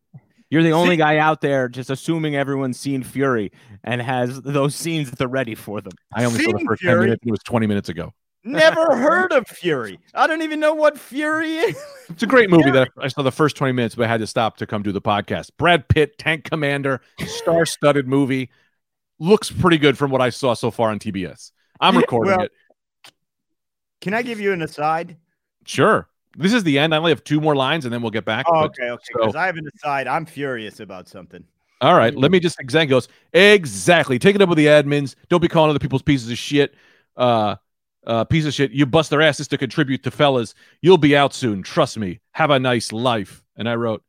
you're 0.50 0.64
the 0.64 0.72
only 0.72 0.96
guy 0.96 1.18
out 1.18 1.42
there 1.42 1.68
just 1.68 1.90
assuming 1.90 2.36
everyone's 2.36 2.80
seen 2.80 3.04
Fury 3.04 3.52
and 3.84 4.02
has 4.02 4.42
those 4.42 4.76
scenes 4.76 5.10
that 5.10 5.18
they're 5.20 5.28
ready 5.28 5.56
for 5.56 5.82
them. 5.82 5.94
I 6.14 6.24
only 6.26 6.44
saw 6.44 6.52
the 6.52 6.58
Seen 6.60 6.68
first 6.68 6.84
10 6.84 7.00
minutes. 7.00 7.24
It 7.26 7.32
was 7.32 7.42
20 7.44 7.68
minutes 7.68 7.90
ago. 7.90 8.14
Never 8.46 8.96
heard 8.98 9.32
of 9.32 9.48
Fury. 9.48 10.00
I 10.14 10.28
don't 10.28 10.42
even 10.42 10.60
know 10.60 10.74
what 10.74 11.00
Fury 11.00 11.56
is. 11.56 11.82
It's 12.10 12.24
a 12.24 12.28
great 12.28 12.50
movie 12.50 12.72
that 12.72 12.90
I 13.00 13.08
saw 13.08 13.24
the 13.24 13.32
first 13.32 13.56
20 13.56 13.72
minutes, 13.74 13.96
but 13.96 14.04
I 14.04 14.08
had 14.08 14.20
to 14.20 14.28
stop 14.28 14.58
to 14.58 14.68
come 14.68 14.84
do 14.84 14.92
the 14.92 15.02
podcast. 15.02 15.52
Brad 15.58 15.88
Pitt, 15.88 16.18
Tank 16.18 16.44
Commander, 16.44 17.02
star 17.26 17.66
studded 17.66 18.08
movie. 18.08 18.50
Looks 19.20 19.50
pretty 19.50 19.78
good 19.78 19.98
from 19.98 20.12
what 20.12 20.22
I 20.22 20.30
saw 20.30 20.54
so 20.54 20.70
far 20.72 20.90
on 20.92 21.00
TBS. 21.00 21.52
I'm 21.80 21.98
recording 21.98 22.36
Well, 22.36 22.46
it. 22.46 22.52
Can 24.02 24.14
I 24.14 24.22
give 24.22 24.40
you 24.42 24.52
an 24.52 24.62
aside? 24.62 25.16
Sure. 25.66 26.08
This 26.36 26.54
is 26.54 26.64
the 26.64 26.80
end. 26.80 26.94
I 26.94 26.98
only 26.98 27.12
have 27.12 27.24
two 27.24 27.40
more 27.40 27.56
lines, 27.56 27.86
and 27.86 27.94
then 27.94 28.02
we'll 28.02 28.12
get 28.12 28.26
back. 28.26 28.46
Oh, 28.50 28.64
okay, 28.66 28.90
okay. 28.90 29.04
so- 29.14 29.20
Because 29.20 29.36
I 29.36 29.46
have 29.46 29.58
an 29.58 29.70
aside. 29.76 30.08
I'm 30.08 30.26
furious 30.26 30.80
about 30.80 31.08
something. 31.08 31.44
All 31.82 31.96
right, 31.96 32.16
let 32.16 32.32
me 32.32 32.40
just 32.40 32.60
exact 32.62 32.90
goes 32.90 33.10
exactly. 33.34 34.18
Take 34.18 34.36
it 34.36 34.42
up 34.42 34.48
with 34.48 34.58
the 34.58 34.68
admins. 34.68 35.16
Don't 35.28 35.42
be 35.42 35.50
calling 35.50 35.70
other 35.70 35.80
people's 35.80 36.02
pieces 36.02 36.32
of 36.32 36.38
shit. 36.38 36.74
Uh, 37.18 37.56
uh, 38.08 38.24
piece 38.24 38.46
of 38.46 38.54
shit. 38.54 38.72
You 38.72 38.86
bust 38.86 39.10
their 39.10 39.22
asses 39.22 39.48
to 39.50 39.58
contribute 39.58 40.04
to 40.04 40.12
fellas. 40.12 40.56
You'll 40.82 40.98
be 40.98 41.16
out 41.16 41.34
soon. 41.34 41.62
Trust 41.62 41.98
me. 41.98 42.20
Have 42.32 42.52
a 42.52 42.60
nice 42.60 42.92
life. 42.94 43.44
And 43.58 43.68
I 43.68 43.76
wrote, 43.76 44.02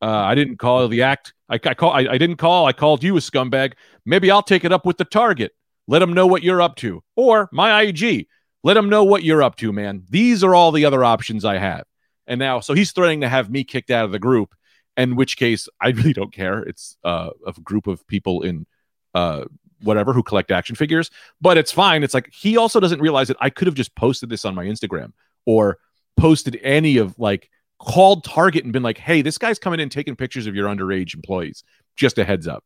uh, 0.00 0.06
I 0.06 0.34
didn't 0.34 0.56
call 0.58 0.86
the 0.88 1.02
act. 1.02 1.32
I, 1.48 1.54
I 1.64 1.74
call. 1.74 1.92
I, 1.92 2.00
I 2.00 2.18
didn't 2.18 2.36
call. 2.36 2.66
I 2.66 2.72
called 2.72 3.04
you 3.04 3.16
a 3.16 3.20
scumbag. 3.20 3.74
Maybe 4.04 4.30
I'll 4.30 4.42
take 4.42 4.64
it 4.64 4.72
up 4.72 4.84
with 4.84 4.96
the 4.96 5.04
target. 5.04 5.52
Let 5.86 6.00
them 6.00 6.12
know 6.14 6.26
what 6.26 6.42
you're 6.42 6.60
up 6.62 6.76
to, 6.76 7.02
or 7.16 7.48
my 7.52 7.82
IG. 7.82 8.26
Let 8.62 8.74
them 8.74 8.88
know 8.88 9.04
what 9.04 9.24
you're 9.24 9.42
up 9.42 9.56
to, 9.56 9.72
man. 9.72 10.04
These 10.08 10.44
are 10.44 10.54
all 10.54 10.72
the 10.72 10.84
other 10.84 11.02
options 11.02 11.44
I 11.44 11.58
have. 11.58 11.84
And 12.26 12.38
now, 12.38 12.60
so 12.60 12.74
he's 12.74 12.92
threatening 12.92 13.22
to 13.22 13.28
have 13.28 13.50
me 13.50 13.64
kicked 13.64 13.90
out 13.90 14.04
of 14.04 14.12
the 14.12 14.18
group 14.18 14.54
in 14.96 15.16
which 15.16 15.36
case 15.36 15.68
I 15.80 15.88
really 15.90 16.12
don't 16.12 16.32
care. 16.32 16.60
It's 16.60 16.96
uh, 17.04 17.30
a 17.46 17.52
group 17.52 17.86
of 17.86 18.06
people 18.06 18.42
in 18.42 18.66
uh, 19.14 19.44
whatever 19.82 20.12
who 20.12 20.22
collect 20.22 20.50
action 20.50 20.76
figures, 20.76 21.10
but 21.40 21.58
it's 21.58 21.72
fine. 21.72 22.02
It's 22.02 22.14
like 22.14 22.30
he 22.32 22.56
also 22.56 22.80
doesn't 22.80 23.00
realize 23.00 23.28
that 23.28 23.36
I 23.40 23.50
could 23.50 23.66
have 23.66 23.74
just 23.74 23.94
posted 23.94 24.30
this 24.30 24.44
on 24.44 24.54
my 24.54 24.64
Instagram 24.64 25.12
or 25.44 25.78
posted 26.16 26.58
any 26.62 26.98
of 26.98 27.18
like 27.18 27.50
called 27.78 28.24
Target 28.24 28.64
and 28.64 28.72
been 28.72 28.82
like, 28.82 28.98
"Hey, 28.98 29.22
this 29.22 29.38
guy's 29.38 29.58
coming 29.58 29.80
in 29.80 29.88
taking 29.88 30.14
pictures 30.16 30.46
of 30.46 30.54
your 30.54 30.68
underage 30.68 31.14
employees." 31.14 31.64
Just 31.96 32.18
a 32.18 32.24
heads 32.24 32.46
up. 32.46 32.64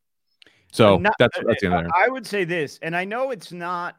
So 0.73 0.99
Not- 0.99 1.15
that's 1.19 1.39
that's 1.45 1.63
the 1.63 1.73
end. 1.73 1.91
I 1.97 2.09
would 2.09 2.27
say 2.27 2.45
this, 2.45 2.79
and 2.83 2.95
I 2.97 3.05
know 3.05 3.31
it's 3.31 3.53
not. 3.53 3.97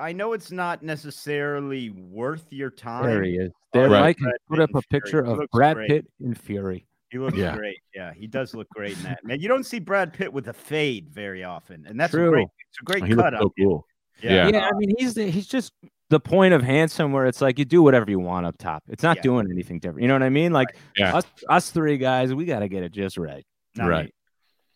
I 0.00 0.12
know 0.12 0.32
it's 0.32 0.50
not 0.50 0.82
necessarily 0.82 1.90
worth 1.90 2.46
your 2.52 2.70
time. 2.70 3.04
There 3.06 3.22
he 3.22 3.36
is. 3.36 3.50
There, 3.72 3.88
Right. 3.88 4.00
Mike 4.00 4.18
Brad 4.18 4.34
put 4.48 4.60
up 4.60 4.70
a 4.74 4.82
picture 4.90 5.20
of 5.20 5.40
Brad 5.52 5.76
great. 5.76 5.88
Pitt 5.88 6.06
in 6.20 6.34
Fury. 6.34 6.86
He 7.10 7.18
looks 7.18 7.36
Yeah. 7.36 7.56
great. 7.56 7.76
Yeah, 7.94 8.12
he 8.14 8.26
does 8.26 8.54
look 8.54 8.68
great 8.70 8.96
in 8.96 9.02
that. 9.04 9.24
Man, 9.24 9.40
you 9.40 9.48
don't 9.48 9.64
see 9.64 9.78
Brad 9.80 10.12
Pitt 10.12 10.32
with 10.32 10.48
a 10.48 10.52
fade 10.52 11.10
very 11.10 11.44
often, 11.44 11.84
and 11.88 11.98
that's 11.98 12.12
True. 12.12 12.28
a 12.28 12.30
great. 12.30 12.48
It's 12.68 12.78
a 12.80 12.84
great 12.84 13.04
He 13.04 13.14
cut 13.14 13.32
looks 13.32 13.34
up. 13.36 13.42
so 13.42 13.52
cool. 13.58 13.86
Yeah. 14.22 14.48
Yeah, 14.48 14.68
I 14.68 14.72
mean, 14.76 14.94
he's 14.98 15.14
the, 15.14 15.30
he's 15.30 15.46
just 15.46 15.72
the 16.08 16.20
point 16.20 16.54
of 16.54 16.62
handsome, 16.62 17.12
where 17.12 17.26
it's 17.26 17.40
like 17.40 17.58
you 17.58 17.64
do 17.64 17.82
whatever 17.82 18.10
you 18.10 18.18
want 18.18 18.46
up 18.46 18.58
top. 18.58 18.82
It's 18.88 19.02
not 19.02 19.16
Yeah. 19.18 19.22
doing 19.22 19.50
anything 19.50 19.78
different. 19.78 20.02
You 20.02 20.08
know 20.08 20.14
what 20.14 20.22
I 20.22 20.28
mean? 20.30 20.52
Like 20.52 20.68
Yeah. 20.96 21.14
us, 21.16 21.24
us 21.48 21.70
three 21.70 21.98
guys, 21.98 22.34
we 22.34 22.44
got 22.44 22.60
to 22.60 22.68
get 22.68 22.82
it 22.82 22.92
just 22.92 23.16
right. 23.16 23.44
Not 23.76 23.88
Right. 23.88 24.04
me. 24.06 24.12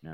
No. 0.05 0.13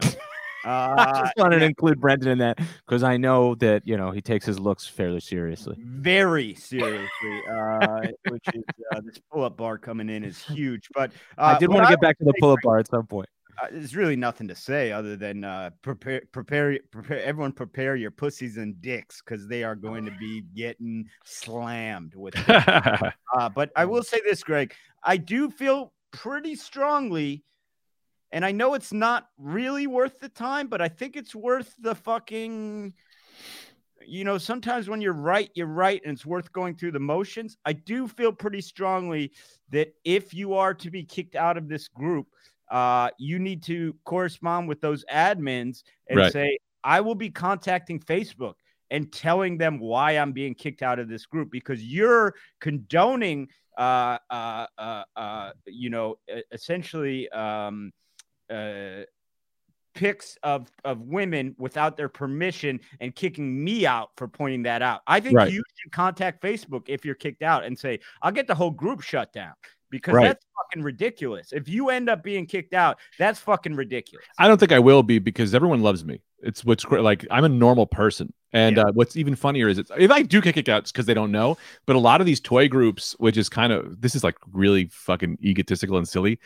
I 0.64 0.94
Uh, 0.94 1.20
just 1.23 1.33
wanted 1.37 1.61
to 1.61 1.64
include 1.64 2.01
Brendan 2.01 2.29
in 2.33 2.38
that 2.38 2.59
because 2.87 3.03
I 3.03 3.16
know 3.16 3.55
that 3.57 3.87
you 3.87 3.96
know 3.96 4.11
he 4.11 4.20
takes 4.20 4.44
his 4.46 4.59
looks 4.59 4.87
fairly 4.87 5.20
seriously. 5.20 5.77
very 5.79 6.55
seriously, 6.55 7.42
uh, 7.51 8.01
which 8.29 8.44
is 8.55 8.62
uh, 8.94 9.01
this 9.05 9.18
pull-up 9.33 9.57
bar 9.57 9.79
coming 9.79 10.09
in 10.09 10.25
is 10.25 10.42
huge. 10.42 10.88
But 10.94 11.12
uh, 11.38 11.55
I 11.57 11.59
did 11.59 11.68
want 11.70 11.87
to 11.87 11.90
get 11.92 12.01
back 12.01 12.18
to 12.18 12.25
the 12.25 12.35
pull-up 12.40 12.59
bar 12.62 12.79
at 12.79 12.88
some 12.88 13.07
point. 13.07 13.29
uh, 13.62 13.66
there's 13.73 13.94
really 13.96 14.16
nothing 14.16 14.49
to 14.49 14.55
say 14.55 14.90
other 14.92 15.16
than 15.16 15.44
uh, 15.44 15.70
prepare, 15.83 16.23
prepare, 16.33 16.79
prepare. 16.90 17.23
Everyone, 17.23 17.53
prepare 17.53 17.96
your 17.96 18.11
pussies 18.11 18.57
and 18.57 18.81
dicks 18.81 19.20
because 19.23 19.46
they 19.49 19.64
are 19.64 19.75
going 19.77 20.05
to 20.05 20.12
be 20.18 20.42
getting 20.55 21.07
slammed 21.25 22.14
with. 22.14 22.35
Uh, 23.33 23.49
but 23.49 23.70
I 23.77 23.85
will 23.85 24.03
say 24.03 24.20
this, 24.25 24.42
Greg. 24.42 24.75
I 25.05 25.16
do 25.16 25.51
feel 25.51 25.92
pretty 26.11 26.57
strongly, 26.57 27.44
and 28.32 28.44
I 28.44 28.52
know 28.52 28.74
it's 28.74 28.92
not 28.92 29.28
really 29.38 29.86
worth 29.86 30.18
the 30.20 30.28
time, 30.28 30.68
but 30.68 30.80
I 30.80 30.88
think 30.88 31.16
it's 31.16 31.34
worth 31.34 31.74
the 31.78 31.94
fucking. 31.94 32.94
You 34.06 34.24
know, 34.24 34.38
sometimes 34.38 34.88
when 34.88 35.02
you're 35.02 35.12
right, 35.12 35.50
you're 35.54 35.66
right, 35.66 36.00
and 36.04 36.14
it's 36.14 36.24
worth 36.24 36.50
going 36.52 36.74
through 36.74 36.92
the 36.92 37.00
motions. 37.00 37.58
I 37.66 37.74
do 37.74 38.08
feel 38.08 38.32
pretty 38.32 38.62
strongly 38.62 39.32
that 39.70 39.92
if 40.04 40.32
you 40.32 40.54
are 40.54 40.72
to 40.74 40.90
be 40.90 41.04
kicked 41.04 41.36
out 41.36 41.58
of 41.58 41.68
this 41.68 41.86
group, 41.86 42.26
uh, 42.70 43.10
you 43.18 43.38
need 43.38 43.62
to 43.64 43.94
correspond 44.04 44.68
with 44.68 44.80
those 44.80 45.04
admins 45.12 45.82
and 46.06 46.18
Right. 46.18 46.32
say, 46.32 46.58
I 46.82 47.02
will 47.02 47.14
be 47.14 47.28
contacting 47.28 48.00
Facebook 48.00 48.54
and 48.90 49.12
telling 49.12 49.58
them 49.58 49.78
why 49.78 50.12
I'm 50.12 50.32
being 50.32 50.54
kicked 50.54 50.82
out 50.82 50.98
of 50.98 51.08
this 51.08 51.26
group 51.26 51.50
because 51.50 51.84
you're 51.84 52.34
condoning, 52.58 53.48
uh, 53.76 54.16
uh, 54.30 54.66
uh, 54.78 55.04
uh, 55.14 55.50
you 55.66 55.90
know, 55.90 56.16
essentially 56.52 57.28
um, 57.30 57.92
uh, 58.50 59.04
pics 59.94 60.38
of 60.44 60.70
of 60.84 61.00
women 61.02 61.54
without 61.58 61.96
their 61.96 62.08
permission 62.08 62.80
and 63.00 63.14
kicking 63.14 63.62
me 63.64 63.86
out 63.86 64.10
for 64.16 64.28
pointing 64.28 64.62
that 64.62 64.82
out. 64.82 65.00
I 65.06 65.18
think 65.20 65.36
Right. 65.36 65.52
you 65.52 65.62
should 65.76 65.92
contact 65.92 66.42
Facebook 66.42 66.84
if 66.88 67.04
you're 67.04 67.16
kicked 67.16 67.42
out 67.42 67.64
and 67.64 67.76
say, 67.78 67.98
"I'll 68.22 68.32
get 68.32 68.46
the 68.46 68.54
whole 68.54 68.70
group 68.70 69.02
shut 69.02 69.32
down." 69.32 69.54
Because 69.90 70.14
Right. 70.14 70.26
that's 70.28 70.46
fucking 70.56 70.84
ridiculous. 70.84 71.52
If 71.52 71.68
you 71.68 71.88
end 71.90 72.08
up 72.08 72.22
being 72.22 72.46
kicked 72.46 72.74
out, 72.74 72.98
that's 73.18 73.40
fucking 73.40 73.74
ridiculous. 73.74 74.24
I 74.38 74.46
don't 74.46 74.58
think 74.58 74.70
I 74.70 74.78
will 74.78 75.02
be 75.02 75.18
because 75.18 75.52
everyone 75.52 75.82
loves 75.82 76.04
me. 76.04 76.20
It's 76.44 76.64
what's 76.64 76.84
great. 76.84 77.02
Like 77.02 77.26
I'm 77.28 77.42
a 77.42 77.48
normal 77.48 77.86
person, 77.88 78.32
and 78.52 78.76
Yeah. 78.76 78.84
uh, 78.84 78.92
what's 78.92 79.16
even 79.16 79.34
funnier 79.34 79.66
is 79.66 79.78
it's 79.78 79.90
if 79.98 80.12
I 80.12 80.22
do 80.22 80.40
get 80.40 80.54
kicked 80.54 80.68
out, 80.68 80.82
it's 80.84 80.92
because 80.92 81.06
they 81.06 81.14
don't 81.14 81.32
know. 81.32 81.58
But 81.86 81.96
a 81.96 81.98
lot 81.98 82.20
of 82.20 82.26
these 82.28 82.38
toy 82.38 82.68
groups, 82.68 83.16
which 83.18 83.36
is 83.36 83.48
kind 83.48 83.72
of 83.72 84.00
this 84.00 84.14
is 84.14 84.22
like 84.22 84.36
really 84.52 84.86
fucking 84.92 85.38
egotistical 85.42 85.96
and 85.98 86.08
silly. 86.08 86.38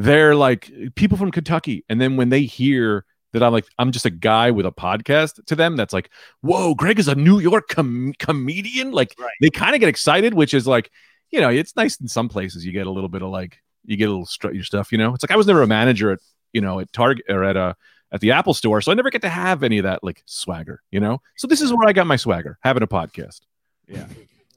They're 0.00 0.36
like 0.36 0.70
people 0.94 1.18
from 1.18 1.32
Kentucky, 1.32 1.84
and 1.88 2.00
then 2.00 2.16
when 2.16 2.28
they 2.28 2.42
hear 2.42 3.04
that 3.32 3.42
I'm 3.42 3.52
like 3.52 3.66
I'm 3.80 3.90
just 3.90 4.06
a 4.06 4.10
guy 4.10 4.52
with 4.52 4.64
a 4.64 4.70
podcast 4.70 5.44
to 5.46 5.56
them, 5.56 5.74
that's 5.74 5.92
like, 5.92 6.10
whoa, 6.40 6.76
Greg 6.76 7.00
is 7.00 7.08
a 7.08 7.16
New 7.16 7.40
York 7.40 7.66
com- 7.66 8.14
comedian. 8.20 8.92
Like 8.92 9.16
Right. 9.18 9.32
they 9.40 9.50
kind 9.50 9.74
of 9.74 9.80
get 9.80 9.88
excited, 9.88 10.34
which 10.34 10.54
is 10.54 10.68
like, 10.68 10.92
you 11.30 11.40
know, 11.40 11.48
it's 11.48 11.74
nice 11.74 12.00
in 12.00 12.06
some 12.06 12.28
places. 12.28 12.64
You 12.64 12.70
get 12.70 12.86
a 12.86 12.92
little 12.92 13.08
bit 13.08 13.22
of 13.22 13.30
like 13.30 13.58
you 13.86 13.96
get 13.96 14.04
a 14.04 14.12
little 14.12 14.24
strut 14.24 14.54
your 14.54 14.62
stuff. 14.62 14.92
You 14.92 14.98
know, 14.98 15.14
it's 15.14 15.24
like 15.24 15.32
I 15.32 15.36
was 15.36 15.48
never 15.48 15.62
a 15.62 15.66
manager 15.66 16.12
at 16.12 16.20
you 16.52 16.60
know 16.60 16.78
at 16.78 16.92
Target 16.92 17.26
or 17.28 17.42
at 17.42 17.56
a 17.56 17.74
at 18.12 18.20
the 18.20 18.30
Apple 18.30 18.54
store, 18.54 18.80
so 18.80 18.92
I 18.92 18.94
never 18.94 19.10
get 19.10 19.22
to 19.22 19.28
have 19.28 19.64
any 19.64 19.78
of 19.78 19.82
that 19.82 20.04
like 20.04 20.22
swagger. 20.26 20.80
You 20.92 21.00
know, 21.00 21.20
so 21.36 21.48
this 21.48 21.60
is 21.60 21.72
where 21.72 21.88
I 21.88 21.92
got 21.92 22.06
my 22.06 22.16
swagger, 22.16 22.56
having 22.62 22.84
a 22.84 22.86
podcast. 22.86 23.40
Yeah. 23.88 24.06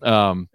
Um, 0.01 0.49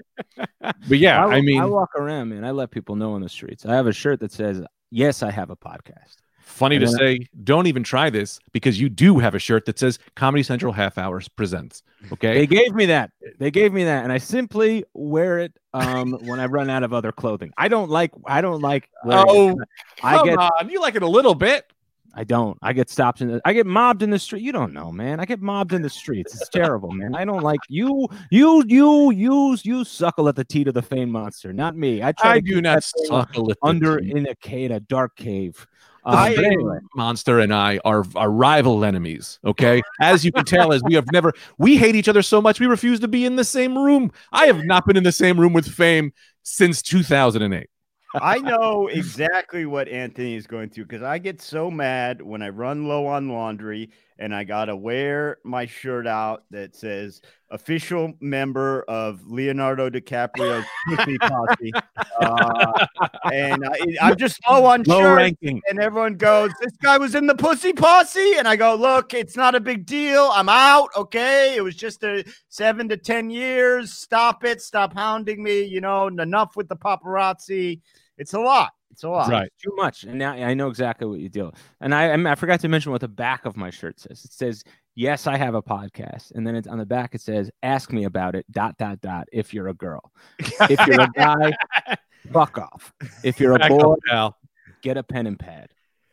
but 0.61 0.99
yeah, 0.99 1.25
I, 1.27 1.37
I, 1.37 1.40
mean, 1.40 1.61
I 1.61 1.66
walk 1.66 1.94
around, 1.96 2.31
man. 2.31 2.44
I 2.44 2.51
let 2.51 2.70
people 2.70 2.96
know 2.96 3.14
on 3.14 3.20
the 3.20 3.29
streets. 3.29 3.64
I 3.66 3.75
have 3.75 3.87
a 3.87 3.92
shirt 3.92 4.20
that 4.20 4.33
says, 4.33 4.62
"Yes, 4.90 5.22
I 5.22 5.31
have 5.31 5.51
a 5.51 5.57
podcast." 5.57 6.16
funny 6.46 6.79
to 6.79 6.88
say, 6.88 7.18
don't 7.44 7.66
even 7.66 7.83
try 7.83 8.09
this 8.09 8.38
because 8.53 8.81
you 8.81 8.88
do 8.88 9.18
have 9.18 9.35
a 9.35 9.38
shirt 9.38 9.66
that 9.66 9.79
says 9.79 9.99
Comedy 10.14 10.42
Central 10.42 10.72
Half 10.72 10.96
Hours 10.96 11.29
presents. 11.29 11.83
Okay, 12.12 12.35
They 12.35 12.46
gave 12.46 12.75
me 12.75 12.87
that. 12.87 13.11
They 13.38 13.51
gave 13.51 13.72
me 13.72 13.85
that, 13.85 14.05
and 14.05 14.12
I 14.12 14.18
simply 14.18 14.85
wear 14.94 15.38
it 15.38 15.53
um, 15.75 16.12
when 16.22 16.40
I 16.40 16.46
run 16.46 16.70
out 16.70 16.83
of 16.83 16.92
other 16.92 17.12
clothing. 17.12 17.53
I 17.59 17.68
don't 17.68 17.90
like. 17.90 18.12
I 18.27 18.40
don't 18.40 18.62
like. 18.62 18.88
Oh, 19.05 19.51
it. 19.51 19.57
I 20.03 20.16
come 20.16 20.27
get. 20.27 20.38
on, 20.38 20.70
you 20.70 20.81
like 20.81 20.94
it 20.94 21.03
a 21.03 21.09
little 21.09 21.35
bit. 21.35 21.70
I 22.18 22.24
don't. 22.24 22.59
I 22.62 22.72
get 22.72 22.88
stopped 22.88 23.20
in. 23.20 23.29
The, 23.29 23.42
I 23.44 23.52
get 23.52 23.66
mobbed 23.66 24.02
in 24.02 24.09
the 24.09 24.18
street. 24.18 24.42
You 24.42 24.50
don't 24.50 24.72
know, 24.72 24.90
man. 24.90 25.20
I 25.20 25.26
get 25.26 25.42
mobbed 25.42 25.74
in 25.74 25.83
the 25.83 25.90
streets. 25.90 26.35
It's 26.35 26.48
terrible, 26.48 26.90
man. 26.90 27.14
I 27.14 27.26
don't 27.26 27.42
like 27.42 27.61
you. 27.68 28.09
You. 28.31 28.64
You. 28.66 29.11
You. 29.11 29.59
You 29.62 29.85
suckle 29.85 30.26
at 30.29 30.35
the 30.35 30.44
teat 30.44 30.66
of 30.66 30.72
the 30.72 30.81
fame 30.81 31.11
monster, 31.11 31.52
not 31.52 31.76
me. 31.76 32.02
I 32.02 32.12
try 32.12 32.33
I 32.33 32.40
to 32.40 32.40
do 32.40 32.62
not 32.62 32.83
suckle 32.83 33.52
under 33.62 34.00
teat. 34.00 34.16
in 34.16 34.26
a 34.29 34.35
cave, 34.37 34.70
a 34.70 34.81
dark 34.81 35.14
cave. 35.16 35.66
I 36.07 36.35
uh, 36.37 36.40
anyway, 36.40 36.79
monster 36.94 37.40
and 37.40 37.52
I 37.52 37.81
are, 37.85 38.05
are 38.14 38.31
rival 38.31 38.85
enemies. 38.85 39.40
Okay, 39.44 39.83
as 40.00 40.24
you 40.24 40.31
can 40.31 40.44
tell, 40.44 40.72
as 40.72 40.81
we 40.85 40.94
have 40.94 41.11
never, 41.12 41.33
we 41.59 41.76
hate 41.76 41.96
each 41.96 42.09
other 42.09 42.22
so 42.22 42.40
much, 42.40 42.61
we 42.61 42.66
refuse 42.66 43.00
to 43.00 43.09
be 43.09 43.26
in 43.26 43.35
the 43.35 43.44
same 43.44 43.76
room. 43.76 44.12
I 44.31 44.46
have 44.46 44.64
not 44.64 44.87
been 44.87 44.96
in 44.96 45.02
the 45.02 45.11
same 45.11 45.38
room 45.38 45.52
with 45.52 45.66
Fame 45.66 46.12
since 46.44 46.81
2008. 46.81 47.68
I 48.14 48.38
know 48.40 48.88
exactly 48.88 49.66
what 49.66 49.88
Anthony 49.88 50.35
is 50.35 50.47
going 50.47 50.71
through 50.71 50.87
because 50.87 51.03
I 51.03 51.19
get 51.19 51.40
so 51.40 51.71
mad 51.71 52.23
when 52.23 52.42
I 52.42 52.49
run 52.49 52.88
low 52.88 53.07
on 53.07 53.29
laundry 53.29 53.90
and 54.18 54.35
I 54.35 54.44
gotta 54.44 54.74
wear 54.74 55.38
my 55.44 55.66
shirt 55.66 56.07
out 56.07 56.44
that 56.50 56.74
says 56.74 57.20
official 57.50 58.12
member 58.20 58.83
of 58.88 59.24
Leonardo 59.26 59.88
DiCaprio's 59.90 60.66
Pussy 60.88 61.18
Posse. 61.22 61.72
Uh, 62.20 62.87
and 63.33 63.64
I, 63.64 63.96
I'm 64.00 64.16
just 64.16 64.40
low 64.48 64.64
on 64.64 64.83
low 64.85 65.00
shirts. 65.00 65.16
ranking. 65.16 65.61
And 65.68 65.79
everyone 65.79 66.14
goes, 66.14 66.50
This 66.61 66.72
guy 66.83 66.98
was 66.98 67.14
in 67.14 67.26
the 67.26 67.35
pussy 67.35 67.72
posse. 67.72 68.35
And 68.38 68.48
I 68.48 68.57
go, 68.57 68.74
Look, 68.74 69.14
it's 69.14 69.37
not 69.37 69.55
a 69.55 69.61
big 69.61 69.87
deal. 69.87 70.31
I'm 70.33 70.48
out. 70.48 70.88
Okay. 70.96 71.55
It 71.57 71.62
was 71.62 71.76
just 71.76 72.02
a 72.02 72.24
seven 72.48 72.88
to 72.88 72.96
10 72.96 73.31
years. 73.31 73.92
Stop 73.92 74.44
it. 74.44 74.61
Stop 74.61 74.94
hounding 74.94 75.42
me. 75.42 75.62
You 75.62 75.81
know, 75.81 76.09
enough 76.09 76.57
with 76.57 76.68
the 76.68 76.76
paparazzi. 76.76 77.81
It's 78.18 78.35
a 78.35 78.40
lot. 78.40 78.72
It's 78.97 79.05
a 79.05 79.11
lot. 79.11 79.29
Right. 79.29 79.53
too 79.63 79.75
much. 79.77 80.05
And 80.05 80.19
now 80.19 80.33
I 80.33 80.55
know 80.55 80.69
exactly 80.69 81.07
what 81.07 81.19
you 81.19 81.29
do. 81.29 81.53
And 81.83 81.95
I 81.95 82.15
I 82.15 82.35
forgot 82.35 82.61
to 82.61 82.69
mention 82.69 82.93
what 82.93 83.03
the 83.03 83.09
back 83.09 83.45
of 83.45 83.55
my 83.55 83.69
shirt 83.69 84.01
says. 84.01 84.25
It 84.25 84.33
says, 84.33 84.65
"Yes, 84.95 85.27
I 85.27 85.37
have 85.37 85.55
a 85.55 85.63
podcast," 85.63 86.33
and 86.35 86.47
then 86.47 86.57
it's 86.57 86.67
on 86.67 86.79
the 86.79 86.87
back. 86.87 87.15
It 87.15 87.21
says, 87.21 87.51
"Ask 87.63 87.93
me 87.93 88.05
about 88.05 88.35
it." 88.35 88.51
Dot 88.51 88.79
dot 88.79 89.03
dot. 89.03 89.29
If 89.33 89.53
you're 89.53 89.69
a 89.69 89.75
girl, 89.75 90.01
if 90.39 90.87
you're 90.87 91.03
a 91.03 91.11
guy, 91.15 91.53
fuck 92.33 92.57
off. 92.57 92.95
If 93.23 93.39
you're 93.39 93.55
a 93.55 93.69
boy, 93.69 93.97
up, 94.11 94.39
get 94.81 94.97
a 94.97 95.03
pen 95.03 95.27
and 95.27 95.39
pad. 95.39 95.69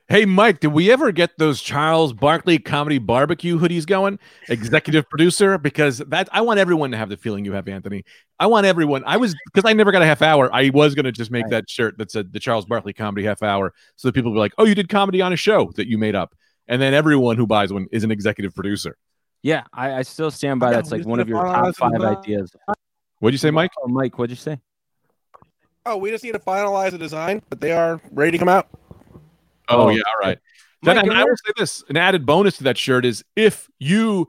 Hey, 0.09 0.25
Mike, 0.25 0.59
did 0.59 0.67
we 0.67 0.91
ever 0.91 1.13
get 1.13 1.37
those 1.37 1.61
Charles 1.61 2.11
Barkley 2.11 2.59
comedy 2.59 2.97
barbecue 2.97 3.57
hoodies 3.57 3.85
going? 3.87 4.19
Executive 4.49 5.09
producer, 5.09 5.57
because 5.57 5.99
that 5.99 6.27
I 6.33 6.41
want 6.41 6.59
everyone 6.59 6.91
to 6.91 6.97
have 6.97 7.07
the 7.07 7.15
feeling 7.15 7.45
you 7.45 7.53
have, 7.53 7.69
Anthony. 7.69 8.03
I 8.37 8.47
want 8.47 8.65
everyone. 8.65 9.03
I 9.05 9.15
was 9.15 9.33
because 9.53 9.67
I 9.67 9.71
never 9.73 9.93
got 9.93 10.01
a 10.01 10.05
half 10.05 10.21
hour. 10.21 10.53
I 10.53 10.71
was 10.73 10.93
going 10.93 11.05
to 11.05 11.13
just 11.13 11.31
make 11.31 11.43
Right. 11.45 11.51
that 11.51 11.69
shirt 11.69 11.97
that 11.99 12.11
said 12.11 12.33
the 12.33 12.39
Charles 12.41 12.65
Barkley 12.65 12.91
comedy 12.91 13.25
half 13.25 13.41
hour, 13.41 13.73
so 13.95 14.09
that 14.09 14.13
people 14.13 14.31
would 14.31 14.35
be 14.35 14.41
like, 14.41 14.53
"Oh, 14.57 14.65
you 14.65 14.75
did 14.75 14.89
comedy 14.89 15.21
on 15.21 15.31
a 15.31 15.37
show 15.37 15.71
that 15.77 15.87
you 15.87 15.97
made 15.97 16.15
up," 16.15 16.35
and 16.67 16.81
then 16.81 16.93
everyone 16.93 17.37
who 17.37 17.47
buys 17.47 17.71
one 17.71 17.87
is 17.93 18.03
an 18.03 18.11
executive 18.11 18.53
producer. 18.53 18.97
Yeah, 19.41 19.63
I, 19.73 19.93
I 19.93 20.01
still 20.01 20.31
stand 20.31 20.59
by 20.59 20.71
that's 20.71 20.91
like 20.91 21.05
one 21.05 21.21
of 21.21 21.29
your 21.29 21.41
top 21.41 21.75
five 21.77 22.01
uh, 22.01 22.17
ideas. 22.19 22.53
What'd 23.19 23.33
you 23.33 23.37
say, 23.37 23.51
Mike? 23.51 23.71
Oh, 23.81 23.87
Mike, 23.87 24.19
what'd 24.19 24.31
you 24.31 24.35
say? 24.35 24.59
Oh, 25.85 25.95
we 25.97 26.11
just 26.11 26.23
need 26.23 26.33
to 26.33 26.39
finalize 26.39 26.91
the 26.91 26.97
design, 26.97 27.41
but 27.49 27.61
they 27.61 27.71
are 27.71 28.01
ready 28.11 28.31
to 28.31 28.37
come 28.37 28.49
out. 28.49 28.67
Oh, 29.69 29.83
Oh, 29.87 29.89
yeah, 29.89 30.01
all 30.07 30.19
right. 30.27 30.37
Then 30.81 30.97
and 30.97 31.13
I 31.13 31.23
will 31.23 31.37
say 31.37 31.53
this: 31.57 31.83
an 31.89 31.95
added 31.97 32.25
bonus 32.25 32.57
to 32.57 32.63
that 32.65 32.77
shirt 32.77 33.05
is 33.05 33.23
if 33.35 33.69
you 33.79 34.27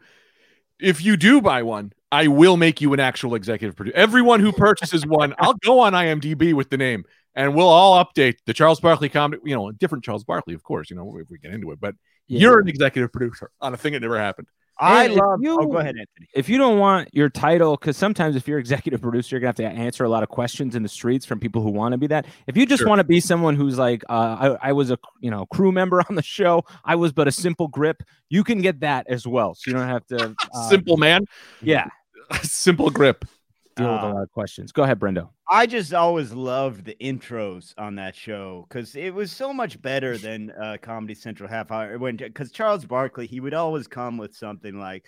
if 0.81 1.05
you 1.05 1.17
do 1.17 1.41
buy 1.41 1.63
one, 1.63 1.93
I 2.13 2.29
will 2.29 2.57
make 2.57 2.81
you 2.81 2.93
an 2.93 3.01
actual 3.01 3.35
executive 3.35 3.75
producer. 3.77 3.97
Everyone 3.97 4.39
who 4.41 4.53
purchases 4.53 5.05
one, 5.07 5.35
I'll 5.39 5.55
go 5.55 5.81
on 5.81 5.93
IMDb 5.95 6.53
with 6.55 6.71
the 6.71 6.77
name, 6.77 7.05
and 7.35 7.55
we'll 7.57 7.69
all 7.69 8.05
update 8.05 8.37
the 8.47 8.53
Charles 8.55 8.79
Barkley 8.79 9.09
comedy. 9.09 9.43
You 9.45 9.57
know, 9.57 9.69
a 9.69 9.73
different 9.73 10.05
Charles 10.05 10.23
Barkley, 10.23 10.55
of 10.55 10.63
course. 10.63 10.91
You 10.91 10.97
know, 10.97 11.17
if 11.19 11.29
we 11.29 11.39
get 11.39 11.53
into 11.53 11.73
it, 11.73 11.81
but 11.81 11.97
Yeah. 12.29 12.41
you're 12.41 12.61
an 12.61 12.69
executive 12.69 13.13
producer 13.13 13.51
on 13.61 13.75
a 13.75 13.77
thing 13.77 13.93
that 13.95 14.01
never 14.01 14.19
happened. 14.19 14.47
I 14.79 15.05
And 15.05 15.15
love. 15.15 15.39
you- 15.41 15.59
oh, 15.61 15.67
go 15.67 15.79
ahead, 15.79 15.95
Anthony. 15.97 16.29
if 16.35 16.49
you 16.49 16.59
don't 16.59 16.79
want 16.79 17.09
your 17.15 17.29
title, 17.29 17.77
because 17.77 17.97
sometimes 17.97 18.35
if 18.35 18.49
you're 18.49 18.59
executive 18.59 19.01
producer, 19.03 19.37
you're 19.37 19.41
gonna 19.41 19.49
have 19.49 19.55
to 19.57 19.67
answer 19.67 20.05
a 20.05 20.09
lot 20.09 20.23
of 20.25 20.29
questions 20.29 20.75
in 20.75 20.83
the 20.83 20.89
streets 20.89 21.25
from 21.25 21.39
people 21.39 21.63
who 21.63 21.71
want 21.71 21.93
to 21.93 21.99
be 21.99 22.07
that. 22.09 22.27
If 22.49 22.57
you 22.57 22.67
just 22.67 22.81
Sure. 22.81 22.89
want 22.89 22.99
to 22.99 23.05
be 23.05 23.21
someone 23.21 23.55
who's 23.55 23.79
like, 23.79 24.03
uh, 24.09 24.57
I, 24.61 24.71
I 24.71 24.73
was 24.73 24.91
a 24.91 24.99
you 25.21 25.31
know 25.31 25.47
crew 25.47 25.71
member 25.71 26.03
on 26.09 26.17
the 26.17 26.23
show, 26.23 26.65
I 26.85 26.97
was 26.97 27.13
but 27.13 27.29
a 27.29 27.33
simple 27.33 27.69
grip, 27.69 28.03
you 28.31 28.43
can 28.43 28.61
get 28.61 28.81
that 28.81 29.07
as 29.09 29.27
well. 29.27 29.55
So 29.55 29.71
you 29.71 29.77
don't 29.77 29.87
have 29.89 30.07
to 30.07 30.35
uh, 30.55 30.69
Simple 30.69 30.97
man, 30.97 31.25
yeah, 31.63 31.87
simple 32.43 32.91
grip. 32.91 33.25
Deal 33.77 33.93
with 33.93 34.03
a 34.03 34.09
lot 34.09 34.23
of 34.23 34.31
questions. 34.33 34.73
Go 34.73 34.83
ahead, 34.83 34.99
Brendo. 34.99 35.29
I 35.51 35.67
just 35.67 35.93
always 35.93 36.33
loved 36.33 36.85
the 36.85 36.97
intros 37.01 37.75
on 37.77 37.97
that 37.97 38.17
show 38.17 38.67
because 38.69 38.97
it 38.97 39.13
was 39.13 39.31
so 39.33 39.53
much 39.53 39.81
better 39.83 40.17
than 40.17 40.51
uh, 40.51 40.77
Comedy 40.81 41.15
Central 41.15 41.49
half 41.49 41.71
hour. 41.71 41.99
When 41.99 42.17
because 42.17 42.51
Charles 42.53 42.85
Barkley, 42.85 43.27
he 43.27 43.41
would 43.41 43.55
always 43.55 43.87
come 43.87 44.17
with 44.19 44.35
something 44.35 44.79
like, 44.79 45.07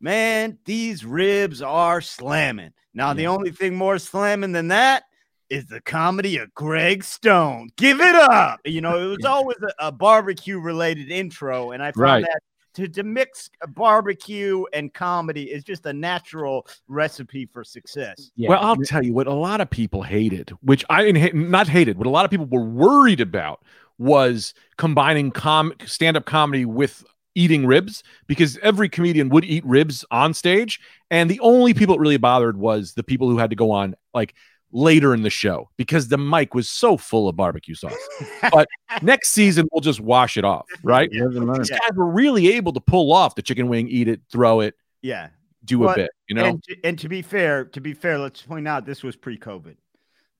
"Man, 0.00 0.58
these 0.64 1.04
ribs 1.04 1.62
are 1.62 2.00
slamming." 2.00 2.72
Now 2.94 3.12
the 3.14 3.26
only 3.26 3.50
thing 3.50 3.74
more 3.74 3.98
slamming 3.98 4.52
than 4.52 4.68
that 4.68 5.04
is 5.50 5.66
the 5.66 5.80
comedy 5.80 6.38
of 6.38 6.54
Greg 6.54 7.04
Stone. 7.04 7.68
Give 7.76 8.00
it 8.00 8.14
up. 8.14 8.60
You 8.64 8.80
know, 8.80 8.98
it 8.98 9.16
was 9.16 9.24
always 9.26 9.58
a, 9.62 9.88
a 9.88 9.92
barbecue 9.92 10.58
related 10.58 11.10
intro, 11.10 11.72
and 11.72 11.82
I 11.82 11.86
found 11.86 11.98
Right. 12.00 12.22
that. 12.24 12.40
To, 12.74 12.88
to 12.88 13.02
mix 13.04 13.50
barbecue 13.68 14.64
and 14.72 14.92
comedy 14.92 15.44
is 15.44 15.62
just 15.62 15.86
a 15.86 15.92
natural 15.92 16.66
recipe 16.88 17.46
for 17.46 17.62
success. 17.62 18.32
Yeah. 18.34 18.48
Well, 18.48 18.60
I'll 18.60 18.76
tell 18.76 19.04
you 19.04 19.14
what 19.14 19.28
a 19.28 19.32
lot 19.32 19.60
of 19.60 19.70
people 19.70 20.02
hated, 20.02 20.50
which 20.60 20.84
I 20.90 21.04
didn't 21.04 21.50
not 21.50 21.68
hated, 21.68 21.98
what 21.98 22.06
a 22.06 22.10
lot 22.10 22.24
of 22.24 22.30
people 22.30 22.46
were 22.46 22.64
worried 22.64 23.20
about 23.20 23.62
was 23.98 24.54
combining 24.76 25.30
com 25.30 25.72
stand-up 25.84 26.24
comedy 26.24 26.64
with 26.64 27.04
eating 27.34 27.66
ribs 27.66 28.02
because 28.26 28.58
every 28.58 28.88
comedian 28.88 29.28
would 29.28 29.44
eat 29.44 29.64
ribs 29.66 30.04
on 30.10 30.32
stage 30.32 30.80
and 31.10 31.28
the 31.28 31.40
only 31.40 31.74
people 31.74 31.94
it 31.94 32.00
really 32.00 32.16
bothered 32.16 32.56
was 32.56 32.94
the 32.94 33.02
people 33.02 33.28
who 33.28 33.38
had 33.38 33.50
to 33.50 33.56
go 33.56 33.70
on 33.72 33.94
like 34.12 34.34
later 34.76 35.14
in 35.14 35.22
the 35.22 35.30
show 35.30 35.70
because 35.76 36.08
the 36.08 36.18
mic 36.18 36.52
was 36.52 36.68
so 36.68 36.96
full 36.96 37.28
of 37.28 37.36
barbecue 37.36 37.74
sauce. 37.76 37.94
But 38.52 38.66
next 39.02 39.30
season 39.30 39.68
we'll 39.72 39.80
just 39.80 40.00
wash 40.00 40.36
it 40.36 40.44
off, 40.44 40.66
right? 40.82 41.08
Live 41.12 41.36
and 41.36 41.46
learn. 41.46 41.58
These 41.58 41.70
guys 41.70 41.92
were 41.94 42.10
really 42.10 42.52
able 42.54 42.72
to 42.72 42.80
pull 42.80 43.12
off 43.12 43.36
the 43.36 43.42
chicken 43.42 43.68
wing, 43.68 43.86
eat 43.88 44.08
it, 44.08 44.20
throw 44.32 44.58
it, 44.60 44.74
Yeah. 45.00 45.28
do 45.64 45.86
a 45.88 45.94
bit, 45.94 46.10
you 46.28 46.34
know? 46.34 46.44
And, 46.44 46.62
to- 46.64 46.76
and 46.84 46.98
to 46.98 47.08
be 47.08 47.22
fair, 47.22 47.64
to 47.66 47.80
be 47.80 47.92
fair, 47.94 48.18
let's 48.18 48.42
point 48.42 48.66
out 48.66 48.84
this 48.84 49.02
was 49.04 49.14
pre-COVID. 49.16 49.76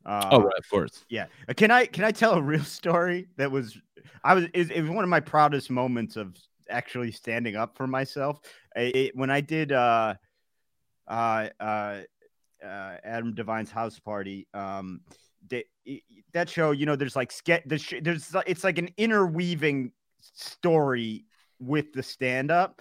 Uh, 0.04 0.28
oh, 0.32 0.40
right, 0.42 0.58
of 0.58 0.68
course. 0.68 1.04
yeah. 1.08 1.26
Uh, 1.48 1.54
Can 1.54 1.70
I 1.70 1.86
can 1.86 2.04
I 2.04 2.10
tell 2.10 2.34
a 2.34 2.42
real 2.42 2.62
story 2.80 3.28
that 3.38 3.50
was 3.50 3.78
I 4.24 4.34
was 4.34 4.44
it, 4.52 4.70
it 4.72 4.82
was 4.82 4.90
one 4.90 5.02
of 5.04 5.08
my 5.08 5.20
proudest 5.20 5.70
moments 5.70 6.16
of 6.16 6.36
actually 6.68 7.10
standing 7.12 7.54
up 7.56 7.76
for 7.76 7.86
myself. 7.86 8.40
I- 8.76 8.80
it- 8.94 9.16
when 9.16 9.30
I 9.30 9.40
did 9.40 9.70
uh 9.72 10.14
uh 11.08 11.48
uh 11.60 12.00
uh, 12.62 12.96
Adam 13.04 13.34
Devine's 13.34 13.70
house 13.70 13.98
party. 13.98 14.46
Um, 14.54 15.00
they, 15.48 15.64
that 16.32 16.48
show, 16.48 16.70
you 16.70 16.86
know, 16.86 16.96
there's 16.96 17.16
like 17.16 17.32
ske- 17.32 17.66
the 17.66 17.78
sh- 17.78 18.00
there's 18.02 18.34
it's 18.46 18.64
like 18.64 18.78
an 18.78 18.88
interweaving 18.96 19.92
story 20.20 21.24
with 21.58 21.92
the 21.92 22.02
stand 22.02 22.50
up, 22.50 22.80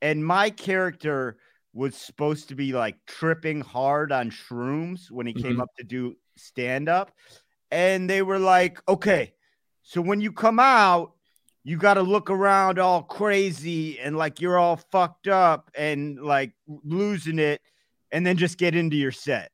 and 0.00 0.24
my 0.24 0.50
character 0.50 1.38
was 1.74 1.96
supposed 1.96 2.48
to 2.48 2.54
be 2.54 2.72
like 2.72 2.96
tripping 3.06 3.60
hard 3.60 4.12
on 4.12 4.30
shrooms 4.30 5.10
when 5.10 5.26
he 5.26 5.32
came 5.32 5.56
Mhm. 5.56 5.62
up 5.62 5.70
to 5.78 5.84
do 5.84 6.16
stand 6.36 6.88
up, 6.88 7.12
and 7.70 8.08
they 8.10 8.20
were 8.22 8.38
like, 8.38 8.78
okay, 8.88 9.32
so 9.82 10.00
when 10.00 10.20
you 10.20 10.32
come 10.32 10.58
out. 10.58 11.12
You 11.64 11.76
got 11.76 11.94
to 11.94 12.02
look 12.02 12.28
around 12.28 12.80
all 12.80 13.04
crazy 13.04 14.00
and 14.00 14.16
like 14.16 14.40
you're 14.40 14.58
all 14.58 14.78
fucked 14.90 15.28
up 15.28 15.70
and 15.76 16.20
like 16.20 16.54
losing 16.66 17.38
it 17.38 17.60
and 18.12 18.24
then 18.26 18.36
just 18.36 18.58
get 18.58 18.74
into 18.74 18.96
your 18.96 19.10
set. 19.12 19.50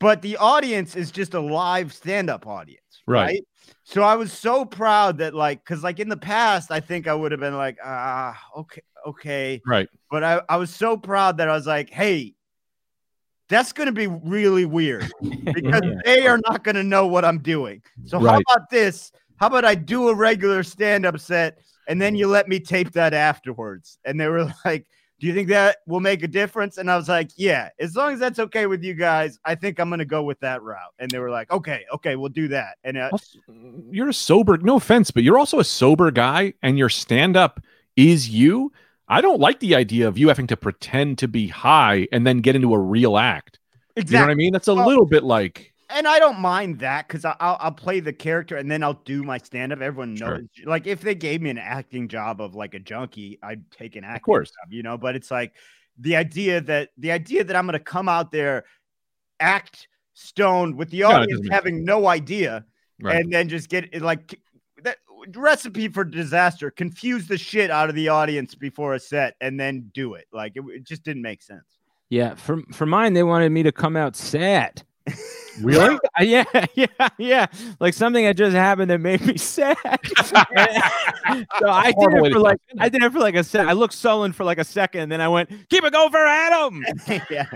But 0.00 0.20
the 0.20 0.36
audience 0.36 0.96
is 0.96 1.10
just 1.12 1.34
a 1.34 1.40
live 1.40 1.92
stand-up 1.92 2.46
audience, 2.46 3.02
Right. 3.06 3.24
right? 3.24 3.44
So 3.84 4.02
I 4.02 4.16
was 4.16 4.32
so 4.32 4.64
proud 4.64 5.18
that 5.18 5.32
like 5.34 5.64
cuz 5.64 5.82
like 5.82 6.00
in 6.00 6.08
the 6.08 6.16
past 6.16 6.70
I 6.70 6.80
think 6.80 7.06
I 7.06 7.14
would 7.14 7.30
have 7.32 7.40
been 7.40 7.56
like 7.56 7.78
ah 7.84 8.36
okay 8.56 8.82
okay, 9.06 9.62
Right. 9.64 9.88
but 10.10 10.24
I 10.24 10.42
I 10.48 10.56
was 10.56 10.74
so 10.74 10.96
proud 10.96 11.38
that 11.38 11.48
I 11.48 11.52
was 11.52 11.66
like, 11.66 11.88
"Hey, 11.90 12.34
that's 13.48 13.72
going 13.72 13.86
to 13.86 13.92
be 13.92 14.06
really 14.06 14.64
weird 14.64 15.06
because 15.54 15.82
Yeah. 15.84 16.00
they 16.04 16.26
are 16.26 16.38
not 16.46 16.64
going 16.64 16.76
to 16.76 16.82
know 16.82 17.06
what 17.06 17.24
I'm 17.24 17.38
doing. 17.38 17.82
So 18.04 18.18
how 18.18 18.40
about 18.40 18.70
this? 18.70 19.12
How 19.36 19.46
about 19.48 19.64
I 19.64 19.74
do 19.74 20.08
a 20.08 20.14
regular 20.14 20.62
stand-up 20.62 21.18
set 21.18 21.58
and 21.88 22.00
then 22.00 22.14
you 22.14 22.28
let 22.28 22.48
me 22.48 22.60
tape 22.60 22.92
that 22.92 23.12
afterwards? 23.14 23.98
And 24.04 24.18
they 24.20 24.28
were 24.28 24.52
like, 24.64 24.86
"Do 25.22 25.28
you 25.28 25.34
think 25.34 25.48
that 25.48 25.76
will 25.86 26.00
make 26.00 26.22
a 26.24 26.28
difference?" 26.28 26.76
And 26.76 26.90
I 26.90 26.96
was 26.96 27.08
like, 27.08 27.30
"Yeah, 27.36 27.68
as 27.78 27.94
long 27.94 28.12
as 28.12 28.18
that's 28.18 28.40
okay 28.40 28.66
with 28.66 28.82
you 28.82 28.92
guys, 28.92 29.38
I 29.44 29.54
think 29.54 29.78
I'm 29.78 29.88
going 29.88 30.00
to 30.00 30.04
go 30.04 30.24
with 30.24 30.40
that 30.40 30.62
route." 30.62 30.92
And 30.98 31.08
they 31.10 31.20
were 31.20 31.30
like, 31.30 31.50
"Okay, 31.50 31.84
okay, 31.94 32.16
we'll 32.16 32.28
do 32.28 32.48
that." 32.48 32.76
And 32.82 32.98
uh, 32.98 33.08
Also, 33.12 33.38
you're 33.90 34.08
a 34.08 34.14
sober 34.14 34.58
no 34.58 34.76
offense 34.76 35.10
but 35.10 35.22
you're 35.22 35.38
also 35.38 35.60
a 35.60 35.64
sober 35.64 36.10
guy 36.10 36.52
and 36.62 36.76
your 36.78 36.88
stand-up 36.88 37.60
is 37.96 38.28
you 38.30 38.72
i 39.08 39.20
don't 39.20 39.38
like 39.40 39.60
the 39.60 39.74
idea 39.74 40.08
of 40.08 40.16
you 40.18 40.28
having 40.28 40.46
to 40.46 40.56
pretend 40.56 41.18
to 41.18 41.28
be 41.28 41.46
high 41.46 42.08
and 42.10 42.26
then 42.26 42.38
get 42.40 42.56
into 42.56 42.72
a 42.74 42.78
real 42.78 43.16
act 43.18 43.58
Exactly. 43.96 44.14
you 44.14 44.18
know 44.20 44.26
what 44.26 44.32
i 44.32 44.34
mean 44.34 44.52
that's 44.52 44.68
a 44.68 44.72
little 44.72 45.04
bit 45.06 45.22
like 45.22 45.71
and 45.94 46.06
I 46.08 46.18
don't 46.18 46.40
mind 46.40 46.78
that 46.80 47.06
because 47.08 47.24
I'll 47.24 47.36
I'll 47.40 47.72
play 47.72 48.00
the 48.00 48.12
character 48.12 48.56
and 48.56 48.70
then 48.70 48.82
I'll 48.82 49.00
do 49.04 49.22
my 49.22 49.38
stand 49.38 49.72
up. 49.72 49.80
Everyone 49.80 50.16
Sure. 50.16 50.38
knows, 50.38 50.48
like 50.64 50.86
if 50.86 51.00
they 51.00 51.14
gave 51.14 51.40
me 51.42 51.50
an 51.50 51.58
acting 51.58 52.08
job 52.08 52.40
of 52.40 52.54
like 52.54 52.74
a 52.74 52.78
junkie, 52.78 53.38
I'd 53.42 53.70
take 53.70 53.96
an 53.96 54.04
acting 54.04 54.22
course. 54.22 54.50
job, 54.50 54.72
you 54.72 54.82
know. 54.82 54.96
But 54.98 55.16
it's 55.16 55.30
like 55.30 55.54
the 55.98 56.16
idea 56.16 56.60
that 56.62 56.90
the 56.96 57.12
idea 57.12 57.44
that 57.44 57.54
I'm 57.56 57.66
going 57.66 57.74
to 57.78 57.84
come 57.84 58.08
out 58.08 58.32
there, 58.32 58.64
act 59.40 59.88
stoned 60.14 60.76
with 60.76 60.90
the 60.90 61.02
audience 61.04 61.40
doesn't 61.40 61.52
having 61.52 61.84
no 61.84 62.06
idea, 62.06 62.64
Right. 63.00 63.16
and 63.16 63.32
then 63.32 63.48
just 63.48 63.68
get 63.68 63.92
it 63.92 64.02
like 64.02 64.38
that 64.84 64.98
recipe 65.34 65.88
for 65.88 66.04
disaster. 66.04 66.70
Confuse 66.70 67.26
the 67.26 67.38
shit 67.38 67.70
out 67.70 67.88
of 67.88 67.94
the 67.94 68.08
audience 68.08 68.54
before 68.54 68.94
a 68.94 69.00
set 69.00 69.34
and 69.40 69.58
then 69.58 69.90
do 69.94 70.14
it. 70.14 70.26
Like 70.32 70.52
it, 70.56 70.62
it 70.68 70.84
just 70.84 71.02
didn't 71.02 71.22
make 71.22 71.42
sense. 71.42 71.64
Yeah, 72.10 72.34
for 72.34 72.60
for 72.72 72.84
mine, 72.86 73.14
they 73.14 73.22
wanted 73.22 73.50
me 73.52 73.62
to 73.62 73.72
come 73.72 73.96
out 73.96 74.16
sad. 74.16 74.82
really 75.60 75.98
yeah, 76.20 76.44
yeah, 76.74 77.08
yeah. 77.18 77.46
Like 77.80 77.94
something 77.94 78.24
that 78.24 78.36
just 78.36 78.54
happened 78.54 78.90
that 78.90 79.00
made 79.00 79.20
me 79.26 79.36
sad. 79.36 79.76
so 80.24 80.36
I 81.68 81.92
did 81.98 82.12
it 82.12 82.32
for 82.32 82.38
like. 82.38 82.58
I 82.78 82.88
did 82.88 83.02
it 83.02 83.12
for 83.12 83.20
like 83.20 83.34
a 83.34 83.44
second. 83.44 83.68
I 83.68 83.72
looked 83.72 83.94
sullen 83.94 84.32
for 84.32 84.44
like 84.44 84.58
a 84.58 84.64
second, 84.64 85.02
and 85.02 85.12
then 85.12 85.20
I 85.20 85.28
went, 85.28 85.50
"Keep 85.70 85.84
it 85.84 85.92
going 85.92 86.10
for 86.10 86.18
Adam," 86.18 86.84
yeah. 87.30 87.46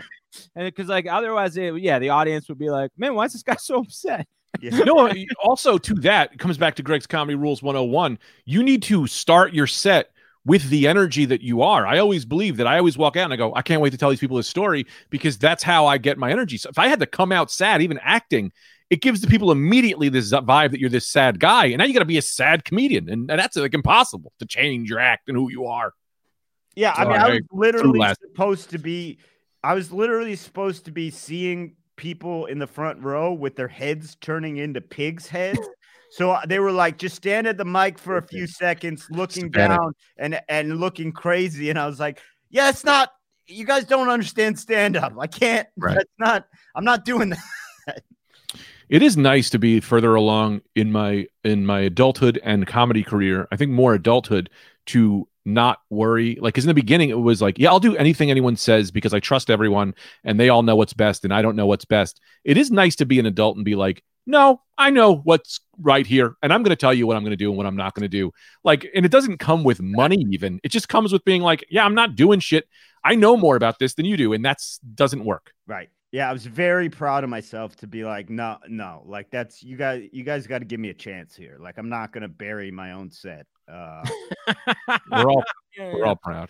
and 0.54 0.66
because 0.66 0.88
like 0.88 1.06
otherwise, 1.06 1.56
it, 1.56 1.74
yeah, 1.80 1.98
the 1.98 2.11
audience 2.11 2.48
would 2.48 2.59
be 2.59 2.70
like, 2.70 2.90
"Man, 2.96 3.14
why 3.14 3.25
is 3.25 3.33
this 3.33 3.42
guy 3.42 3.56
so 3.56 3.81
upset?" 3.81 4.27
Yeah. 4.62 4.71
no 4.85 5.12
also 5.44 5.77
to 5.77 5.92
that 5.96 6.33
it 6.33 6.38
comes 6.38 6.56
back 6.56 6.77
to 6.77 6.83
greg's 6.83 7.06
comedy 7.06 7.35
rules 7.35 7.62
101 7.62 8.18
you 8.46 8.62
need 8.62 8.83
to 8.85 9.06
start 9.06 9.52
your 9.52 9.66
set 9.66 10.12
with 10.47 10.71
the 10.71 10.88
energy 10.88 11.27
that 11.27 11.42
you 11.42 11.61
are. 11.61 11.87
I 11.87 11.99
always 11.99 12.25
believe 12.25 12.57
that 12.57 12.67
i 12.67 12.79
always 12.79 12.97
walk 12.97 13.17
out 13.17 13.25
and 13.25 13.33
i 13.35 13.37
go 13.37 13.55
i 13.55 13.61
can't 13.61 13.83
wait 13.83 13.90
to 13.90 13.99
tell 13.99 14.09
these 14.09 14.21
people 14.21 14.38
this 14.38 14.49
story 14.49 14.87
because 15.11 15.37
that's 15.37 15.63
how 15.63 15.87
i 15.87 15.99
get 15.99 16.17
my 16.17 16.31
energy. 16.31 16.57
So 16.57 16.71
if 16.71 16.79
i 16.79 16.88
had 16.88 17.01
to 17.01 17.07
come 17.07 17.33
out 17.33 17.51
sad 17.51 17.83
even 17.83 17.99
acting 18.03 18.53
it 18.90 19.03
gives 19.03 19.21
the 19.21 19.27
people 19.27 19.51
immediately 19.51 20.09
this 20.09 20.33
vibe 20.33 20.71
that 20.71 20.81
you're 20.81 20.90
this 20.90 21.09
sad 21.09 21.40
guy. 21.40 21.67
And 21.67 21.79
now 21.79 21.85
you 21.85 21.92
got 21.92 22.01
to 22.01 22.05
be 22.05 22.19
a 22.19 22.23
sad 22.23 22.65
comedian. 22.65 23.09
And, 23.09 23.31
and 23.31 23.38
that's 23.38 23.57
like 23.57 23.75
impossible 23.75 24.33
to 24.38 24.47
change 24.47 24.88
your 24.88 25.01
act 25.01 25.29
and 25.29 25.37
who 25.37 25.51
you 25.51 25.67
are. 25.67 25.92
Yeah, 26.77 26.92
I 26.94 27.05
mean, 27.05 27.13
I 27.17 27.27
I 27.27 27.31
was 27.31 27.40
literally 27.51 27.99
last- 27.99 28.21
supposed 28.21 28.71
to 28.71 28.79
be, 28.79 29.19
I 29.65 29.75
was 29.75 29.90
literally 29.90 30.37
supposed 30.37 30.85
to 30.85 30.90
be 30.90 31.11
seeing 31.11 31.75
people 31.97 32.47
in 32.47 32.59
the 32.59 32.67
front 32.67 33.03
row 33.03 33.33
with 33.33 33.57
their 33.57 33.69
heads 33.69 34.17
turning 34.21 34.59
into 34.59 34.81
pigs' 34.81 35.27
heads. 35.27 35.59
So 36.11 36.31
uh, 36.33 36.46
they 36.46 36.59
were 36.59 36.73
like, 36.73 36.98
just 36.98 37.17
stand 37.17 37.46
at 37.46 37.57
the 37.57 37.65
mic 37.65 37.98
for 37.98 38.17
a 38.17 38.23
few 38.23 38.46
seconds, 38.46 39.07
looking 39.11 39.50
down 39.50 39.92
and 40.17 40.40
and 40.48 40.79
looking 40.79 41.13
crazy. 41.13 41.71
And 41.71 41.79
I 41.79 41.87
was 41.87 42.00
like, 42.00 42.21
yeah, 42.50 42.69
it's 42.69 42.85
not. 42.85 43.13
You 43.46 43.65
guys 43.65 43.85
don't 43.85 44.09
understand 44.09 44.59
stand 44.59 44.96
up. 44.96 45.13
I 45.21 45.27
can't. 45.27 45.69
Right. 45.77 45.94
That's 45.94 46.11
not. 46.19 46.46
I'm 46.75 46.85
not 46.85 47.04
doing 47.04 47.31
that. 47.87 48.02
it 48.88 49.02
is 49.02 49.17
nice 49.17 49.50
to 49.50 49.59
be 49.59 49.81
further 49.81 50.15
along 50.15 50.63
in 50.75 50.92
my 50.92 51.27
in 51.44 51.67
my 51.67 51.81
adulthood 51.81 52.40
and 52.44 52.67
comedy 52.67 53.02
career 53.02 53.48
i 53.50 53.57
think 53.57 53.71
more 53.71 53.94
adulthood 53.94 54.48
to 54.87 55.29
not 55.44 55.81
worry 55.90 56.37
like 56.40 56.54
because 56.54 56.65
in 56.65 56.69
the 56.69 56.75
beginning 56.75 57.09
it 57.09 57.19
was 57.19 57.40
like 57.40 57.59
yeah 57.59 57.69
i'll 57.69 57.81
do 57.81 57.96
anything 57.96 58.31
anyone 58.31 58.57
says 58.57 58.90
because 58.90 59.15
i 59.15 59.21
trust 59.21 59.48
everyone 59.48 59.94
and 60.25 60.38
they 60.40 60.48
all 60.48 60.63
know 60.63 60.77
what's 60.77 60.92
best 60.92 61.25
and 61.25 61.33
i 61.33 61.40
don't 61.40 61.57
know 61.57 61.67
what's 61.67 61.85
best 61.85 62.21
it 62.44 62.57
is 62.57 62.71
nice 62.71 62.96
to 62.96 63.07
be 63.07 63.19
an 63.19 63.27
adult 63.27 63.57
and 63.57 63.65
be 63.65 63.77
like 63.77 64.02
no 64.27 64.60
i 64.79 64.90
know 64.90 65.16
what's 65.16 65.60
right 65.79 66.06
here 66.06 66.37
and 66.42 66.52
i'm 66.52 66.62
going 66.62 66.70
to 66.70 66.77
tell 66.77 66.94
you 66.94 67.06
what 67.06 67.16
i'm 67.16 67.22
going 67.22 67.31
to 67.31 67.37
do 67.37 67.48
and 67.48 67.56
what 67.56 67.66
i'm 67.66 67.77
not 67.77 67.94
going 67.94 68.02
to 68.02 68.08
do 68.08 68.31
like 68.64 68.87
and 68.94 69.04
it 69.04 69.12
doesn't 69.12 69.38
come 69.38 69.64
with 69.64 69.81
money 69.81 70.24
even 70.31 70.60
it 70.62 70.68
just 70.70 70.88
comes 70.88 71.12
with 71.12 71.24
being 71.24 71.42
like 71.42 71.64
yeah 71.70 71.85
i'm 71.85 71.94
not 71.94 72.16
doing 72.16 72.40
shit 72.40 72.68
i 73.04 73.14
know 73.14 73.37
more 73.37 73.56
about 73.56 73.79
this 73.79 73.94
than 73.94 74.04
you 74.04 74.16
do 74.16 74.33
and 74.33 74.44
that's 74.44 74.79
doesn't 74.94 75.24
work 75.24 75.52
Right. 75.66 75.90
Yeah, 76.12 76.31
I 76.31 76.33
was 76.33 76.46
very 76.46 76.88
proud 76.88 77.24
of 77.24 77.31
myself 77.31 77.77
to 77.77 77.87
be 77.87 78.04
like, 78.04 78.31
no, 78.31 78.58
no, 78.68 79.02
like 79.06 79.31
that's 79.31 79.62
you 79.62 79.77
guys. 79.77 80.08
You 80.12 80.22
guys 80.22 80.46
got 80.46 80.60
to 80.60 80.64
give 80.64 80.81
me 80.81 80.88
a 80.90 80.94
chance 80.94 81.35
here. 81.35 81.58
Like 81.60 81.79
I'm 81.79 81.88
not 81.88 82.12
gonna 82.12 82.29
bury 82.29 82.70
my 82.70 82.92
own 82.92 83.10
set. 83.10 83.46
Uh, 83.70 84.02
we're 85.10 85.29
all 85.29 85.44
we're 85.79 86.06
all 86.06 86.16
proud 86.16 86.48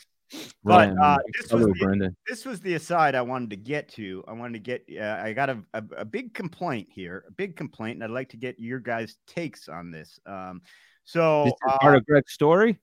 but 0.65 0.91
uh, 0.99 1.17
this 1.41 1.53
was 1.53 1.67
the, 1.67 2.15
this 2.29 2.45
was 2.45 2.61
the 2.61 2.75
aside 2.75 3.15
I 3.15 3.23
wanted 3.23 3.51
to 3.51 3.57
get 3.57 3.89
to. 3.91 4.25
I 4.27 4.33
wanted 4.33 4.65
to 4.65 4.79
get. 4.87 5.01
Uh, 5.01 5.23
I 5.23 5.33
got 5.33 5.51
a, 5.51 5.59
a 5.75 5.83
a 5.99 6.05
big 6.05 6.35
complaint 6.35 6.89
here, 6.91 7.25
a 7.29 7.33
big 7.33 7.57
complaint, 7.57 7.97
and 7.97 8.05
I'd 8.05 8.11
like 8.11 8.31
to 8.31 8.37
get 8.37 8.59
your 8.59 8.81
guys' 8.81 9.17
takes 9.27 9.69
on 9.69 9.91
this. 9.91 10.19
Um, 10.27 10.63
so 11.05 11.45
This 11.45 11.53
is 11.53 11.73
uh, 11.75 11.79
part 11.79 11.97
of 11.97 12.05
Greg's 12.07 12.33
story. 12.33 12.79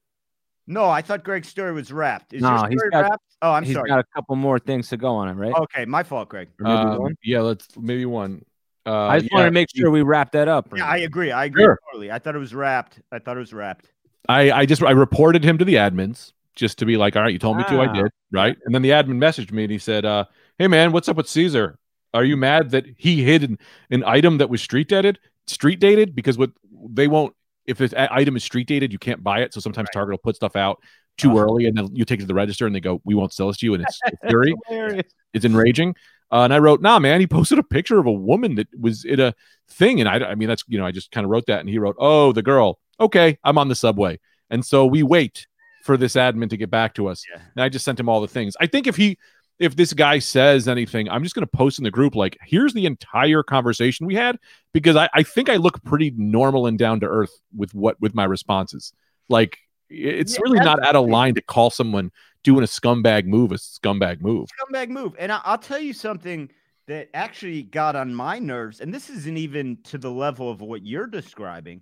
no, 0.68 0.86
I 0.90 1.02
thought 1.02 1.24
Greg's 1.26 1.50
story 1.50 1.74
was 1.74 1.92
wrapped. 1.92 2.34
Is 2.34 2.42
No, 2.42 2.56
your 2.62 2.70
he's 2.70 2.80
story 2.80 2.90
got- 2.92 3.02
wrapped? 3.10 3.24
Oh, 3.42 3.52
I'm 3.52 3.64
He's 3.66 3.74
sorry. 3.76 3.90
got 3.90 4.00
a 4.00 4.06
couple 4.16 4.38
more 4.38 4.58
things 4.58 4.88
to 4.90 4.96
go 4.98 5.14
on 5.16 5.28
it, 5.28 5.34
right? 5.34 5.54
Okay, 5.54 5.84
my 5.84 6.02
fault, 6.04 6.30
Greg. 6.30 6.48
Maybe 6.60 6.72
Um, 6.74 6.98
one? 7.02 7.16
yeah 7.26 7.42
let's 7.42 7.68
maybe 7.78 8.06
one 8.06 8.46
uh, 8.86 9.08
I 9.08 9.20
just 9.20 9.32
yeah. 9.32 9.38
wanted 9.40 9.50
to 9.50 9.54
make 9.54 9.68
sure 9.76 9.92
we 9.92 10.02
wrap 10.02 10.32
that 10.32 10.48
up. 10.48 10.70
Yeah, 10.76 10.86
I 10.86 10.98
agree. 11.00 11.32
I 11.32 11.46
agree 11.46 11.64
Sure. 11.64 11.78
totally. 11.92 12.10
I 12.12 12.20
thought 12.20 12.36
it 12.36 12.40
was 12.40 12.54
wrapped. 12.56 13.02
I 13.12 13.20
thought 13.20 13.36
it 13.36 13.42
was 13.42 13.54
wrapped. 13.54 13.92
I, 14.30 14.52
I 14.52 14.66
just 14.66 14.82
I 14.84 14.92
reported 14.92 15.44
him 15.44 15.58
to 15.58 15.66
the 15.66 15.76
admins 15.76 16.32
just 16.56 16.80
to 16.80 16.86
be 16.86 16.98
like, 16.98 17.16
all 17.16 17.24
right, 17.24 17.34
you 17.34 17.40
told 17.40 17.58
me 17.58 17.64
to, 17.66 17.82
I 17.82 17.88
Ah. 17.88 17.94
did, 17.94 18.12
right? 18.32 18.56
And 18.66 18.74
then 18.76 18.82
the 18.82 18.90
admin 18.92 19.18
messaged 19.18 19.52
me 19.52 19.64
and 19.64 19.72
he 19.72 19.78
said, 19.80 20.06
uh, 20.06 20.26
hey 20.58 20.68
man, 20.68 20.92
what's 20.92 21.10
up 21.10 21.18
with 21.18 21.28
Caesar? 21.30 21.78
Are 22.14 22.24
you 22.24 22.38
mad 22.38 22.72
that 22.72 22.86
he 22.98 23.24
hid 23.24 23.44
an, 23.44 23.58
an 23.90 24.04
item 24.04 24.38
that 24.38 24.50
was 24.50 24.62
street 24.62 24.88
dated, 24.88 25.20
street 25.48 25.80
dated? 25.80 26.16
Because 26.16 26.38
what 26.38 26.52
they 26.90 27.08
won't 27.08 27.36
if 27.66 27.78
this 27.78 27.94
item 27.98 28.36
is 28.36 28.44
street 28.44 28.68
dated, 28.68 28.92
you 28.92 29.00
can't 29.00 29.24
buy 29.24 29.40
it. 29.40 29.54
So 29.54 29.62
sometimes 29.62 29.88
Target 29.94 30.12
will 30.12 30.18
put 30.18 30.36
stuff 30.36 30.56
out 30.58 30.82
too 31.18 31.30
Uh-huh. 31.32 31.40
early, 31.46 31.66
and 31.66 31.78
then 31.78 31.88
you 31.96 32.04
take 32.04 32.20
it 32.20 32.24
to 32.24 32.28
the 32.28 32.34
register 32.34 32.66
and 32.68 32.76
they 32.76 32.82
go, 32.82 33.02
we 33.06 33.16
won't 33.16 33.32
sell 33.32 33.48
this 33.48 33.58
to 33.60 33.66
you, 33.66 33.74
and 33.74 33.84
it's, 33.84 34.00
it's 34.06 34.18
fury. 34.28 34.54
Hilarious. 34.68 35.14
It's 35.34 35.46
enraging. 35.46 35.96
Uh, 36.30 36.42
and 36.44 36.54
I 36.54 36.58
wrote, 36.60 36.82
nah, 36.82 37.00
man, 37.00 37.22
he 37.22 37.28
posted 37.28 37.60
a 37.60 37.64
picture 37.64 38.00
of 38.00 38.06
a 38.06 38.12
woman 38.12 38.56
that 38.56 38.68
was 38.78 39.06
in 39.06 39.20
a 39.22 39.34
thing. 39.70 40.00
And 40.02 40.10
I, 40.10 40.32
I 40.32 40.36
mean, 40.36 40.48
that's, 40.50 40.64
you 40.68 40.78
know, 40.78 40.86
I 40.86 40.92
just 40.92 41.10
kind 41.12 41.24
of 41.24 41.32
wrote 41.32 41.46
that. 41.46 41.62
And 41.62 41.70
he 41.70 41.78
wrote, 41.80 41.96
oh, 42.00 42.32
the 42.34 42.42
girl. 42.42 42.80
Okay, 43.00 43.38
I'm 43.46 43.58
on 43.58 43.70
the 43.70 43.76
subway. 43.76 44.20
And 44.50 44.66
so 44.66 44.86
we 44.86 45.04
wait 45.04 45.48
for 45.84 45.98
this 45.98 46.14
admin 46.16 46.50
to 46.50 46.58
get 46.58 46.72
back 46.72 46.94
to 46.96 47.08
us. 47.08 47.24
Yeah. 47.30 47.42
And 47.56 47.64
I 47.64 47.70
just 47.70 47.84
sent 47.84 48.00
him 48.00 48.10
all 48.10 48.22
the 48.22 48.28
things. 48.28 48.56
I 48.60 48.68
think 48.68 48.88
if 48.88 48.96
he, 48.96 49.18
if 49.60 49.76
this 49.76 49.94
guy 49.94 50.20
says 50.20 50.68
anything, 50.68 51.10
I'm 51.10 51.24
just 51.24 51.36
going 51.36 51.46
to 51.46 51.58
post 51.58 51.78
in 51.78 51.84
the 51.84 51.92
group, 51.92 52.16
like, 52.16 52.38
here's 52.42 52.74
the 52.74 52.86
entire 52.86 53.44
conversation 53.44 54.08
we 54.08 54.16
had, 54.16 54.40
because 54.74 54.96
I, 54.96 55.10
I 55.14 55.24
think 55.24 55.50
I 55.50 55.58
look 55.58 55.84
pretty 55.84 56.12
normal 56.16 56.68
and 56.68 56.80
down 56.80 57.02
to 57.02 57.06
earth 57.06 57.32
with 57.56 57.76
what, 57.76 58.00
with 58.02 58.16
my 58.16 58.24
responses. 58.24 58.94
Like, 59.30 59.58
it's 59.90 60.34
Yeah, 60.34 60.40
really 60.42 60.60
not 60.60 60.84
out 60.84 60.96
of 60.96 61.08
line 61.08 61.36
to 61.36 61.42
call 61.42 61.70
someone 61.70 62.12
doing 62.44 62.64
a 62.64 62.68
scumbag 62.68 63.26
move 63.26 63.52
a 63.52 63.56
scumbag 63.56 64.22
move. 64.22 64.50
scumbag 64.60 64.90
move. 64.90 65.14
And 65.20 65.32
I, 65.32 65.42
I'll 65.44 65.58
tell 65.58 65.80
you 65.80 65.94
something 65.94 66.50
that 66.88 67.10
actually 67.14 67.64
got 67.64 67.96
on 67.96 68.14
my 68.14 68.40
nerves, 68.40 68.82
and 68.82 68.94
this 68.94 69.10
isn't 69.10 69.38
even 69.38 69.78
to 69.84 69.98
the 69.98 70.12
level 70.12 70.50
of 70.50 70.62
what 70.62 70.86
you're 70.86 71.08
describing. 71.08 71.82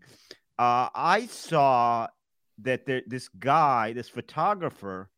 Uh, 0.59 0.89
I 0.93 1.27
saw 1.27 2.07
that 2.63 2.85
there, 2.85 3.01
this 3.07 3.27
guy, 3.27 3.93
this 3.93 4.09
photographer, 4.09 5.09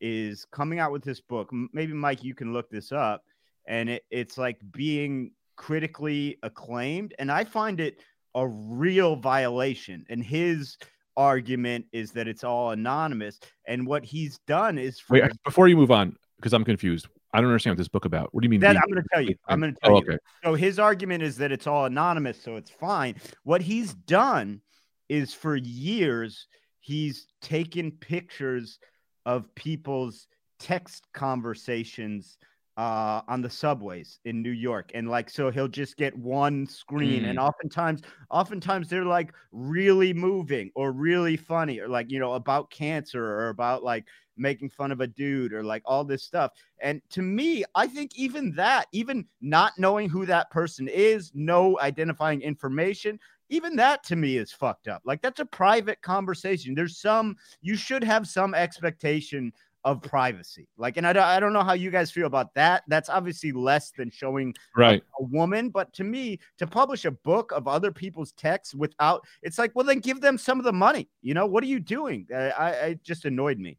is 0.00 0.44
coming 0.46 0.78
out 0.80 0.92
with 0.92 1.02
this 1.04 1.20
book. 1.20 1.48
Maybe 1.72 1.92
Mike, 1.92 2.24
you 2.24 2.34
can 2.34 2.52
look 2.52 2.68
this 2.70 2.90
up, 2.92 3.22
and 3.66 3.88
it, 3.88 4.04
it's 4.10 4.36
like 4.38 4.58
being 4.72 5.32
critically 5.56 6.38
acclaimed, 6.42 7.14
and 7.18 7.30
I 7.30 7.44
find 7.44 7.80
it 7.80 8.00
a 8.34 8.46
real 8.46 9.14
violation. 9.16 10.04
And 10.08 10.24
his 10.24 10.76
argument 11.16 11.84
is 11.92 12.10
that 12.12 12.26
it's 12.26 12.42
all 12.44 12.70
anonymous, 12.72 13.38
and 13.66 13.86
what 13.86 14.04
he's 14.04 14.38
done 14.46 14.78
is 14.78 14.98
for 14.98 15.14
Wait, 15.14 15.30
before 15.44 15.68
you 15.68 15.76
move 15.76 15.90
on, 15.90 16.16
because 16.36 16.52
I'm 16.52 16.64
confused. 16.64 17.06
I 17.34 17.40
don't 17.40 17.48
understand 17.48 17.72
what 17.72 17.78
this 17.78 17.88
book 17.88 18.04
about. 18.04 18.34
What 18.34 18.42
do 18.42 18.46
you 18.46 18.50
mean? 18.50 18.60
that 18.60 18.72
being- 18.72 18.82
I'm 18.82 18.90
going 18.90 19.02
to 19.02 19.08
tell 19.12 19.22
you. 19.22 19.34
I'm 19.48 19.60
going 19.60 19.74
to 19.74 19.80
tell 19.80 19.92
Oh, 19.96 20.00
you. 20.00 20.06
okay. 20.08 20.18
So 20.44 20.54
his 20.54 20.78
argument 20.78 21.22
is 21.22 21.36
that 21.38 21.50
it's 21.52 21.66
all 21.66 21.86
anonymous, 21.86 22.42
so 22.42 22.56
it's 22.56 22.70
fine. 22.70 23.14
What 23.44 23.62
he's 23.62 23.94
done 23.94 24.60
is 25.08 25.32
for 25.32 25.56
years 25.56 26.46
he's 26.82 27.26
taken 27.40 27.90
pictures 27.92 28.78
of 29.24 29.52
people's 29.54 30.26
text 30.58 31.06
conversations 31.14 32.38
uh, 32.76 33.20
on 33.28 33.42
the 33.42 33.50
subways 33.50 34.18
in 34.24 34.42
New 34.42 34.50
York, 34.50 34.90
and 34.94 35.08
like 35.08 35.28
so 35.30 35.50
he'll 35.50 35.68
just 35.68 35.96
get 35.96 36.16
one 36.16 36.66
screen, 36.66 37.26
and 37.26 37.38
oftentimes, 37.38 38.02
oftentimes 38.30 38.88
they're 38.88 39.04
like 39.04 39.32
really 39.52 40.12
moving 40.12 40.70
or 40.74 40.92
really 40.92 41.36
funny, 41.36 41.80
or 41.80 41.88
like 41.88 42.10
you 42.10 42.18
know 42.18 42.32
about 42.34 42.70
cancer 42.70 43.24
or 43.24 43.48
about 43.50 43.82
like 43.84 44.06
making 44.36 44.70
fun 44.70 44.90
of 44.90 45.00
a 45.00 45.06
dude 45.06 45.52
or 45.52 45.62
like 45.62 45.82
all 45.84 46.04
this 46.04 46.24
stuff. 46.24 46.52
And 46.80 47.02
to 47.10 47.22
me, 47.22 47.64
I 47.74 47.86
think 47.86 48.12
even 48.16 48.54
that, 48.54 48.86
even 48.92 49.26
not 49.42 49.74
knowing 49.78 50.08
who 50.08 50.26
that 50.26 50.50
person 50.50 50.88
is, 50.88 51.30
no 51.34 51.78
identifying 51.80 52.40
information, 52.40 53.20
even 53.52 53.76
that 53.76 54.02
to 54.04 54.16
me 54.16 54.38
is 54.38 54.50
fucked 54.50 54.88
up. 54.88 55.02
Like 55.04 55.20
that's 55.20 55.40
a 55.40 55.44
private 55.44 56.00
conversation. 56.00 56.74
There's 56.74 56.96
some, 56.98 57.36
you 57.60 57.76
should 57.76 58.02
have 58.02 58.26
some 58.26 58.54
expectation 58.54 59.52
of 59.84 60.00
privacy. 60.00 60.68
Like, 60.78 60.96
and 60.96 61.06
I 61.06 61.12
don't, 61.12 61.24
I 61.24 61.38
don't 61.38 61.52
know 61.52 61.62
how 61.62 61.74
you 61.74 61.90
guys 61.90 62.10
feel 62.10 62.26
about 62.26 62.54
that. 62.54 62.82
That's 62.88 63.10
obviously 63.10 63.52
less 63.52 63.90
than 63.90 64.10
showing 64.10 64.54
Right. 64.74 65.02
a 65.20 65.24
woman, 65.24 65.68
but 65.68 65.92
to 65.94 66.04
me, 66.04 66.38
to 66.58 66.66
publish 66.66 67.04
a 67.04 67.10
book 67.10 67.52
of 67.52 67.68
other 67.68 67.92
people's 67.92 68.32
texts 68.32 68.74
without, 68.74 69.26
it's 69.42 69.58
like, 69.58 69.72
well, 69.74 69.84
then 69.84 69.98
give 69.98 70.20
them 70.22 70.38
some 70.38 70.58
of 70.58 70.64
the 70.64 70.72
money. 70.72 71.08
You 71.20 71.34
know, 71.34 71.46
what 71.46 71.62
are 71.62 71.66
you 71.66 71.80
doing? 71.80 72.26
I, 72.34 72.50
I 72.50 72.70
it 72.70 73.04
just 73.04 73.26
annoyed 73.26 73.58
me. 73.58 73.76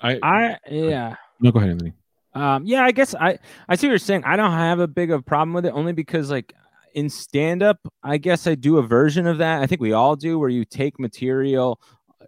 I, 0.00 0.18
I 0.22 0.56
yeah. 0.70 1.16
no, 1.40 1.50
go 1.50 1.58
ahead, 1.58 1.70
Anthony. 1.70 1.92
Um, 2.34 2.64
yeah, 2.66 2.84
I 2.84 2.92
guess 2.92 3.16
I 3.16 3.38
I 3.68 3.74
see 3.74 3.88
what 3.88 3.92
you're 3.92 3.98
saying. 3.98 4.22
I 4.24 4.36
don't 4.36 4.52
have 4.52 4.78
a 4.78 4.86
big 4.86 5.10
of 5.10 5.24
problem 5.26 5.54
with 5.54 5.66
it 5.66 5.72
only 5.72 5.92
because 5.92 6.30
like 6.30 6.54
in 6.94 7.08
stand 7.10 7.62
up, 7.62 7.78
I 8.02 8.18
guess 8.18 8.46
I 8.46 8.54
do 8.54 8.78
a 8.78 8.82
version 8.82 9.26
of 9.26 9.38
that. 9.38 9.62
I 9.62 9.66
think 9.66 9.80
we 9.80 9.92
all 9.92 10.16
do 10.16 10.38
where 10.38 10.48
you 10.48 10.64
take 10.64 10.98
material 10.98 11.80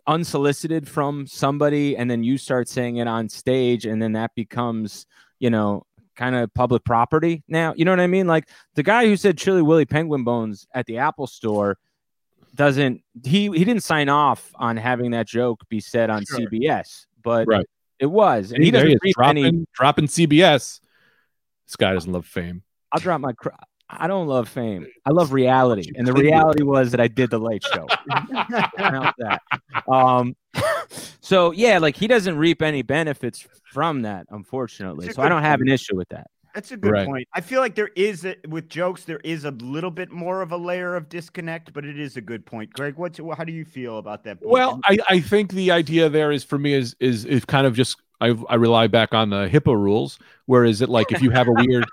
unsolicited 0.06 0.88
from 0.88 1.26
somebody 1.26 1.96
and 1.96 2.10
then 2.10 2.22
you 2.22 2.38
start 2.38 2.68
saying 2.68 2.96
it 2.96 3.06
on 3.06 3.28
stage 3.28 3.86
and 3.86 4.00
then 4.00 4.12
that 4.12 4.30
becomes, 4.34 5.06
you 5.38 5.50
know, 5.50 5.84
kind 6.16 6.34
of 6.34 6.52
public 6.54 6.84
property 6.84 7.42
now. 7.48 7.74
You 7.76 7.84
know 7.84 7.92
what 7.92 8.00
I 8.00 8.06
mean? 8.06 8.26
Like 8.26 8.48
the 8.74 8.82
guy 8.82 9.06
who 9.06 9.16
said 9.16 9.38
Chili 9.38 9.62
Willy 9.62 9.84
Penguin 9.84 10.24
Bones 10.24 10.66
at 10.74 10.86
the 10.86 10.98
Apple 10.98 11.26
store 11.26 11.78
doesn't 12.54 13.02
he 13.24 13.42
he 13.50 13.64
didn't 13.64 13.82
sign 13.82 14.08
off 14.08 14.50
on 14.56 14.76
having 14.76 15.12
that 15.12 15.26
joke 15.26 15.60
be 15.68 15.80
said 15.80 16.10
on 16.10 16.24
Sure. 16.24 16.40
CBS, 16.40 17.06
but 17.22 17.46
Right. 17.46 17.66
it 17.98 18.06
was. 18.06 18.50
And 18.52 18.58
Hey, 18.58 18.66
he 18.66 18.70
doesn't 18.70 19.00
he 19.02 19.12
dropping, 19.12 19.44
any 19.44 19.66
dropping 19.74 20.06
CBS. 20.06 20.80
This 21.66 21.76
guy 21.76 21.92
doesn't 21.92 22.12
love 22.12 22.26
fame. 22.26 22.62
I'll 22.92 23.00
drop 23.00 23.20
my. 23.20 23.32
Cr- 23.90 24.02
I 24.04 24.06
don't 24.06 24.26
love 24.26 24.48
fame. 24.48 24.86
I 25.04 25.10
love 25.10 25.32
reality, 25.32 25.90
and 25.96 26.06
the 26.06 26.12
reality 26.12 26.62
was 26.62 26.90
that 26.92 27.00
I 27.00 27.08
did 27.08 27.30
the 27.30 27.38
Late 27.38 27.64
Show. 27.64 27.86
How's 28.76 29.14
that? 29.18 29.40
Um, 29.88 30.36
so 31.20 31.50
yeah, 31.52 31.78
like 31.78 31.96
he 31.96 32.06
doesn't 32.06 32.36
reap 32.36 32.62
any 32.62 32.82
benefits 32.82 33.46
from 33.72 34.02
that, 34.02 34.26
unfortunately. 34.30 35.10
So 35.12 35.22
I 35.22 35.28
don't 35.28 35.42
have 35.42 35.60
an 35.60 35.68
issue 35.68 35.96
with 35.96 36.08
that. 36.10 36.28
That's 36.54 36.72
a 36.72 36.76
good 36.76 36.90
Right. 36.90 37.06
point. 37.06 37.28
I 37.32 37.40
feel 37.40 37.60
like 37.60 37.76
there 37.76 37.90
is 37.94 38.24
a, 38.24 38.34
with 38.48 38.68
jokes 38.68 39.04
there 39.04 39.20
is 39.22 39.44
a 39.44 39.52
little 39.52 39.90
bit 39.90 40.10
more 40.10 40.42
of 40.42 40.50
a 40.50 40.56
layer 40.56 40.96
of 40.96 41.08
disconnect, 41.08 41.72
but 41.72 41.84
it 41.84 41.98
is 41.98 42.16
a 42.16 42.20
good 42.20 42.44
point. 42.44 42.72
Greg, 42.72 42.96
what's 42.96 43.20
how 43.36 43.44
do 43.44 43.52
you 43.52 43.64
feel 43.64 43.98
about 43.98 44.24
that? 44.24 44.40
book? 44.40 44.50
Well, 44.50 44.80
I, 44.84 44.98
I 45.08 45.20
think 45.20 45.52
the 45.52 45.70
idea 45.70 46.08
there 46.08 46.32
is 46.32 46.42
for 46.42 46.58
me 46.58 46.74
is 46.74 46.96
is 46.98 47.24
is 47.24 47.44
kind 47.44 47.66
of 47.66 47.74
just 47.76 47.98
I 48.20 48.36
I 48.48 48.56
rely 48.56 48.88
back 48.88 49.14
on 49.14 49.30
the 49.30 49.48
HIPAA 49.48 49.76
rules. 49.76 50.18
Where 50.46 50.64
is 50.64 50.80
it 50.80 50.88
like 50.88 51.12
if 51.12 51.22
you 51.22 51.30
have 51.30 51.46
a 51.46 51.52
weird 51.52 51.84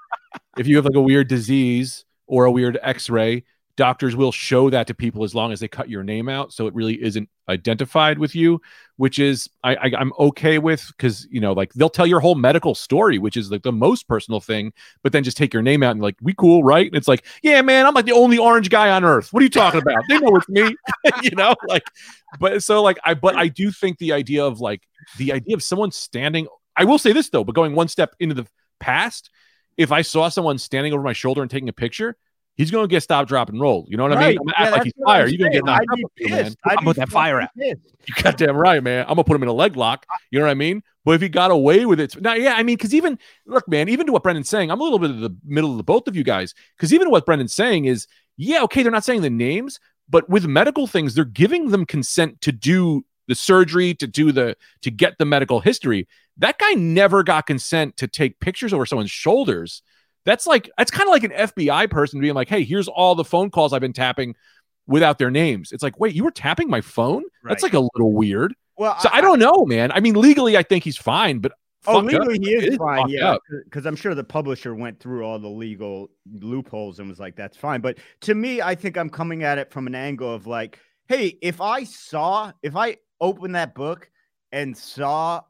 if 0.57 0.67
you 0.67 0.75
have 0.75 0.85
like 0.85 0.95
a 0.95 1.01
weird 1.01 1.27
disease 1.27 2.05
or 2.27 2.45
a 2.45 2.51
weird 2.51 2.77
X-ray, 2.81 3.43
doctors 3.77 4.15
will 4.15 4.31
show 4.31 4.69
that 4.71 4.87
to 4.87 4.93
people 4.93 5.23
as 5.23 5.33
long 5.33 5.51
as 5.51 5.59
they 5.59 5.67
cut 5.67 5.87
your 5.87 6.03
name 6.03 6.27
out, 6.27 6.51
so 6.51 6.67
it 6.67 6.73
really 6.73 7.01
isn't 7.01 7.29
identified 7.47 8.17
with 8.17 8.35
you, 8.35 8.59
which 8.97 9.19
is 9.19 9.49
I, 9.63 9.75
I 9.75 9.91
I'm 9.97 10.11
okay 10.19 10.57
with 10.57 10.85
because 10.87 11.25
you 11.31 11.39
know 11.39 11.53
like 11.53 11.71
they'll 11.73 11.89
tell 11.89 12.07
your 12.07 12.19
whole 12.19 12.35
medical 12.35 12.75
story, 12.75 13.19
which 13.19 13.37
is 13.37 13.49
like 13.49 13.61
the 13.61 13.71
most 13.71 14.07
personal 14.07 14.41
thing, 14.41 14.73
but 15.03 15.13
then 15.13 15.23
just 15.23 15.37
take 15.37 15.53
your 15.53 15.61
name 15.61 15.83
out 15.83 15.91
and 15.91 16.01
like 16.01 16.17
we 16.21 16.33
cool, 16.33 16.63
right? 16.63 16.87
And 16.87 16.95
it's 16.95 17.07
like, 17.07 17.25
yeah, 17.43 17.61
man, 17.61 17.85
I'm 17.85 17.93
like 17.93 18.05
the 18.05 18.11
only 18.11 18.37
orange 18.37 18.69
guy 18.69 18.89
on 18.89 19.05
earth. 19.05 19.31
What 19.31 19.41
are 19.41 19.45
you 19.45 19.49
talking 19.49 19.81
about? 19.81 20.03
they 20.09 20.17
know 20.17 20.35
it's 20.35 20.49
me, 20.49 20.75
you 21.21 21.31
know, 21.31 21.55
like, 21.67 21.83
but 22.39 22.63
so 22.63 22.81
like 22.81 22.97
I 23.05 23.13
but 23.13 23.35
I 23.35 23.47
do 23.47 23.71
think 23.71 23.99
the 23.99 24.11
idea 24.11 24.43
of 24.43 24.59
like 24.59 24.81
the 25.17 25.31
idea 25.31 25.55
of 25.55 25.63
someone 25.63 25.91
standing. 25.91 26.47
I 26.75 26.83
will 26.83 26.99
say 26.99 27.13
this 27.13 27.29
though, 27.29 27.43
but 27.43 27.55
going 27.55 27.75
one 27.75 27.87
step 27.87 28.15
into 28.19 28.35
the 28.35 28.47
past, 28.79 29.29
if 29.77 29.91
I 29.91 30.01
saw 30.01 30.29
someone 30.29 30.57
standing 30.57 30.93
over 30.93 31.03
my 31.03 31.13
shoulder 31.13 31.41
and 31.41 31.49
taking 31.49 31.69
a 31.69 31.73
picture, 31.73 32.17
he's 32.55 32.71
going 32.71 32.83
to 32.83 32.87
get 32.87 33.03
stopped, 33.03 33.29
drop, 33.29 33.49
and 33.49 33.61
roll. 33.61 33.85
You 33.87 33.97
know 33.97 34.03
what 34.03 34.13
I 34.13 34.29
mean? 34.29 34.39
I'm 34.39 34.45
gonna 34.45 34.53
Yeah, 34.57 34.63
act 34.63 34.71
like 34.71 34.83
he's 34.83 34.93
fire. 35.05 35.27
You're 35.27 35.37
going 35.37 35.51
to 35.51 35.57
get 35.57 35.65
knocked 35.65 35.85
I'd 35.91 36.03
up, 36.03 36.11
be 36.15 36.29
man. 36.29 36.43
pissed. 36.45 36.57
How 36.63 36.75
be 36.77 36.83
about 36.83 36.95
that 36.95 37.09
fire 37.09 37.47
pissed. 37.57 37.81
You 38.07 38.23
goddamn 38.23 38.55
right, 38.55 38.81
man. 38.81 39.01
I'm 39.01 39.15
gonna 39.15 39.25
put 39.25 39.35
him 39.35 39.43
in 39.43 39.49
a 39.49 39.53
leg 39.53 39.75
lock. 39.75 40.05
You 40.31 40.39
know 40.39 40.45
what 40.45 40.51
I 40.51 40.55
mean? 40.55 40.81
But 41.03 41.15
if 41.15 41.21
he 41.21 41.29
got 41.29 41.51
away 41.51 41.85
with 41.85 41.99
it, 41.99 42.19
now, 42.21 42.33
yeah, 42.33 42.53
I 42.53 42.63
mean, 42.63 42.77
because 42.77 42.93
even 42.93 43.19
look, 43.45 43.67
man, 43.67 43.89
even 43.89 44.05
to 44.07 44.13
what 44.13 44.23
Brendan's 44.23 44.49
saying, 44.49 44.71
I'm 44.71 44.79
a 44.79 44.83
little 44.83 44.99
bit 44.99 45.09
of 45.09 45.19
the 45.19 45.35
middle 45.45 45.71
of 45.71 45.77
the 45.77 45.83
both 45.83 46.07
of 46.07 46.15
you 46.15 46.23
guys. 46.23 46.53
Because 46.77 46.93
even 46.93 47.09
what 47.09 47.25
Brendan's 47.25 47.53
saying 47.53 47.85
is, 47.85 48.07
yeah, 48.37 48.61
okay, 48.63 48.81
they're 48.81 48.91
not 48.91 49.03
saying 49.03 49.21
the 49.21 49.29
names, 49.29 49.79
but 50.09 50.29
with 50.29 50.45
medical 50.45 50.87
things, 50.87 51.15
they're 51.15 51.25
giving 51.25 51.69
them 51.69 51.85
consent 51.85 52.39
to 52.41 52.51
do 52.53 53.05
the 53.27 53.35
surgery, 53.35 53.93
to 53.95 54.07
do 54.07 54.31
the 54.31 54.55
to 54.81 54.91
get 54.91 55.17
the 55.17 55.25
medical 55.25 55.59
history. 55.59 56.07
That 56.37 56.57
guy 56.59 56.73
never 56.73 57.23
got 57.23 57.47
consent 57.47 57.97
to 57.97 58.07
take 58.07 58.39
pictures 58.39 58.73
over 58.73 58.85
someone's 58.85 59.11
shoulders. 59.11 59.81
That's 60.25 60.45
like 60.45 60.69
that's 60.77 60.91
kind 60.91 61.07
of 61.07 61.11
like 61.13 61.23
an 61.23 61.31
FBI 61.31 61.89
person 61.89 62.19
being 62.19 62.33
like, 62.35 62.49
"Hey, 62.49 62.63
here's 62.63 62.87
all 62.87 63.15
the 63.15 63.23
phone 63.23 63.49
calls 63.49 63.73
I've 63.73 63.81
been 63.81 63.93
tapping 63.93 64.35
without 64.85 65.17
their 65.17 65.31
names." 65.31 65.71
It's 65.71 65.83
like, 65.83 65.99
wait, 65.99 66.13
you 66.15 66.23
were 66.23 66.31
tapping 66.31 66.69
my 66.69 66.81
phone? 66.81 67.23
That's 67.43 67.63
like 67.63 67.73
a 67.73 67.79
little 67.79 68.13
weird. 68.13 68.53
Well, 68.77 68.97
So 68.99 69.09
I 69.11 69.21
don't 69.21 69.39
know, 69.39 69.65
man. 69.65 69.91
I 69.91 69.99
mean, 70.01 70.13
legally, 70.15 70.55
I 70.55 70.63
think 70.63 70.83
he's 70.83 70.97
fine, 70.97 71.39
but 71.39 71.53
Oh, 71.89 72.01
fucked 72.01 72.13
up. 72.13 72.27
legally 72.27 72.39
he 72.39 72.53
is 72.53 72.75
fine, 72.75 73.07
yeah. 73.07 73.37
Because 73.63 73.85
I'm 73.85 73.95
sure 73.95 74.13
the 74.13 74.23
publisher 74.23 74.75
went 74.75 74.99
through 74.99 75.23
all 75.25 75.39
the 75.39 75.47
legal 75.47 76.09
loopholes 76.29 76.99
and 76.99 77.07
was 77.07 77.19
like, 77.19 77.35
"That's 77.37 77.55
fine." 77.55 77.79
But 77.81 77.97
to 78.21 78.35
me, 78.35 78.61
I 78.61 78.75
think 78.75 78.97
I'm 78.97 79.09
coming 79.09 79.43
at 79.43 79.57
it 79.57 79.71
from 79.71 79.87
an 79.87 79.95
angle 79.95 80.33
of 80.33 80.45
like, 80.45 80.77
"Hey, 81.07 81.37
if 81.41 81.61
I 81.61 81.85
saw, 81.85 82.51
if 82.61 82.75
I 82.75 82.97
opened 83.21 83.55
that 83.55 83.73
book 83.75 84.09
and 84.51 84.75
saw 84.77 85.41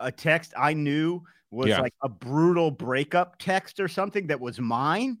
a 0.00 0.10
text 0.10 0.52
I 0.56 0.72
knew 0.72 1.22
was 1.50 1.70
Yeah. 1.70 1.80
like 1.80 1.94
a 2.02 2.08
brutal 2.08 2.70
breakup 2.70 3.38
text 3.38 3.80
or 3.80 3.88
something 3.88 4.26
that 4.28 4.40
was 4.40 4.60
mine, 4.60 5.18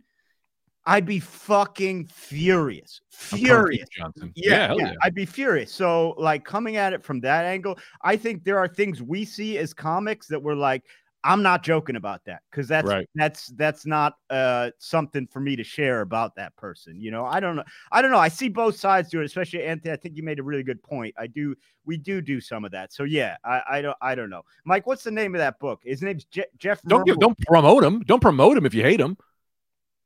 I'd 0.86 1.04
be 1.04 1.20
fucking 1.20 2.06
furious, 2.06 3.00
I'm 3.32 3.38
coming 3.38 3.44
for 3.46 3.46
you, 3.46 3.46
furious." 3.46 3.88
Johnson. 3.90 4.32
Yeah, 4.34 4.68
hell 4.68 4.80
yeah, 4.80 4.94
I'd 5.02 5.14
be 5.14 5.26
furious. 5.26 5.72
So, 5.72 6.10
like, 6.16 6.44
coming 6.44 6.76
at 6.76 6.92
it 6.94 7.04
from 7.04 7.20
that 7.20 7.44
angle, 7.44 7.78
I 8.02 8.16
think 8.16 8.44
there 8.44 8.58
are 8.58 8.66
things 8.68 9.02
we 9.02 9.24
see 9.26 9.58
as 9.58 9.74
comics 9.74 10.26
that 10.28 10.42
we're 10.42 10.54
like, 10.54 10.84
I'm 11.22 11.42
not 11.42 11.62
joking 11.62 11.96
about 11.96 12.24
that 12.24 12.42
because 12.50 12.66
that's 12.66 12.88
Right. 12.88 13.08
that's 13.14 13.48
that's 13.48 13.84
not 13.84 14.14
uh 14.30 14.70
something 14.78 15.26
for 15.26 15.40
me 15.40 15.54
to 15.56 15.62
share 15.64 16.00
about 16.00 16.34
that 16.36 16.56
person. 16.56 17.00
You 17.00 17.10
know, 17.10 17.26
I 17.26 17.40
don't 17.40 17.56
know. 17.56 17.64
I 17.92 18.00
don't 18.00 18.10
know. 18.10 18.18
I 18.18 18.28
see 18.28 18.48
both 18.48 18.76
sides 18.76 19.10
to 19.10 19.20
it, 19.20 19.24
especially 19.24 19.62
Anthony. 19.64 19.92
I 19.92 19.96
think 19.96 20.16
you 20.16 20.22
made 20.22 20.38
a 20.38 20.42
really 20.42 20.62
good 20.62 20.82
point. 20.82 21.14
I 21.18 21.26
do. 21.26 21.54
We 21.84 21.96
do 21.96 22.20
do 22.22 22.40
some 22.40 22.64
of 22.64 22.70
that. 22.72 22.92
So 22.92 23.04
yeah, 23.04 23.36
I, 23.44 23.62
I 23.68 23.82
don't. 23.82 23.96
I 24.00 24.14
don't 24.14 24.30
know. 24.30 24.42
Mike, 24.64 24.86
what's 24.86 25.04
the 25.04 25.10
name 25.10 25.34
of 25.34 25.40
that 25.40 25.58
book? 25.58 25.80
His 25.84 26.00
name's 26.02 26.24
Je- 26.24 26.44
Jeff. 26.56 26.80
Don't 26.82 27.06
don't 27.18 27.38
promote 27.46 27.84
him. 27.84 28.00
Don't 28.00 28.20
promote 28.20 28.56
him 28.56 28.64
if 28.64 28.72
you 28.74 28.82
hate 28.82 29.00
him. 29.00 29.16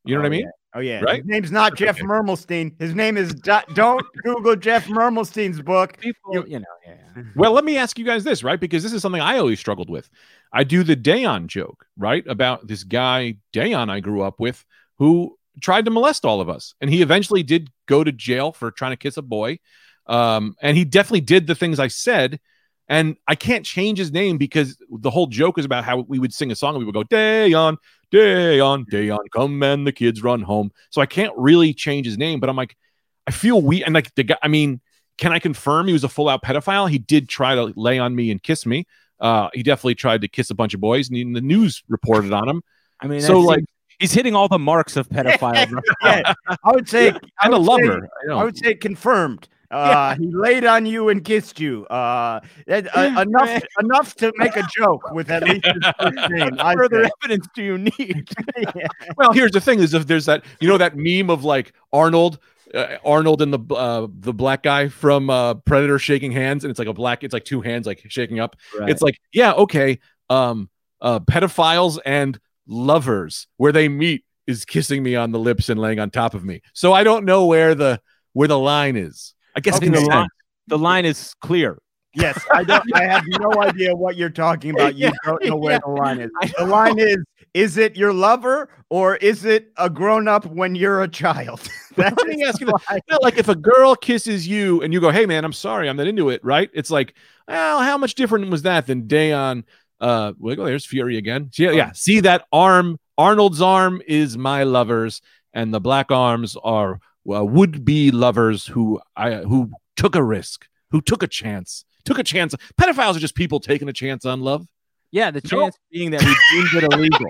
You 0.04 0.16
know 0.16 0.20
what 0.20 0.26
I 0.26 0.28
Oh, 0.28 0.30
mean? 0.30 0.40
yeah. 0.40 0.50
Oh 0.77 0.81
yeah, 0.81 1.01
Right? 1.01 1.18
His 1.18 1.27
name's 1.27 1.53
not 1.53 1.77
Jeff 1.77 1.97
Okay. 1.97 2.05
Mermelstein. 2.05 2.72
His 2.81 2.95
name 2.95 3.16
is. 3.16 3.33
Do- 3.35 3.61
don't 3.75 4.05
Google 4.25 4.57
Jeff 4.57 4.87
Mermelstein's 4.87 5.62
book. 5.62 5.97
People, 5.99 6.35
You- 6.35 6.45
you, 6.49 6.59
know, 6.59 6.64
yeah. 6.87 7.22
Well, 7.37 7.53
let 7.53 7.64
me 7.64 7.77
ask 7.79 7.97
you 7.99 8.05
guys 8.05 8.25
this, 8.25 8.43
right? 8.43 8.59
Because 8.59 8.83
this 8.83 8.93
is 8.93 9.01
something 9.01 9.20
I 9.20 9.39
always 9.39 9.61
struggled 9.61 9.89
with. 9.89 10.11
I 10.53 10.64
do 10.64 10.83
the 10.83 10.97
Dayon 10.97 11.47
joke, 11.47 11.87
right? 11.97 12.27
About 12.27 12.66
this 12.66 12.83
guy, 12.83 13.37
Dayon, 13.53 13.89
I 13.89 14.01
grew 14.01 14.22
up 14.22 14.41
with, 14.41 14.64
who 14.99 15.39
tried 15.61 15.85
to 15.85 15.91
molest 15.93 16.25
all 16.25 16.41
of 16.41 16.49
us. 16.49 16.75
And 16.81 16.91
he 16.91 17.03
eventually 17.03 17.45
did 17.45 17.70
go 17.87 18.03
to 18.03 18.11
jail 18.11 18.51
for 18.53 18.72
trying 18.72 18.93
to 18.93 18.97
kiss 18.97 19.16
a 19.16 19.22
boy. 19.22 19.61
Um, 20.07 20.57
and 20.61 20.77
he 20.77 20.85
definitely 20.85 21.20
did 21.20 21.47
the 21.47 21.55
things 21.55 21.79
I 21.79 21.87
said. 21.89 22.41
And 22.89 23.16
I 23.26 23.35
can't 23.35 23.64
change 23.64 23.99
his 23.99 24.12
name 24.12 24.37
because 24.37 24.76
the 24.91 25.11
whole 25.11 25.26
joke 25.26 25.59
is 25.59 25.64
about 25.64 25.85
how 25.85 26.01
we 26.01 26.18
would 26.18 26.35
sing 26.35 26.51
a 26.51 26.55
song 26.55 26.74
and 26.74 26.78
we 26.80 26.85
would 26.85 26.95
go, 26.95 27.03
day 27.05 27.53
on, 27.55 27.78
day 28.11 28.61
on, 28.61 28.85
day 28.91 29.09
on, 29.11 29.20
come 29.35 29.62
and 29.62 29.87
the 29.87 29.93
kids 29.93 30.22
run 30.22 30.43
home. 30.43 30.70
So 30.91 31.01
I 31.01 31.07
can't 31.07 31.32
really 31.37 31.72
change 31.72 32.05
his 32.07 32.18
name, 32.18 32.41
but 32.41 32.51
I'm 32.51 32.57
like, 32.57 32.76
I 33.26 33.30
feel 33.30 33.62
we 33.62 33.82
and 33.82 33.95
like 33.95 34.14
the 34.16 34.24
guy, 34.24 34.37
I 34.43 34.49
mean, 34.49 34.80
can 35.16 35.32
I 35.32 35.39
confirm 35.39 35.87
he 35.87 35.93
was 35.95 36.05
a 36.05 36.09
full 36.11 36.28
out 36.28 36.43
pedophile? 36.43 36.91
He 36.91 36.99
did 36.99 37.28
try 37.28 37.55
to 37.55 37.72
lay 37.74 37.99
on 37.99 38.14
me 38.14 38.30
and 38.30 38.43
kiss 38.43 38.66
me. 38.66 38.87
Uh, 39.18 39.49
he 39.55 39.62
definitely 39.62 39.95
tried 39.95 40.20
to 40.20 40.28
kiss 40.28 40.51
a 40.51 40.55
bunch 40.55 40.74
of 40.74 40.80
boys, 40.80 41.09
and 41.09 41.35
the 41.35 41.41
news 41.41 41.82
reported 41.89 42.32
on 42.32 42.49
him. 42.49 42.62
I 43.01 43.07
mean, 43.07 43.20
So, 43.22 43.28
so 43.28 43.41
like- 43.41 43.59
like 43.61 43.64
he's 44.01 44.12
hitting 44.12 44.35
all 44.35 44.49
the 44.49 44.59
marks 44.59 44.97
of 44.97 45.09
pedophile. 45.09 45.80
yeah, 46.03 46.35
I 46.51 46.72
would 46.72 46.89
say. 46.89 47.11
I 47.11 47.18
And 47.45 47.55
a 47.55 47.59
would 47.61 47.64
say- 47.80 47.87
lover. 47.89 48.09
I. 48.28 48.32
I 48.35 48.45
would 48.45 48.59
say 48.59 48.74
confirmed. 48.74 49.49
Uh, 49.75 50.16
He 50.16 50.31
laid 50.33 50.64
on 50.64 50.87
you 50.87 51.09
and 51.09 51.25
kissed 51.25 51.59
you. 51.61 51.87
Uh, 51.87 52.41
uh, 52.68 53.25
enough, 53.27 53.62
enough 53.81 54.14
to 54.16 54.33
make 54.37 54.57
a 54.57 54.66
joke 54.77 55.11
with 55.12 55.31
at 55.31 55.43
least 55.45 55.66
his 55.66 55.85
first 56.01 56.31
name. 56.31 56.57
Further 56.75 57.09
evidence 57.22 57.47
do 57.55 57.62
you 57.62 57.79
need? 57.99 58.29
Yeah. 58.57 58.87
well, 59.16 59.33
here's 59.33 59.53
the 59.53 59.61
thing: 59.61 59.81
is 59.81 59.95
if 59.95 60.07
there's 60.07 60.27
that, 60.27 60.45
you 60.61 60.68
know, 60.68 60.79
that 60.79 60.97
meme 60.97 61.31
of 61.31 61.45
like 61.45 61.72
Arnold, 61.93 62.39
uh, 62.75 62.97
Arnold 63.05 63.43
and 63.43 63.53
the 63.53 63.75
uh, 63.75 64.07
the 64.20 64.33
black 64.33 64.62
guy 64.62 64.89
from 64.89 65.31
uh, 65.31 65.55
Predator 65.55 65.99
shaking 65.99 66.33
hands, 66.33 66.64
and 66.64 66.70
it's 66.70 66.79
like 66.79 66.89
a 66.89 66.95
black, 66.95 67.25
it's 67.25 67.35
like 67.35 67.45
two 67.45 67.61
hands 67.61 67.87
like 67.87 68.03
shaking 68.09 68.41
up. 68.41 68.57
It's 68.81 69.03
like, 69.03 69.18
yeah, 69.33 69.53
okay, 69.53 69.99
um, 70.31 70.68
uh, 71.01 71.20
pedophiles 71.20 71.99
and 72.05 72.39
lovers 72.66 73.47
where 73.57 73.72
they 73.72 73.89
meet 73.89 74.25
is 74.47 74.64
kissing 74.64 75.03
me 75.03 75.16
on 75.16 75.33
the 75.33 75.39
lips 75.39 75.68
and 75.68 75.81
laying 75.81 75.99
on 75.99 76.11
top 76.11 76.35
of 76.35 76.45
me. 76.45 76.61
So 76.75 76.93
I 76.93 77.05
don't 77.05 77.25
know 77.25 77.47
where 77.47 77.75
the 77.75 78.01
where 78.33 78.49
the 78.49 78.59
line 78.59 78.97
is. 78.97 79.35
I 79.55 79.61
guess 79.61 79.76
Okay. 79.76 79.88
the 79.88 80.00
line, 80.00 80.28
the 80.66 80.78
line 80.78 81.05
is 81.05 81.34
clear. 81.40 81.78
Yes, 82.16 82.38
I 82.52 82.62
don't. 82.62 82.84
I 82.94 83.05
have 83.05 83.24
no 83.40 83.50
idea 83.61 83.94
what 83.94 84.16
you're 84.16 84.30
talking 84.30 84.70
about. 84.70 84.94
You 84.94 85.07
Yeah, 85.07 85.11
don't 85.24 85.44
know 85.44 85.57
where 85.57 85.72
yeah. 85.72 85.78
the 85.84 85.90
line 85.90 86.20
is. 86.20 86.30
The 86.59 86.64
line 86.66 86.98
is: 86.98 87.16
is 87.55 87.76
it 87.76 87.96
your 87.96 88.12
lover 88.12 88.68
or 88.88 89.16
is 89.16 89.44
it 89.44 89.72
a 89.78 89.90
grown 89.90 90.28
up 90.28 90.46
when 90.46 90.74
you're 90.76 91.02
a 91.02 91.09
child? 91.09 91.61
That's 91.96 92.16
Let 92.16 92.28
me 92.28 92.44
ask 92.44 92.61
you 92.61 92.66
this. 92.66 93.00
Like 93.20 93.36
if 93.36 93.48
a 93.48 93.57
girl 93.57 93.96
kisses 93.96 94.46
you 94.46 94.80
and 94.82 94.92
you 94.92 95.00
go, 95.00 95.11
"Hey 95.11 95.26
man, 95.26 95.44
I'm 95.44 95.52
sorry, 95.52 95.88
I'm 95.88 95.96
not 95.96 96.07
into 96.07 96.28
it," 96.30 96.40
right? 96.44 96.70
It's 96.72 96.90
like, 96.90 97.14
well, 97.48 97.80
how 97.80 97.98
much 97.98 98.14
different 98.14 98.48
was 98.48 98.62
that 98.62 98.86
than 98.86 99.09
Dayon? 99.09 99.64
Uh, 100.00 100.34
well, 100.38 100.55
there's 100.57 100.86
Fury 100.86 101.16
again. 101.16 101.50
Yeah, 101.57 101.70
yeah. 101.72 101.90
See 101.94 102.20
that 102.20 102.46
arm? 102.52 102.98
Arnold's 103.18 103.61
arm 103.62 104.02
is 104.07 104.36
my 104.38 104.64
lover's, 104.64 105.20
and 105.52 105.72
the 105.74 105.80
black 105.80 106.11
arms 106.12 106.57
are 106.62 106.98
uh, 107.33 107.45
would-be 107.45 108.11
lovers 108.11 108.66
who 108.66 109.01
I 109.16 109.35
who 109.37 109.70
took 109.97 110.14
a 110.16 110.22
risk, 110.22 110.66
who 110.91 111.01
took 111.01 111.22
a 111.22 111.27
chance, 111.29 111.85
took 112.05 112.18
a 112.18 112.22
chance. 112.25 112.55
Pedophiles 112.81 113.16
are 113.16 113.20
just 113.20 113.35
people 113.35 113.61
taking 113.61 113.89
a 113.89 113.93
chance 113.93 114.25
on 114.25 114.41
love. 114.41 114.66
Yeah, 115.11 115.31
the 115.31 115.41
No. 115.53 115.62
chance 115.62 115.77
being 115.93 116.11
that 116.11 116.22
we 116.22 116.35
deemed 116.53 116.83
it 116.85 116.93
illegal. 116.93 117.27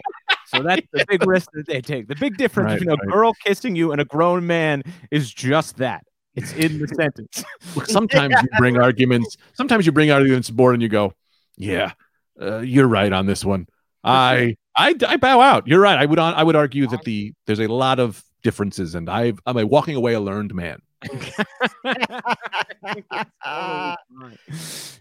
So 0.47 0.63
that's 0.63 0.87
the 0.93 1.05
big 1.09 1.27
risk 1.27 1.51
that 1.53 1.67
they 1.67 1.81
take. 1.83 2.09
The 2.09 2.17
big 2.17 2.37
difference 2.39 2.69
Right, 2.71 2.79
between 2.79 2.99
a 2.99 3.03
right. 3.05 3.13
girl 3.13 3.33
kissing 3.45 3.77
you 3.77 3.93
and 3.93 4.01
a 4.01 4.05
grown 4.07 4.47
man 4.47 4.83
is 5.11 5.33
just 5.33 5.77
that. 5.77 6.03
It's 6.35 6.53
in 6.55 6.79
the 6.79 6.89
sentence. 6.99 7.45
Look, 7.77 7.87
sometimes 7.87 8.35
you 8.43 8.49
bring 8.59 8.79
arguments. 8.81 9.37
Sometimes 9.53 9.85
you 9.87 9.93
bring 9.93 10.11
arguments 10.11 10.49
board 10.51 10.75
and 10.75 10.83
you 10.83 10.89
go, 10.89 11.13
"Yeah, 11.57 11.93
uh, 12.41 12.59
you're 12.61 12.89
right 12.89 13.13
on 13.13 13.27
this 13.27 13.45
one." 13.45 13.67
I, 14.03 14.57
I 14.77 14.95
I 15.07 15.17
bow 15.17 15.41
out. 15.41 15.67
You're 15.69 15.81
right. 15.81 15.99
I 15.99 16.07
would 16.07 16.19
on, 16.19 16.35
I 16.35 16.43
would 16.43 16.57
argue 16.57 16.87
that 16.89 17.05
the 17.05 17.33
there's 17.47 17.61
a 17.61 17.69
lot 17.69 18.01
of 18.01 18.23
differences, 18.45 18.95
and 18.95 19.11
I've 19.11 19.41
I'm 19.47 19.57
a 19.57 19.67
walking 19.67 19.97
away 19.97 20.13
a 20.15 20.21
learned 20.21 20.55
man. 20.55 20.79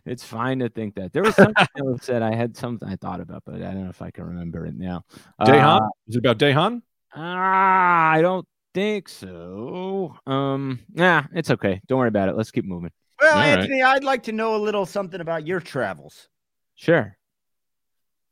It's 0.06 0.24
fine 0.24 0.60
to 0.60 0.68
think 0.70 0.96
that. 0.96 1.14
There 1.14 1.24
was 1.24 1.36
something 1.36 1.66
that 1.76 2.04
said. 2.04 2.22
I 2.22 2.36
had 2.36 2.58
something 2.58 2.88
I 2.88 2.96
thought 2.98 3.22
about, 3.22 3.44
but 3.46 3.56
I 3.56 3.60
don't 3.60 3.86
know 3.86 3.90
if 3.90 4.02
I 4.02 4.12
can 4.12 4.26
remember 4.26 4.66
it 4.66 4.76
now. 4.76 5.04
Dehan, 5.42 5.82
Uh, 5.82 5.90
is 6.08 6.16
it 6.16 6.20
about 6.20 6.40
Dehan? 6.40 6.82
Ah, 7.16 8.10
I 8.12 8.22
don't 8.22 8.46
think 8.74 9.08
so. 9.08 10.16
Um, 10.28 10.80
nah, 10.94 11.24
it's 11.34 11.52
okay. 11.52 11.80
Don't 11.88 12.00
worry 12.00 12.10
about 12.10 12.28
it. 12.28 12.36
Let's 12.36 12.52
keep 12.52 12.66
moving. 12.66 12.92
Well, 13.22 13.32
All 13.34 13.40
right. 13.40 13.60
Anthony, 13.60 13.82
I'd 13.82 14.04
like 14.04 14.24
to 14.24 14.34
know 14.34 14.56
a 14.56 14.62
little 14.62 14.86
something 14.86 15.22
about 15.22 15.48
your 15.48 15.62
travels. 15.62 16.28
Sure. 16.76 17.16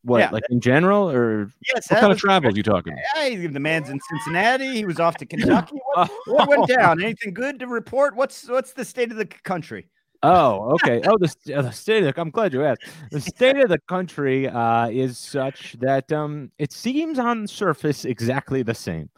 What, 0.04 0.18
Yeah. 0.18 0.30
like 0.30 0.42
in 0.50 0.60
general, 0.60 1.08
or 1.10 1.48
Yes, 1.74 1.88
What 1.90 2.00
kind 2.00 2.12
of 2.12 2.18
travels 2.18 2.56
you 2.56 2.62
talking? 2.62 2.96
Hey, 3.14 3.46
the 3.46 3.60
man's 3.60 3.88
in 3.88 4.00
Cincinnati. 4.10 4.74
He 4.74 4.84
was 4.84 4.98
off 4.98 5.16
to 5.18 5.26
Kentucky. 5.26 5.76
What, 5.94 6.10
what 6.26 6.48
went 6.48 6.68
down? 6.68 7.02
Anything 7.02 7.34
good 7.34 7.58
to 7.60 7.66
report? 7.66 8.16
What's 8.16 8.48
what's 8.48 8.72
the 8.72 8.84
state 8.84 9.10
of 9.10 9.16
the 9.18 9.26
country? 9.26 9.88
Oh, 10.22 10.72
okay. 10.84 11.00
Oh, 11.06 11.16
the, 11.18 11.54
uh, 11.54 11.62
the 11.62 11.72
state 11.72 12.04
of 12.04 12.14
the, 12.14 12.20
I'm 12.20 12.30
glad 12.30 12.52
you 12.52 12.64
asked. 12.64 12.82
The 13.10 13.20
state 13.20 13.56
of 13.58 13.68
the 13.68 13.78
country 13.88 14.48
uh, 14.48 14.88
is 14.88 15.18
such 15.18 15.76
that 15.80 16.10
um, 16.12 16.50
it 16.58 16.72
seems 16.72 17.18
on 17.18 17.46
surface 17.46 18.04
exactly 18.04 18.62
the 18.62 18.74
same 18.74 19.08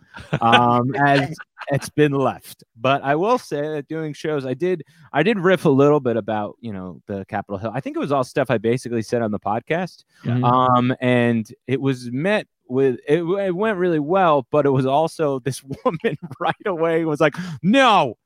um, 0.41 0.95
as 1.07 1.35
it's 1.71 1.89
been 1.91 2.13
left. 2.13 2.65
But 2.81 3.03
I 3.03 3.15
will 3.17 3.39
say 3.39 3.61
that 3.61 3.89
doing 3.89 4.13
shows, 4.13 4.47
I 4.47 4.55
did 4.55 4.83
I 5.13 5.23
did 5.23 5.39
riff 5.39 5.65
a 5.65 5.71
little 5.71 6.01
bit 6.01 6.17
about 6.17 6.57
you 6.61 6.73
know 6.73 7.01
the 7.07 7.25
Capitol 7.27 7.59
Hill. 7.59 7.73
I 7.75 7.81
think 7.81 7.97
it 7.97 8.01
was 8.01 8.13
all 8.13 8.25
stuff 8.25 8.51
I 8.51 8.59
basically 8.59 9.03
said 9.03 9.23
on 9.23 9.31
the 9.31 9.41
podcast, 9.41 10.05
Mhm. 10.25 10.45
um, 10.45 10.95
and 11.01 11.47
it 11.67 11.81
was 11.81 12.11
met 12.13 12.47
with 12.67 12.99
it, 13.07 13.23
it 13.23 13.55
went 13.55 13.79
really 13.79 13.99
well. 13.99 14.47
But 14.51 14.65
it 14.67 14.71
was 14.71 14.87
also 14.87 15.39
this 15.41 15.63
woman 15.85 16.17
right 16.41 16.55
away 16.67 17.05
was 17.05 17.21
like, 17.21 17.35
no. 17.63 18.17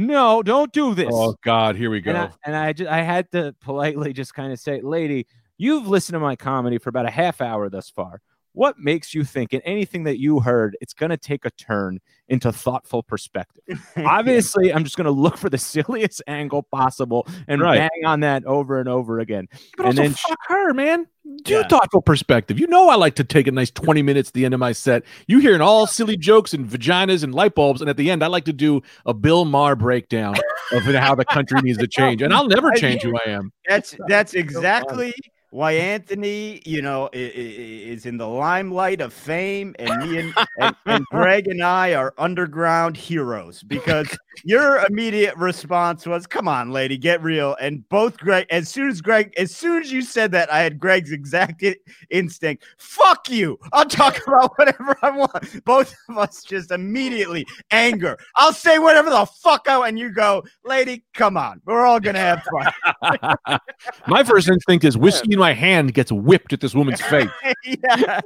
No, 0.00 0.42
don't 0.42 0.72
do 0.72 0.94
this. 0.94 1.10
Oh 1.12 1.36
God, 1.44 1.76
here 1.76 1.90
we 1.90 2.00
go. 2.00 2.10
And 2.10 2.18
I, 2.18 2.30
and 2.46 2.56
I 2.56 2.72
just 2.72 2.90
I 2.90 3.02
had 3.02 3.30
to 3.32 3.54
politely 3.60 4.12
just 4.12 4.34
kind 4.34 4.52
of 4.52 4.58
say, 4.58 4.80
lady, 4.80 5.26
you've 5.58 5.86
listened 5.86 6.14
to 6.14 6.20
my 6.20 6.36
comedy 6.36 6.78
for 6.78 6.88
about 6.88 7.06
a 7.06 7.10
half 7.10 7.40
hour 7.40 7.68
thus 7.68 7.90
far. 7.90 8.22
What 8.52 8.78
makes 8.78 9.14
you 9.14 9.22
think 9.24 9.52
in 9.52 9.60
anything 9.62 10.04
that 10.04 10.18
you 10.18 10.40
heard, 10.40 10.76
it's 10.80 10.92
going 10.92 11.10
to 11.10 11.16
take 11.16 11.44
a 11.44 11.50
turn 11.50 12.00
into 12.28 12.50
thoughtful 12.52 13.02
perspective? 13.02 13.62
Obviously, 13.96 14.72
I'm 14.72 14.82
just 14.84 14.96
going 14.96 15.04
to 15.04 15.10
look 15.12 15.36
for 15.36 15.48
the 15.48 15.58
silliest 15.58 16.22
angle 16.26 16.62
possible 16.64 17.26
and 17.46 17.60
Right. 17.60 17.78
bang 17.78 18.04
on 18.06 18.20
that 18.20 18.44
over 18.44 18.80
and 18.80 18.88
over 18.88 19.20
again. 19.20 19.48
But 19.76 19.86
and 19.86 19.98
also, 19.98 20.02
then 20.02 20.14
fuck 20.14 20.38
her, 20.48 20.74
man. 20.74 21.06
Do 21.44 21.54
Yeah. 21.54 21.68
thoughtful 21.68 22.02
perspective. 22.02 22.58
You 22.58 22.66
know, 22.66 22.88
I 22.88 22.96
like 22.96 23.14
to 23.16 23.24
take 23.24 23.46
a 23.46 23.52
nice 23.52 23.70
20 23.70 24.02
minutes 24.02 24.30
at 24.30 24.34
the 24.34 24.44
end 24.44 24.54
of 24.54 24.58
my 24.60 24.72
set. 24.72 25.04
You 25.28 25.38
hearing 25.38 25.60
all 25.60 25.86
silly 25.86 26.16
jokes 26.16 26.52
and 26.52 26.68
vaginas 26.68 27.22
and 27.22 27.32
light 27.34 27.54
bulbs. 27.54 27.80
And 27.80 27.88
at 27.88 27.96
the 27.96 28.10
end, 28.10 28.24
I 28.24 28.26
like 28.26 28.46
to 28.46 28.52
do 28.52 28.82
a 29.06 29.14
Bill 29.14 29.44
Maher 29.44 29.76
breakdown 29.76 30.34
of 30.72 30.82
how 30.82 31.14
the 31.14 31.24
country 31.24 31.60
needs 31.62 31.78
to 31.78 31.86
change. 31.90 32.20
And 32.22 32.32
I'll 32.34 32.48
never 32.48 32.72
I 32.72 32.76
change 32.76 33.02
who 33.02 33.14
I 33.26 33.30
am. 33.30 33.52
That's 33.68 33.94
that's 34.08 34.34
exactly 34.34 35.12
why 35.50 35.72
Anthony, 35.72 36.62
you 36.64 36.80
know, 36.80 37.10
is 37.12 38.06
in 38.06 38.16
the 38.16 38.28
limelight 38.28 39.00
of 39.00 39.12
fame, 39.12 39.74
and 39.78 40.10
me 40.10 40.18
and, 40.18 40.34
and, 40.58 40.76
and 40.86 41.04
Greg 41.10 41.48
and 41.48 41.62
I 41.62 41.94
are 41.94 42.14
underground 42.18 42.96
heroes 42.96 43.62
because 43.62 44.16
your 44.44 44.84
immediate 44.86 45.36
response 45.36 46.06
was, 46.06 46.26
"Come 46.26 46.48
on, 46.48 46.70
lady, 46.70 46.96
get 46.96 47.22
real." 47.22 47.56
And 47.60 47.88
both 47.88 48.16
Greg, 48.18 48.46
as 48.50 48.68
soon 48.68 48.88
as 48.88 49.00
Greg, 49.00 49.32
as 49.36 49.54
soon 49.54 49.82
as 49.82 49.92
you 49.92 50.02
said 50.02 50.32
that, 50.32 50.52
I 50.52 50.60
had 50.60 50.78
Greg's 50.78 51.12
exact 51.12 51.64
instinct. 52.10 52.64
Fuck 52.78 53.30
you! 53.30 53.58
I'll 53.72 53.84
talk 53.84 54.20
about 54.26 54.58
whatever 54.58 54.96
I 55.02 55.10
want. 55.10 55.64
Both 55.64 55.94
of 56.08 56.18
us 56.18 56.42
just 56.42 56.70
immediately 56.70 57.46
anger. 57.70 58.18
I'll 58.36 58.52
say 58.52 58.78
whatever 58.78 59.10
the 59.10 59.26
fuck 59.26 59.66
I 59.68 59.78
want, 59.78 59.90
and 59.90 59.98
you 59.98 60.12
go, 60.12 60.44
"Lady, 60.64 61.04
come 61.14 61.36
on, 61.36 61.60
we're 61.64 61.84
all 61.84 62.00
gonna 62.00 62.18
have 62.18 62.42
fun." 62.42 63.58
My 64.06 64.24
first 64.24 64.48
instinct 64.48 64.84
is 64.84 64.96
whiskey 64.96 65.32
in 65.32 65.38
my 65.38 65.52
hand 65.52 65.94
gets 65.94 66.12
whipped 66.12 66.52
at 66.52 66.60
this 66.60 66.74
woman's 66.74 67.00
face 67.00 67.28
yeah. 67.64 68.20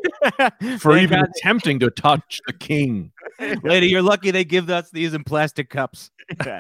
for 0.78 0.92
Thank 0.92 1.02
even 1.02 1.20
God. 1.20 1.30
attempting 1.36 1.78
to 1.80 1.90
touch 1.90 2.40
the 2.46 2.52
king. 2.52 3.12
Lady, 3.62 3.88
you're 3.88 4.02
lucky 4.02 4.30
they 4.30 4.44
give 4.44 4.70
us 4.70 4.90
these 4.90 5.14
in 5.14 5.24
plastic 5.24 5.70
cups. 5.70 6.10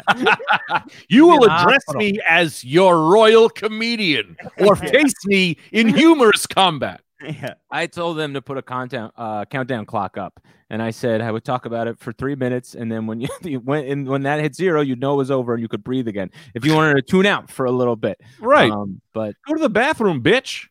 You 1.08 1.26
will 1.26 1.44
address 1.44 1.82
me 1.94 2.18
as 2.28 2.64
your 2.64 3.10
royal 3.10 3.48
comedian 3.48 4.36
or 4.58 4.76
face 4.92 5.14
me 5.24 5.56
in 5.72 5.88
humorous 5.88 6.46
combat. 6.46 7.00
yeah. 7.22 7.54
I 7.70 7.86
told 7.86 8.18
them 8.18 8.34
to 8.34 8.42
put 8.42 8.58
a 8.58 8.62
countdown 8.62 9.10
uh, 9.16 9.44
countdown 9.46 9.86
clock 9.86 10.18
up, 10.18 10.40
and 10.68 10.82
I 10.82 10.90
said 10.90 11.20
I 11.22 11.30
would 11.30 11.44
talk 11.44 11.64
about 11.64 11.86
it 11.86 11.98
for 11.98 12.12
three 12.12 12.34
minutes, 12.34 12.74
and 12.74 12.90
then 12.92 13.06
when 13.06 13.20
you 13.20 13.28
you- 13.42 13.60
when 13.60 13.84
and 13.86 14.08
when 14.08 14.22
that 14.24 14.40
hit 14.40 14.54
zero, 14.54 14.80
you'd 14.82 15.00
know 15.00 15.14
it 15.14 15.18
was 15.18 15.30
over 15.30 15.54
and 15.54 15.62
you 15.62 15.68
could 15.68 15.84
breathe 15.84 16.08
again. 16.08 16.30
If 16.54 16.64
you 16.66 16.74
wanted 16.74 16.94
to 16.96 17.02
tune 17.02 17.24
out 17.26 17.50
for 17.50 17.64
a 17.66 17.70
little 17.72 17.96
bit, 17.96 18.20
Right. 18.40 18.70
Um, 18.70 19.00
but 19.14 19.34
Go 19.46 19.54
to 19.54 19.62
the 19.62 19.70
bathroom, 19.70 20.22
bitch. 20.22 20.66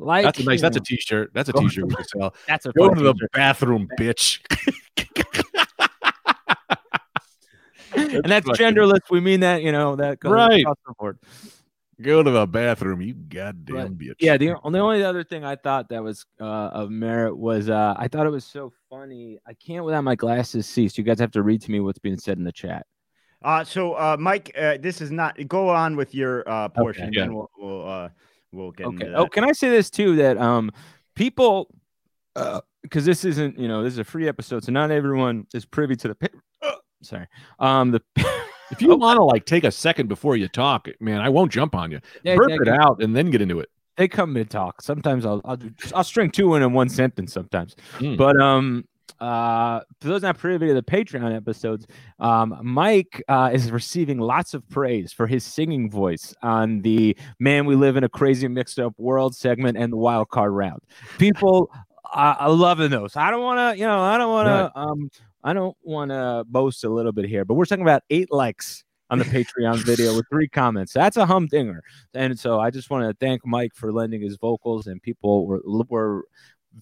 Like 0.00 0.24
That's 0.24 0.40
a 0.40 0.44
nice. 0.44 0.60
That's 0.60 0.76
a 0.76 0.80
know, 0.80 0.84
t-shirt. 0.84 1.30
That's 1.34 1.48
a 1.48 1.52
Go 1.52 1.60
to 1.60 1.68
t-shirt 1.68 1.86
we 1.86 1.94
can 1.94 2.04
sell. 2.04 2.34
that's 2.46 2.66
a 2.66 2.72
Go 2.72 2.92
to 2.92 3.00
the 3.00 3.12
t-shirt. 3.12 3.32
bathroom, 3.32 3.88
bitch. 3.98 4.40
and 7.94 8.24
that's 8.24 8.48
genderless. 8.50 9.00
We 9.10 9.20
mean 9.20 9.40
that 9.40 9.62
you 9.62 9.72
know 9.72 9.96
that 9.96 10.18
Right. 10.24 10.60
across 10.62 10.76
the 10.86 10.94
board. 10.98 11.18
Go 12.00 12.22
to 12.22 12.30
the 12.30 12.46
bathroom, 12.46 13.02
you 13.02 13.12
goddamn 13.12 13.74
But, 13.94 13.98
bitch. 13.98 14.14
Yeah, 14.20 14.38
the, 14.38 14.46
the 14.64 14.78
only 14.78 15.02
other 15.04 15.22
thing 15.22 15.44
I 15.44 15.56
thought 15.56 15.90
that 15.90 16.02
was 16.02 16.24
uh, 16.40 16.44
of 16.44 16.90
merit 16.90 17.36
was 17.36 17.68
uh, 17.68 17.94
I 17.98 18.08
thought 18.08 18.26
it 18.26 18.30
was 18.30 18.44
so 18.46 18.72
funny. 18.88 19.38
I 19.46 19.52
can't 19.52 19.84
without 19.84 20.02
my 20.02 20.14
glasses 20.14 20.66
see, 20.66 20.88
so 20.88 20.94
you 20.96 21.04
guys 21.04 21.18
have 21.20 21.32
to 21.32 21.42
read 21.42 21.60
to 21.62 21.70
me 21.70 21.80
what's 21.80 21.98
being 21.98 22.16
said 22.18 22.38
in 22.38 22.44
the 22.44 22.52
chat. 22.52 22.86
Uh, 23.42 23.64
so, 23.64 23.94
uh, 23.94 24.16
Mike, 24.18 24.50
uh, 24.58 24.78
this 24.80 25.00
is 25.02 25.10
not. 25.10 25.36
Go 25.48 25.68
on 25.68 25.94
with 25.96 26.14
your 26.14 26.46
uh, 26.48 26.68
portion. 26.70 27.10
yeah. 27.12 27.24
and 27.24 27.34
we'll 27.34 27.50
we'll, 27.58 27.86
uh, 27.88 28.08
we'll 28.52 28.70
get 28.72 28.86
Okay. 28.86 29.06
into 29.06 29.16
Oh, 29.18 29.26
can 29.26 29.44
I 29.44 29.52
say 29.52 29.68
this 29.70 29.90
too? 29.90 30.16
That 30.16 30.38
um, 30.38 30.70
people, 31.14 31.68
uh 32.36 32.60
because 32.82 33.04
this 33.04 33.24
isn't 33.24 33.58
you 33.58 33.68
know 33.68 33.82
this 33.82 33.92
is 33.92 33.98
a 33.98 34.04
free 34.04 34.26
episode, 34.28 34.64
so 34.64 34.72
not 34.72 34.90
everyone 34.90 35.46
is 35.54 35.64
privy 35.66 35.96
to 35.96 36.08
the. 36.08 36.14
pa- 36.14 36.70
sorry. 37.02 37.26
Um, 37.58 37.90
the 37.92 38.02
If 38.72 38.80
you 38.80 38.94
want 38.94 39.16
to 39.16 39.24
like 39.24 39.46
take 39.46 39.64
a 39.64 39.70
second 39.72 40.08
before 40.08 40.36
you 40.36 40.46
talk, 40.46 40.88
man, 41.00 41.20
I 41.20 41.28
won't 41.28 41.50
jump 41.50 41.74
on 41.74 41.90
you. 41.90 41.98
they, 42.22 42.36
Burp 42.36 42.48
they, 42.50 42.54
it 42.54 42.68
out 42.68 43.02
and 43.02 43.16
then 43.16 43.28
get 43.30 43.42
into 43.42 43.58
it. 43.58 43.68
they 43.96 44.06
come 44.06 44.32
mid 44.32 44.48
talk. 44.48 44.80
Sometimes 44.80 45.26
I'll 45.26 45.40
I'll 45.44 45.56
do, 45.56 45.72
I'll 45.92 46.04
string 46.04 46.30
two 46.30 46.54
in 46.54 46.62
in 46.62 46.72
one 46.72 46.88
sentence. 46.88 47.32
Sometimes, 47.32 47.74
Mm. 47.98 48.16
but 48.16 48.40
um. 48.40 48.84
Uh, 49.18 49.80
for 50.00 50.08
those 50.08 50.22
not 50.22 50.38
privy 50.38 50.68
to 50.68 50.74
the 50.74 50.82
Patreon 50.82 51.34
episodes, 51.34 51.86
um, 52.18 52.58
Mike 52.62 53.22
uh, 53.28 53.50
is 53.52 53.70
receiving 53.70 54.18
lots 54.18 54.54
of 54.54 54.68
praise 54.68 55.12
for 55.12 55.26
his 55.26 55.44
singing 55.44 55.90
voice 55.90 56.34
on 56.42 56.80
the 56.82 57.16
"Man, 57.38 57.66
We 57.66 57.74
Live 57.74 57.96
in 57.96 58.04
a 58.04 58.08
Crazy 58.08 58.48
Mixed 58.48 58.78
Up 58.78 58.94
World" 58.98 59.34
segment 59.34 59.76
and 59.76 59.92
the 59.92 59.96
wild 59.96 60.28
card 60.28 60.52
round. 60.52 60.82
People 61.18 61.70
uh, 62.12 62.36
are 62.38 62.50
loving 62.50 62.90
those. 62.90 63.16
I 63.16 63.30
don't 63.30 63.42
want 63.42 63.58
to, 63.58 63.78
you 63.78 63.86
know, 63.86 64.00
I 64.00 64.18
don't 64.18 64.32
want 64.32 64.46
to, 64.48 64.78
um, 64.78 65.10
I 65.42 65.52
don't 65.52 65.76
want 65.82 66.10
to 66.10 66.44
boast 66.46 66.84
a 66.84 66.88
little 66.88 67.12
bit 67.12 67.26
here, 67.26 67.44
but 67.44 67.54
we're 67.54 67.64
talking 67.64 67.82
about 67.82 68.02
eight 68.10 68.30
likes 68.30 68.84
on 69.10 69.18
the 69.18 69.24
Patreon 69.24 69.78
video 69.84 70.14
with 70.14 70.26
three 70.30 70.48
comments. 70.48 70.92
That's 70.92 71.16
a 71.16 71.26
humdinger. 71.26 71.82
And 72.14 72.38
so 72.38 72.60
I 72.60 72.70
just 72.70 72.90
want 72.90 73.08
to 73.08 73.14
thank 73.24 73.44
Mike 73.44 73.72
for 73.74 73.92
lending 73.92 74.22
his 74.22 74.36
vocals, 74.36 74.86
and 74.86 75.02
people 75.02 75.46
were 75.46 75.60
were 75.88 76.24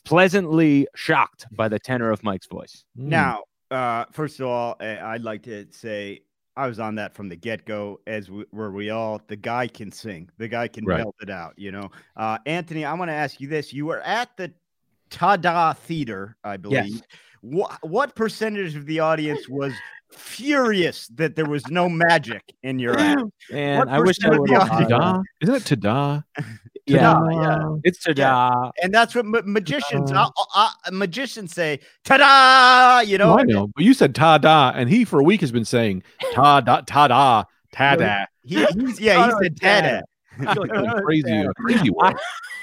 pleasantly 0.04 0.86
shocked 0.94 1.46
by 1.52 1.68
the 1.68 1.78
tenor 1.78 2.10
of 2.10 2.22
Mike's 2.22 2.46
voice. 2.46 2.84
Mm. 2.98 3.04
Now, 3.04 3.42
uh, 3.70 4.04
first 4.12 4.40
of 4.40 4.46
all, 4.46 4.76
uh, 4.80 4.96
I'd 5.02 5.22
like 5.22 5.42
to 5.44 5.66
say 5.70 6.22
I 6.56 6.66
was 6.66 6.80
on 6.80 6.96
that 6.96 7.14
from 7.14 7.28
the 7.28 7.36
get 7.36 7.64
go, 7.64 8.00
as 8.06 8.30
we, 8.30 8.44
were 8.52 8.72
we 8.72 8.90
all. 8.90 9.20
The 9.28 9.36
guy 9.36 9.68
can 9.68 9.92
sing. 9.92 10.28
The 10.38 10.48
guy 10.48 10.68
can 10.68 10.84
Right. 10.84 10.98
belt 11.02 11.14
it 11.20 11.30
out. 11.30 11.54
You 11.56 11.72
know, 11.72 11.90
uh, 12.16 12.38
Anthony. 12.46 12.84
I 12.84 12.94
want 12.94 13.10
to 13.10 13.14
ask 13.14 13.40
you 13.40 13.48
this: 13.48 13.72
You 13.72 13.86
were 13.86 14.00
at 14.00 14.36
the 14.36 14.52
Tada 15.10 15.76
Theater, 15.76 16.36
I 16.44 16.56
believe. 16.56 17.02
What 17.40 17.78
what 17.88 18.16
percentage 18.16 18.74
of 18.74 18.86
the 18.86 18.98
audience 19.00 19.48
was 19.48 19.72
furious 20.10 21.06
that 21.14 21.36
there 21.36 21.46
was 21.46 21.64
no 21.68 21.88
magic 21.88 22.42
in 22.64 22.78
your 22.80 22.98
act? 22.98 23.22
And 23.52 23.78
What 23.78 23.88
I 23.88 24.00
wish 24.00 24.16
I 24.24 24.28
percent 24.28 24.34
of 24.34 24.40
would 24.40 24.50
have. 24.50 24.68
Tada? 24.68 25.22
Isn't 25.42 25.54
it 25.54 25.62
tada? 25.62 26.24
Yeah, 26.88 27.14
Tada, 27.14 27.42
yeah. 27.42 27.80
it's 27.84 28.02
ta 28.02 28.70
And 28.82 28.92
that's 28.92 29.14
what 29.14 29.26
ma- 29.26 29.42
magicians, 29.44 30.10
uh, 30.10 30.28
uh, 30.54 30.70
magicians 30.92 31.52
say, 31.52 31.80
"Ta-da!" 32.04 33.00
You 33.00 33.18
know, 33.18 33.34
No, 33.34 33.38
I 33.38 33.42
know, 33.42 33.70
but 33.74 33.84
you 33.84 33.94
said 33.94 34.14
tada, 34.14 34.72
and 34.74 34.88
he 34.88 35.04
for 35.04 35.20
a 35.20 35.22
week 35.22 35.40
has 35.42 35.52
been 35.52 35.64
saying 35.64 36.02
tada, 36.32 36.86
tada, 36.86 37.44
tada. 37.74 38.26
He, 38.42 38.64
he's, 38.64 38.98
yeah, 39.00 39.26
he 39.26 39.32
said 39.42 39.56
Tada. 39.56 39.82
"tada." 39.82 40.02
I 40.48 40.54
feel 40.54 40.62
like 40.62 40.70
going 40.72 41.04
crazy, 41.04 41.32
uh, 41.32 41.52
crazy 41.56 41.90
world. 41.90 42.14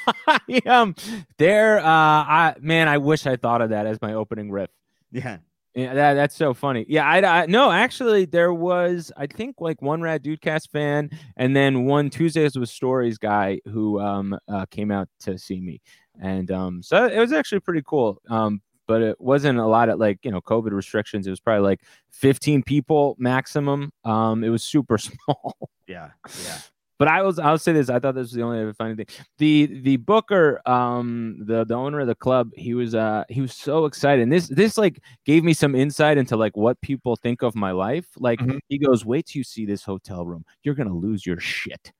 um, 0.66 0.96
there, 1.38 1.80
uh, 1.80 1.84
I 1.84 2.56
man, 2.60 2.88
I 2.88 2.98
wish 2.98 3.28
I 3.28 3.36
thought 3.36 3.62
of 3.62 3.72
that 3.72 3.86
as 3.86 4.02
my 4.02 4.14
opening 4.14 4.52
riff. 4.52 4.70
Yeah, 5.12 5.38
Yeah, 5.76 5.94
that, 5.94 6.14
that's 6.14 6.36
so 6.36 6.54
funny. 6.54 6.86
Yeah, 6.88 7.06
I, 7.06 7.42
I 7.42 7.46
no, 7.48 7.70
actually, 7.70 8.24
there 8.24 8.54
was 8.54 9.12
I 9.18 9.28
think 9.28 9.58
like 9.60 9.82
one 9.82 10.02
Rad 10.02 10.24
Dudecast 10.24 10.70
fan, 10.72 11.10
and 11.36 11.54
then 11.54 11.84
one 11.84 12.10
Tuesdays 12.10 12.58
with 12.58 12.70
Stories 12.70 13.18
guy 13.18 13.60
who 13.66 14.00
um 14.00 14.38
uh, 14.48 14.66
came 14.68 14.90
out 14.90 15.10
to 15.22 15.38
see 15.38 15.60
me, 15.60 15.82
and 16.22 16.50
um 16.50 16.82
so 16.82 17.06
it 17.08 17.20
was 17.20 17.34
actually 17.34 17.60
pretty 17.60 17.82
cool. 17.86 18.22
Um, 18.30 18.62
but 18.88 19.02
it 19.02 19.20
wasn't 19.20 19.60
a 19.60 19.66
lot 19.66 19.90
of 19.90 20.00
like 20.00 20.20
you 20.24 20.32
know 20.32 20.40
COVID 20.40 20.72
restrictions. 20.72 21.28
It 21.28 21.32
was 21.32 21.42
probably 21.42 21.68
like 21.68 21.82
15 22.12 22.64
people 22.64 23.18
maximum. 23.20 23.92
Um, 24.06 24.46
it 24.46 24.50
was 24.50 24.64
super 24.64 24.98
small. 24.98 25.58
yeah, 25.88 26.12
yeah. 26.46 26.58
But 26.98 27.10
I 27.10 27.22
was 27.24 27.40
I'll 27.40 27.58
say 27.58 27.74
this. 27.74 27.90
I 27.90 28.00
thought 28.00 28.16
this 28.16 28.24
was 28.28 28.32
the 28.32 28.42
only 28.44 28.60
other 28.62 28.74
funny 28.74 28.96
thing. 28.96 29.08
The 29.38 29.66
the 29.82 29.98
booker, 29.98 30.62
um, 30.66 31.38
the 31.46 31.66
the 31.66 31.74
owner 31.74 32.00
of 32.00 32.08
the 32.08 32.16
club, 32.16 32.52
he 32.56 32.74
was 32.74 32.96
uh 32.96 33.26
he 33.30 33.42
was 33.42 33.54
so 33.54 33.86
excited. 33.86 34.22
And 34.24 34.32
this 34.32 34.48
this 34.48 34.78
like 34.78 35.02
gave 35.26 35.44
me 35.44 35.54
some 35.54 35.76
insight 35.76 36.18
into 36.18 36.38
like 36.38 36.56
what 36.56 36.80
people 36.82 37.18
think 37.18 37.42
of 37.42 37.54
my 37.54 37.72
life. 37.72 38.06
Like 38.18 38.40
Mhm. 38.40 38.60
he 38.70 38.78
goes, 38.78 39.04
Wait 39.06 39.26
till 39.26 39.42
you 39.42 39.44
see 39.44 39.66
this 39.66 39.84
hotel 39.84 40.26
room. 40.26 40.46
You're 40.64 40.76
gonna 40.76 40.96
lose 40.96 41.26
your 41.26 41.40
shit. 41.40 41.92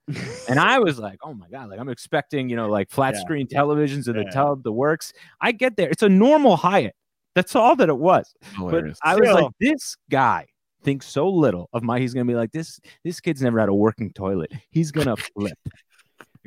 And 0.48 0.60
I 0.60 0.80
was 0.80 0.98
like, 0.98 1.20
Oh 1.24 1.34
my 1.34 1.50
god, 1.50 1.70
like 1.70 1.80
I'm 1.80 1.90
expecting, 1.90 2.48
you 2.50 2.56
know, 2.56 2.70
like 2.70 2.90
flat 2.90 3.16
Yeah. 3.16 3.22
screen 3.22 3.48
televisions 3.48 4.08
in 4.08 4.16
the 4.16 4.24
tub, 4.32 4.64
the 4.64 4.72
works. 4.72 5.12
I 5.42 5.52
get 5.52 5.76
there. 5.76 5.90
It's 5.90 6.04
a 6.04 6.10
normal 6.10 6.56
Hyatt. 6.56 6.96
That's 7.36 7.54
all 7.54 7.76
that 7.76 7.90
it 7.90 7.98
was. 7.98 8.34
But 8.72 8.84
I 9.04 9.16
was 9.18 9.28
like, 9.34 9.52
this 9.60 9.98
guy 10.10 10.46
think 10.86 11.04
so 11.04 11.28
little 11.28 11.70
of 11.74 11.84
my. 11.84 12.00
He's 12.00 12.14
gonna 12.14 12.26
be 12.26 12.36
like 12.36 12.52
this. 12.54 12.80
This 13.04 13.20
kid's 13.20 13.42
never 13.42 13.60
had 13.60 13.68
a 13.70 13.74
working 13.74 14.12
toilet. 14.14 14.54
He's 14.72 14.92
gonna 14.92 15.16
flip. 15.36 15.58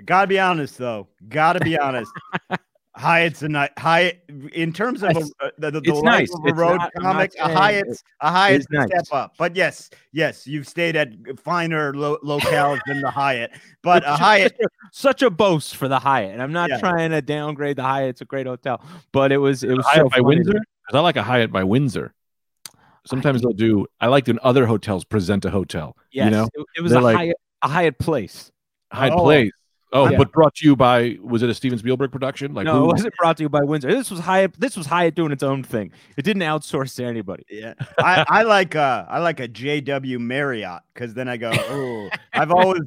Gotta 0.05 0.27
be 0.29 0.39
honest 0.39 0.79
though. 0.79 1.09
Gotta 1.29 1.61
be 1.61 1.79
honest. 1.79 2.11
Hyatt's 2.97 3.43
a 3.43 3.49
night. 3.49 3.71
Hyatt, 3.79 4.25
in 4.53 4.73
terms 4.73 5.05
of 5.05 5.11
a, 5.11 5.21
It's- 5.21 5.31
uh, 5.41 5.51
the, 5.59 5.71
the, 5.71 5.81
the 5.83 5.95
life 5.95 6.05
nice. 6.05 6.35
of 6.35 6.41
a 6.45 6.49
It's 6.49 6.59
road 6.59 6.79
not- 6.79 6.91
I'm 6.97 7.03
not 7.05 7.13
comic, 7.13 7.33
a 7.39 7.45
saying 7.45 7.57
Hyatt's 7.57 8.03
a 8.21 8.31
Hyatt's 8.33 8.67
it's 8.71 8.85
a 8.85 8.87
step 9.05 9.05
up. 9.17 9.35
But 9.39 9.55
yes, 9.55 9.91
yes, 10.13 10.49
you've 10.49 10.67
stayed 10.67 10.97
at 10.97 11.13
finer 11.39 11.95
lo- 11.95 12.19
locales 12.25 12.81
than 12.89 13.01
the 13.01 13.11
Hyatt. 13.11 13.53
But 13.85 14.03
a 14.05 14.17
Hyatt, 14.17 14.57
such 14.57 14.61
a, 14.61 14.69
such 14.93 15.23
a 15.23 15.31
boast 15.31 15.77
for 15.77 15.87
the 15.87 15.99
Hyatt, 16.01 16.33
and 16.33 16.43
I'm 16.43 16.53
not 16.53 16.71
Yeah. 16.71 16.81
trying 16.81 17.11
to 17.11 17.23
downgrade 17.23 17.77
the 17.77 17.85
Hyatt. 17.85 18.09
It's 18.11 18.21
a 18.21 18.25
great 18.25 18.49
hotel, 18.49 18.83
but 19.13 19.31
it 19.31 19.39
was 19.39 19.63
it 19.63 19.77
was 19.77 19.87
Hyatt 19.87 19.99
so 19.99 20.09
by 20.09 20.17
funny 20.17 20.25
Windsor? 20.25 20.53
Because 20.55 20.99
I 20.99 21.01
like 21.01 21.17
a 21.17 21.23
Hyatt 21.23 21.53
by 21.53 21.63
Windsor. 21.63 22.13
Sometimes 23.09 23.43
they'll 23.43 23.53
do. 23.53 23.87
I 24.01 24.07
like 24.09 24.27
when 24.27 24.39
other 24.43 24.67
hotels 24.67 25.05
present 25.05 25.45
a 25.45 25.51
hotel. 25.51 25.97
Yes, 26.13 26.27
You 26.27 26.31
know, 26.31 26.49
it, 26.55 26.67
it 26.77 26.81
was 26.83 26.93
they're 26.93 27.01
a 27.01 27.05
like- 27.05 27.17
Hyatt, 27.17 27.37
a 27.63 27.69
Hyatt 27.69 27.99
place. 27.99 28.51
Hyatt 28.93 29.13
Oh. 29.17 29.23
Place. 29.25 29.53
Oh, 29.91 30.07
Yeah. 30.11 30.19
but 30.19 30.31
brought 30.33 30.55
to 30.57 30.67
you 30.67 30.77
by 30.77 31.17
was 31.23 31.43
it 31.43 31.49
a 31.49 31.55
Steven 31.55 31.79
Spielberg 31.79 32.13
production? 32.13 32.53
Like 32.53 32.67
no, 32.67 32.75
who- 32.81 32.85
it 32.85 32.93
wasn't 32.93 33.15
brought 33.19 33.39
to 33.39 33.43
you 33.45 33.49
by 33.49 33.61
Windsor. 33.63 33.89
This 33.91 34.11
was 34.11 34.21
Hyatt. 34.21 34.53
This 34.61 34.77
was 34.77 34.87
Hyatt 34.87 35.15
doing 35.15 35.33
its 35.33 35.43
own 35.43 35.63
thing. 35.63 35.93
It 36.19 36.27
didn't 36.27 36.43
outsource 36.43 36.95
to 36.97 37.05
anybody. 37.05 37.45
yeah, 37.51 37.73
I, 37.99 38.25
I 38.29 38.43
like 38.43 38.77
uh 38.77 39.07
I 39.09 39.19
like 39.21 39.41
a 39.41 39.49
JW 39.49 40.19
Marriott 40.19 40.83
because 40.93 41.15
then 41.15 41.27
I 41.27 41.39
go, 41.39 41.51
oh, 41.55 42.11
I've 42.35 42.51
always 42.51 42.83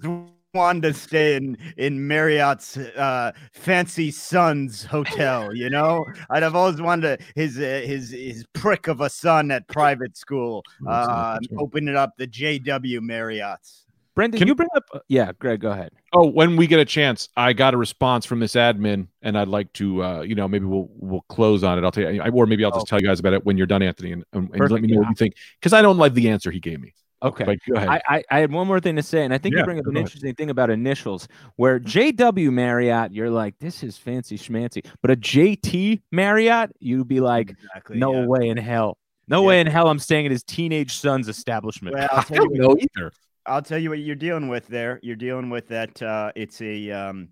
wanted 0.53 0.93
to 0.93 0.93
stay 0.93 1.35
in 1.35 1.57
in 1.77 2.07
Marriott's 2.07 2.77
uh 2.77 3.31
fancy 3.53 4.11
son's 4.11 4.83
hotel. 4.83 5.53
You 5.55 5.69
know, 5.69 6.05
I'd 6.29 6.43
have 6.43 6.55
always 6.55 6.81
wanted 6.81 7.19
to, 7.19 7.25
his 7.35 7.57
uh, 7.57 7.81
his 7.85 8.11
his 8.11 8.45
prick 8.53 8.87
of 8.87 9.01
a 9.01 9.09
son 9.09 9.51
at 9.51 9.67
private 9.67 10.17
school. 10.17 10.63
Uh, 10.87 11.33
that's 11.39 11.51
right. 11.51 11.59
opening 11.61 11.95
up 11.95 12.17
the 12.17 12.27
JW 12.27 13.01
Marriott's. 13.01 13.85
Brendan, 14.13 14.39
Can- 14.39 14.47
you 14.49 14.55
bring 14.55 14.67
up? 14.75 14.83
uh, 14.93 14.99
yeah, 15.07 15.31
Greg, 15.39 15.61
go 15.61 15.71
ahead. 15.71 15.91
Oh, 16.11 16.27
when 16.27 16.57
we 16.57 16.67
get 16.67 16.79
a 16.81 16.85
chance, 16.85 17.29
I 17.37 17.53
got 17.53 17.73
a 17.73 17.77
response 17.77 18.25
from 18.25 18.41
this 18.41 18.55
admin, 18.55 19.07
and 19.21 19.37
I'd 19.37 19.47
like 19.47 19.71
to, 19.73 20.03
uh, 20.03 20.21
you 20.21 20.35
know, 20.35 20.49
maybe 20.49 20.65
we'll 20.65 20.89
we'll 20.95 21.21
close 21.29 21.63
on 21.63 21.77
it. 21.77 21.85
I'll 21.85 21.91
tell 21.93 22.11
you, 22.13 22.21
or 22.21 22.45
maybe 22.45 22.65
I'll 22.65 22.71
just 22.71 22.87
Oh. 22.87 22.89
tell 22.89 22.99
you 22.99 23.07
guys 23.07 23.21
about 23.21 23.31
it 23.33 23.45
when 23.45 23.55
you're 23.57 23.67
done, 23.67 23.81
Anthony, 23.81 24.11
and, 24.11 24.25
and, 24.33 24.49
and 24.53 24.69
let 24.69 24.81
me 24.81 24.89
know 24.89 24.95
yeah. 24.95 24.99
what 24.99 25.09
you 25.09 25.15
think 25.15 25.35
because 25.59 25.71
I 25.71 25.81
don't 25.81 25.97
like 25.97 26.13
the 26.13 26.27
answer 26.29 26.51
he 26.51 26.59
gave 26.59 26.81
me. 26.81 26.93
Okay. 27.23 27.43
But 27.45 27.57
go 27.67 27.75
ahead. 27.75 27.89
I, 27.89 28.01
I, 28.07 28.23
I 28.31 28.39
had 28.39 28.51
one 28.51 28.67
more 28.67 28.79
thing 28.79 28.95
to 28.95 29.03
say, 29.03 29.23
and 29.23 29.33
I 29.33 29.37
think 29.37 29.53
Yeah, 29.53 29.59
you 29.59 29.65
bring 29.65 29.77
up 29.79 29.85
go 29.85 29.91
an 29.91 29.97
ahead. 29.97 30.07
interesting 30.07 30.33
thing 30.35 30.49
about 30.49 30.69
initials, 30.69 31.27
where 31.55 31.79
JW 31.79 32.51
Marriott, 32.51 33.13
you're 33.13 33.29
like, 33.29 33.57
this 33.59 33.83
is 33.83 33.97
fancy 33.97 34.37
schmancy, 34.37 34.85
but 35.01 35.11
a 35.11 35.15
JT 35.15 36.01
Marriott, 36.11 36.71
you'd 36.79 37.07
be 37.07 37.19
like, 37.19 37.51
Exactly. 37.51 37.97
no 37.99 38.13
yeah. 38.21 38.25
way 38.25 38.47
in 38.49 38.57
hell, 38.57 38.97
no 39.27 39.41
Yeah. 39.41 39.47
way 39.47 39.61
in 39.61 39.67
hell, 39.67 39.87
I'm 39.87 39.99
staying 39.99 40.25
at 40.25 40.31
his 40.31 40.43
teenage 40.43 40.97
son's 40.97 41.27
establishment. 41.27 41.95
Well, 41.95 42.07
I 42.11 42.15
I'll 42.17 42.23
tell 42.23 42.37
you 42.37 42.57
don't 42.57 42.69
what, 42.69 42.77
know 42.79 42.87
either. 42.97 43.11
I'll 43.45 43.61
tell 43.61 43.77
you 43.79 43.89
what 43.89 43.99
you're 43.99 44.15
dealing 44.15 44.47
with 44.49 44.67
there. 44.67 44.99
You're 45.01 45.15
dealing 45.15 45.49
with 45.49 45.67
that. 45.69 46.01
Uh, 46.01 46.31
it's 46.35 46.61
a. 46.61 46.91
Um, 46.91 47.29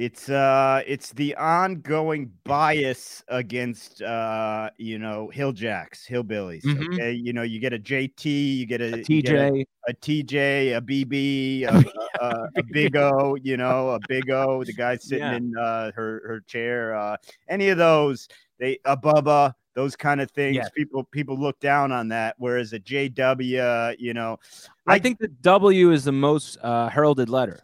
it's 0.00 0.28
uh 0.28 0.80
it's 0.86 1.10
the 1.14 1.34
ongoing 1.34 2.30
bias 2.44 3.24
against 3.26 4.00
uh 4.00 4.70
you 4.76 4.96
know 4.96 5.28
hilljacks 5.34 6.06
hillbillies 6.06 6.62
Mhm. 6.62 6.94
okay 6.94 7.12
you 7.12 7.32
know 7.32 7.42
you 7.42 7.58
get 7.58 7.72
a 7.72 7.78
jt 7.80 8.24
you 8.58 8.64
get 8.64 8.80
a, 8.80 8.94
A 8.94 9.04
you 9.08 9.22
get 9.22 9.34
a- 9.34 9.50
TJ, 9.50 9.64
a 9.88 9.94
TJ, 9.94 10.76
a 10.76 10.80
BB, 10.80 11.64
a, 11.64 11.68
a, 12.22 12.26
a, 12.26 12.48
a 12.58 12.62
Big 12.70 12.94
O, 12.94 13.36
you 13.42 13.56
know, 13.56 13.90
a 13.90 13.98
Big 14.06 14.30
O, 14.30 14.62
the 14.62 14.72
guy 14.72 14.96
sitting 15.00 15.18
Yeah. 15.24 15.36
in 15.36 15.56
uh, 15.56 15.90
her 15.96 16.22
her 16.26 16.40
chair, 16.46 16.94
uh, 16.94 17.16
any 17.48 17.70
of 17.70 17.78
those, 17.78 18.28
they 18.58 18.78
a 18.84 18.96
Bubba, 18.96 19.54
those 19.74 19.96
kind 19.96 20.20
of 20.20 20.30
things. 20.32 20.56
Yeah. 20.56 20.68
People 20.76 21.04
people 21.04 21.38
look 21.38 21.58
down 21.60 21.90
on 21.90 22.08
that, 22.08 22.34
whereas 22.38 22.72
a 22.74 22.80
JW, 22.80 23.96
you 23.98 24.12
know, 24.14 24.38
I 24.86 24.92
like- 24.94 25.02
think 25.02 25.18
the 25.18 25.28
W 25.28 25.90
is 25.90 26.04
the 26.04 26.12
most 26.12 26.58
uh, 26.62 26.88
heralded 26.88 27.28
letter. 27.30 27.62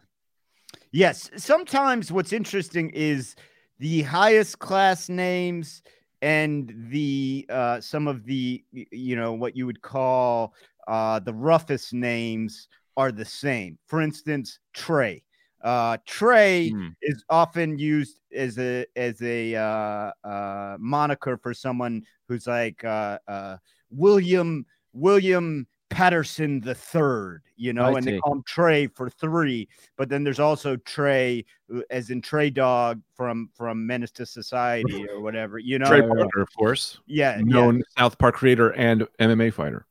Yes. 0.95 1.29
Sometimes 1.35 2.09
what's 2.09 2.31
interesting 2.31 2.89
is 2.91 3.35
the 3.79 4.03
highest 4.03 4.59
class 4.59 5.09
names 5.09 5.83
and 6.21 6.73
the 6.89 7.45
uh, 7.49 7.81
some 7.81 8.07
of 8.07 8.23
the 8.23 8.63
you 8.71 9.17
know 9.17 9.33
what 9.33 9.57
you 9.57 9.65
would 9.65 9.81
call 9.81 10.53
uh, 10.87 11.19
the 11.19 11.33
roughest 11.33 11.93
names 11.93 12.69
are 12.95 13.11
the 13.11 13.25
same. 13.25 13.77
For 13.87 14.01
instance, 14.01 14.59
Trey. 14.73 15.21
Uh, 15.61 15.97
Trey 16.05 16.71
Hmm. 16.71 16.89
is 17.01 17.25
often 17.29 17.77
used 17.77 18.21
as 18.33 18.57
a 18.57 18.85
as 18.95 19.21
a 19.21 19.53
uh, 19.53 20.11
uh, 20.23 20.77
moniker 20.79 21.37
for 21.37 21.53
someone 21.53 22.03
who's 22.29 22.47
like 22.47 22.85
uh, 22.85 23.19
uh, 23.27 23.57
William 23.89 24.65
William 24.93 25.67
Patterson 25.89 26.59
the 26.59 26.75
third, 26.75 27.43
you 27.55 27.71
know, 27.71 27.83
I 27.85 27.97
and 27.97 28.03
they 28.07 28.13
see. 28.13 28.19
call 28.19 28.33
him 28.33 28.43
Trey 28.45 28.87
for 28.87 29.09
three. 29.09 29.67
But 29.97 30.09
then 30.09 30.23
there's 30.23 30.39
also 30.39 30.75
Trey, 30.77 31.45
uh, 31.73 31.81
as 31.89 32.09
in 32.09 32.21
Trey 32.21 32.49
Dog 32.49 33.01
from 33.15 33.49
from 33.55 33.85
Menace 33.85 34.11
to 34.11 34.25
Society 34.25 35.05
or 35.11 35.21
whatever, 35.21 35.59
you 35.59 35.77
know. 35.79 35.85
Trey 35.87 36.01
right, 36.01 36.09
right. 36.09 36.17
Parker, 36.19 36.41
of 36.41 36.49
course, 36.57 36.99
Yeah, 37.05 37.37
yeah, 37.37 37.43
known 37.43 37.83
South 37.97 38.17
Park 38.17 38.35
creator 38.35 38.71
and 38.71 39.07
MMA 39.19 39.53
fighter. 39.53 39.85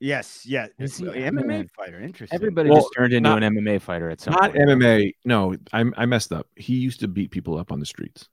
yes, 0.00 0.44
yeah. 0.46 0.66
Is 0.78 0.98
he- 0.98 1.06
MMA 1.06 1.44
man. 1.46 1.70
fighter, 1.76 1.98
interesting. 2.00 2.36
Everybody 2.36 2.68
Well, 2.70 2.80
just 2.82 2.90
turned 2.96 3.12
into 3.12 3.28
not- 3.30 3.42
an 3.42 3.54
MMA 3.56 3.80
fighter 3.80 4.10
at 4.10 4.20
some 4.20 4.32
Not 4.34 4.52
point. 4.52 4.68
MMA. 4.68 5.12
No, 5.24 5.56
I, 5.72 5.84
I 5.96 6.06
messed 6.06 6.30
up. 6.32 6.46
He 6.56 6.74
used 6.76 7.00
to 7.00 7.08
beat 7.08 7.30
people 7.30 7.58
up 7.58 7.72
on 7.72 7.80
the 7.80 7.86
streets. 7.86 8.28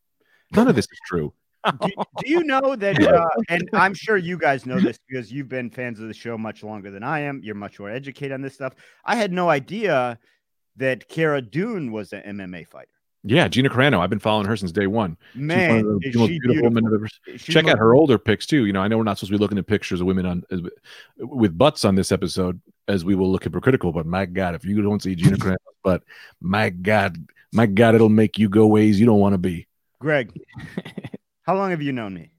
None 0.51 0.68
of 0.68 0.76
this 0.76 0.86
is 0.86 0.99
true. 1.07 1.34
Do, 1.82 1.89
do 2.20 2.30
you 2.30 2.43
know 2.43 2.76
that 2.76 3.01
uh, 3.01 3.28
and 3.49 3.70
i'm 3.74 3.93
sure 3.93 4.18
you 4.18 4.38
guys 4.38 4.66
know 4.66 4.80
this 4.80 4.97
because 5.07 5.32
you've 5.32 5.49
been 5.49 5.70
fans 5.70 5.99
of 5.99 6.07
the 6.07 6.13
show 6.13 6.38
much 6.38 6.63
longer 6.63 6.91
than 6.91 7.03
i 7.03 7.20
am 7.20 7.41
you're 7.43 7.55
much 7.55 7.80
more 7.80 7.89
educated 7.89 8.32
on 8.32 8.41
this 8.41 8.53
stuff 8.53 8.74
i 9.05 9.16
had 9.16 9.32
no 9.32 9.49
idea 9.49 10.20
that 10.78 11.07
Cara 11.07 11.41
Dune 11.41 11.91
was 11.91 12.13
an 12.13 12.22
mma 12.38 12.68
fighter 12.68 12.89
Yeah, 13.24 13.47
Gina 13.47 13.70
Carano. 13.70 13.99
I've 13.99 14.09
been 14.09 14.20
following 14.20 14.45
her 14.45 14.55
since 14.55 14.72
day 14.72 14.88
one. 14.88 15.18
She's 15.34 15.41
one 15.41 15.49
of 15.49 15.86
the 15.86 15.99
is 16.03 16.16
most 16.16 16.28
she 16.28 16.39
beautiful 16.39 16.70
women 16.70 16.84
beautiful. 16.84 17.07
I've 17.28 17.34
ever 17.34 17.38
check 17.39 17.68
out 17.68 17.80
her 17.80 17.95
older 17.95 18.20
pics 18.20 18.45
too. 18.45 18.66
You 18.66 18.74
know, 18.74 18.82
I 18.82 18.88
know 18.88 18.97
we're 18.97 19.03
not 19.03 19.18
supposed 19.18 19.32
to 19.32 19.38
be 19.38 19.41
looking 19.41 19.57
at 19.57 19.66
pictures 19.66 20.01
of 20.01 20.07
women 20.07 20.26
on 20.26 20.43
as, 20.51 20.61
with 21.18 21.57
butts 21.57 21.86
on 21.86 21.95
this 21.95 22.11
episode, 22.11 22.61
as 22.88 23.03
we 23.03 23.16
will 23.16 23.32
look 23.32 23.43
hypocritical. 23.43 23.91
But 23.91 24.05
my 24.05 24.26
God, 24.26 24.53
if 24.53 24.63
you 24.66 24.82
don't 24.82 25.01
see 25.01 25.16
Gina 25.16 25.38
Carano's 25.38 25.57
butt, 25.84 26.03
my 26.39 26.70
God, 26.70 27.18
my 27.51 27.66
God, 27.66 27.95
it'll 27.95 28.09
make 28.09 28.38
you 28.38 28.49
go 28.49 28.68
ways 28.68 28.99
you 28.99 29.05
don't 29.05 29.20
want 29.20 29.34
to 29.34 29.39
be. 29.39 29.68
greg 29.99 30.32
how 31.46 31.56
long 31.56 31.72
have 31.72 31.82
you 31.82 31.91
known 31.91 32.14
me 32.14 32.32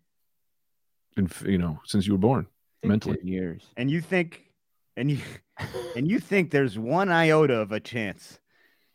And 1.16 1.32
you 1.44 1.58
know, 1.58 1.78
since 1.84 2.06
you 2.06 2.12
were 2.14 2.18
born, 2.18 2.46
mentally. 2.84 3.16
10 3.18 3.26
years. 3.26 3.62
and 3.76 3.90
you 3.90 4.00
think 4.00 4.42
and 4.96 5.10
you 5.10 5.18
and 5.96 6.08
you 6.10 6.20
think 6.20 6.50
there's 6.50 6.78
one 6.78 7.10
iota 7.10 7.54
of 7.54 7.72
a 7.72 7.80
chance 7.80 8.38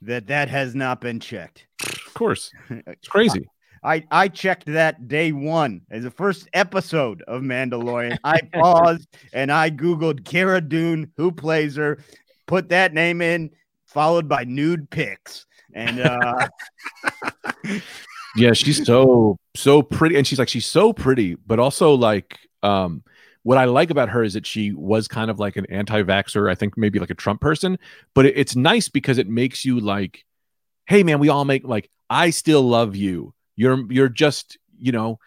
that 0.01 0.27
that 0.27 0.47
has 0.49 0.75
not 0.75 1.01
been 1.01 1.19
checked 1.19 1.67
of 2.05 2.13
course, 2.13 2.51
it's 2.69 3.07
crazy. 3.07 3.47
I, 3.83 4.03
I 4.11 4.27
checked 4.27 4.67
that 4.67 5.07
day 5.07 5.31
one 5.31 5.81
as 5.89 6.03
the 6.03 6.11
first 6.11 6.47
episode 6.53 7.23
of 7.27 7.41
Mandalorian. 7.41 8.17
I 8.23 8.39
paused 8.53 9.07
and 9.33 9.51
I 9.51 9.71
Googled 9.71 10.23
Cara 10.23 10.61
Dune, 10.61 11.11
who 11.17 11.31
plays 11.31 11.77
her, 11.77 11.97
put 12.45 12.69
that 12.69 12.93
name 12.93 13.21
in, 13.23 13.49
followed 13.87 14.27
by 14.29 14.43
nude 14.43 14.87
pics. 14.91 15.47
And 15.73 15.99
uh, 16.01 16.47
Yeah, 18.35 18.53
she's 18.53 18.85
so 18.85 19.37
so 19.55 19.81
pretty, 19.81 20.15
and 20.15 20.25
she's 20.25 20.39
like 20.39 20.49
she's 20.49 20.65
so 20.65 20.93
pretty, 20.93 21.35
but 21.35 21.59
also 21.59 21.93
like 21.95 22.39
um. 22.63 23.03
What 23.43 23.57
I 23.57 23.65
like 23.65 23.89
about 23.89 24.09
her 24.09 24.23
is 24.23 24.35
that 24.35 24.45
she 24.45 24.71
was 24.71 25.07
kind 25.07 25.31
of 25.31 25.39
like 25.39 25.55
an 25.55 25.65
anti-vaxxer, 25.71 26.47
I 26.47 26.53
think 26.53 26.77
maybe 26.77 26.99
like 26.99 27.09
a 27.09 27.15
Trump 27.15 27.41
person, 27.41 27.79
but 28.13 28.27
it, 28.27 28.37
it's 28.37 28.55
nice 28.55 28.87
because 28.87 29.17
it 29.17 29.27
makes 29.27 29.65
you 29.65 29.79
like, 29.79 30.25
hey 30.85 31.01
man, 31.01 31.17
we 31.17 31.29
all 31.29 31.43
make 31.43 31.63
like 31.67 31.89
I 32.07 32.29
still 32.29 32.61
love 32.61 32.95
you. 32.95 33.33
You're 33.55 33.91
you're 33.91 34.09
just 34.09 34.59
you 34.77 34.91
know 34.91 35.17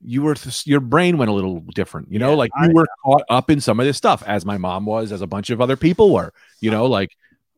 you 0.00 0.22
were 0.22 0.36
your 0.66 0.78
brain 0.78 1.18
went 1.18 1.32
a 1.32 1.34
little 1.34 1.64
different, 1.74 2.12
you 2.12 2.20
know, 2.20 2.30
Yeah, 2.30 2.36
like 2.36 2.50
I- 2.56 2.66
you 2.68 2.74
were 2.74 2.86
caught 3.04 3.24
up 3.28 3.50
in 3.50 3.60
some 3.60 3.80
of 3.80 3.86
this 3.86 3.96
stuff 3.96 4.22
as 4.24 4.46
my 4.46 4.56
mom 4.56 4.86
was, 4.86 5.10
as 5.10 5.20
a 5.20 5.26
bunch 5.26 5.50
of 5.50 5.60
other 5.60 5.76
people 5.76 6.12
were, 6.14 6.32
you 6.60 6.70
know, 6.70 6.86
like 6.86 7.10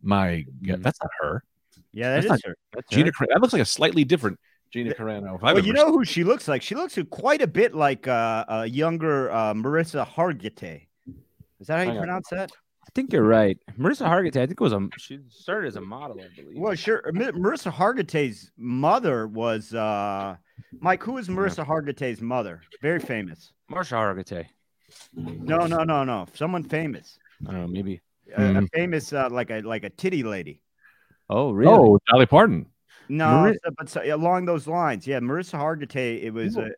my 0.02 0.46
yeah, 0.62 0.76
Mhm. 0.76 0.82
that's 0.82 0.98
not 1.02 1.10
her. 1.20 1.44
yeah, 1.92 2.14
that 2.14 2.24
is 2.24 2.30
That's 2.30 2.44
her. 2.46 2.56
That's 2.72 2.88
Gina. 2.88 3.12
Carano, 3.12 3.26
that 3.34 3.42
looks 3.42 3.52
like 3.52 3.60
a 3.60 3.66
slightly 3.66 4.04
different 4.04 4.38
Gina 4.72 4.94
Carano. 4.94 5.36
If 5.36 5.42
Well, 5.42 5.58
you 5.60 5.72
know 5.72 5.90
who 5.92 6.04
she 6.04 6.24
looks 6.24 6.48
like? 6.48 6.62
She 6.62 6.74
looks 6.74 6.98
quite 7.10 7.40
a 7.42 7.46
bit 7.46 7.74
like 7.74 8.06
uh, 8.08 8.44
a 8.48 8.66
younger 8.66 9.30
uh, 9.30 9.54
Marissa 9.54 10.06
Hargitay. 10.06 10.86
Is 11.60 11.66
that 11.68 11.76
how 11.76 11.82
you 11.82 11.88
Hang 11.88 11.98
on. 11.98 12.02
pronounce 12.04 12.28
that? 12.30 12.50
I 12.86 12.90
think 12.94 13.12
you're 13.12 13.22
right. 13.24 13.58
Marissa 13.78 14.06
Hargitay, 14.06 14.42
I 14.42 14.46
think 14.46 14.52
it 14.52 14.60
was 14.60 14.72
a 14.72 14.88
she 14.98 15.18
started 15.28 15.68
as 15.68 15.76
a 15.76 15.80
model, 15.80 16.18
I 16.20 16.28
believe. 16.34 16.58
Well, 16.58 16.74
sure. 16.74 17.02
Marissa 17.14 17.72
Hargitay's 17.72 18.50
mother 18.56 19.26
was 19.26 19.72
uh, 19.74 20.36
Mike. 20.80 21.02
Who 21.02 21.18
is 21.18 21.28
Marissa 21.28 21.64
Hargitay's 21.66 22.20
mother? 22.20 22.62
Very 22.82 23.00
famous. 23.00 23.52
Marsha 23.70 23.92
Hargitay. 23.96 24.46
No, 25.14 25.66
no, 25.66 25.82
no, 25.84 26.04
no. 26.04 26.26
Someone 26.34 26.62
famous. 26.62 27.18
I 27.46 27.52
don't 27.52 27.60
know, 27.62 27.66
maybe. 27.68 28.00
A, 28.36 28.42
a 28.42 28.48
Mhm. 28.54 28.68
famous 28.72 29.12
uh, 29.12 29.28
like 29.30 29.50
a 29.50 29.60
like 29.60 29.84
a 29.84 29.90
titty 29.90 30.22
lady. 30.22 30.62
Oh, 31.28 31.50
really? 31.52 31.72
Oh, 31.72 31.98
Dolly 32.10 32.26
Parton. 32.26 32.66
No, 33.08 33.26
Mari- 33.26 33.58
but 33.78 33.88
so, 33.88 34.02
along 34.14 34.46
those 34.46 34.66
lines, 34.66 35.06
yeah. 35.06 35.20
Marissa 35.20 35.58
Hargitay. 35.58 36.22
It 36.22 36.30
was 36.32 36.56
Ooh. 36.56 36.62
a 36.62 36.70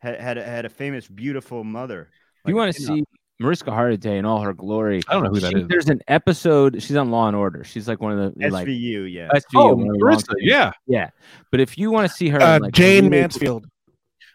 had 0.00 0.20
had 0.20 0.38
a, 0.38 0.44
had 0.44 0.64
a 0.64 0.68
famous, 0.68 1.06
beautiful 1.08 1.64
mother. 1.64 2.08
If 2.44 2.50
you 2.50 2.56
want 2.56 2.74
to 2.74 2.80
pinup. 2.82 2.86
see 2.86 3.04
Mariska 3.38 3.70
Hargitay 3.70 4.18
in 4.18 4.24
all 4.24 4.40
her 4.42 4.52
glory. 4.52 5.02
I 5.08 5.14
don't 5.14 5.24
know 5.24 5.30
who 5.30 5.40
that 5.40 5.52
She- 5.52 5.58
is. 5.60 5.68
There's 5.68 5.88
an 5.88 6.00
episode. 6.08 6.82
She's 6.82 6.96
on 6.96 7.10
Law 7.10 7.28
and 7.28 7.36
Order. 7.36 7.64
She's 7.64 7.86
like 7.88 8.00
one 8.00 8.18
of 8.18 8.34
the 8.34 8.48
like 8.50 8.66
SVU, 8.66 9.12
yeah. 9.12 9.28
SVU. 9.34 9.42
Oh, 9.56 9.74
one 9.74 9.88
of 9.88 9.94
the 9.94 10.04
Marissa, 10.04 10.34
yeah. 10.40 10.72
yeah. 10.86 11.10
But 11.50 11.60
if 11.60 11.76
you 11.78 11.90
want 11.90 12.08
to 12.10 12.14
see 12.16 12.28
her, 12.30 12.40
Uh, 12.40 12.56
in, 12.56 12.62
like, 12.62 12.72
Jayne 12.72 13.10
Mansfield. 13.10 13.66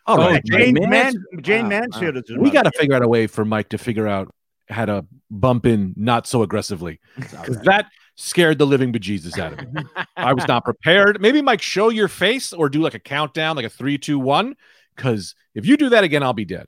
All 0.06 0.20
Oh, 0.20 0.26
right. 0.28 0.43
Jayne, 0.45 0.76
Jayne 0.76 0.89
Man- 0.89 0.89
Mans- 0.89 1.16
Jayne 1.41 1.64
wow, 1.64 1.70
Mansfield 1.70 2.18
is 2.18 2.24
we 2.38 2.49
got 2.49 2.64
to 2.64 2.72
figure 2.78 2.95
out 2.95 3.04
a 3.04 3.08
way 3.08 3.28
for 3.28 3.45
Mike 3.45 3.70
to 3.70 3.78
figure 3.78 4.08
out 4.08 4.34
how 4.70 4.86
to 4.86 5.06
bump 5.30 5.66
in 5.66 5.93
not 5.97 6.26
so 6.28 6.41
aggressively 6.43 6.99
because 7.18 7.60
that 7.64 7.88
scared 8.16 8.57
the 8.57 8.66
living 8.68 8.91
bejesus 8.93 9.38
out 9.39 9.53
of 9.53 9.74
me. 9.74 9.84
I 10.16 10.34
was 10.34 10.47
not 10.47 10.64
prepared. 10.66 11.22
Maybe 11.22 11.41
Mike, 11.41 11.62
show 11.62 11.89
your 11.89 12.07
face 12.07 12.53
or 12.53 12.70
do 12.70 12.82
like 12.82 12.93
a 12.93 12.99
countdown, 12.99 13.55
like 13.55 13.66
a 13.66 13.70
three, 13.70 13.97
two, 13.97 14.20
one. 14.20 14.55
Because 14.95 15.36
if 15.55 15.66
you 15.66 15.78
do 15.78 15.89
that 15.89 16.03
again, 16.03 16.22
I'll 16.24 16.34
be 16.34 16.45
dead. 16.45 16.68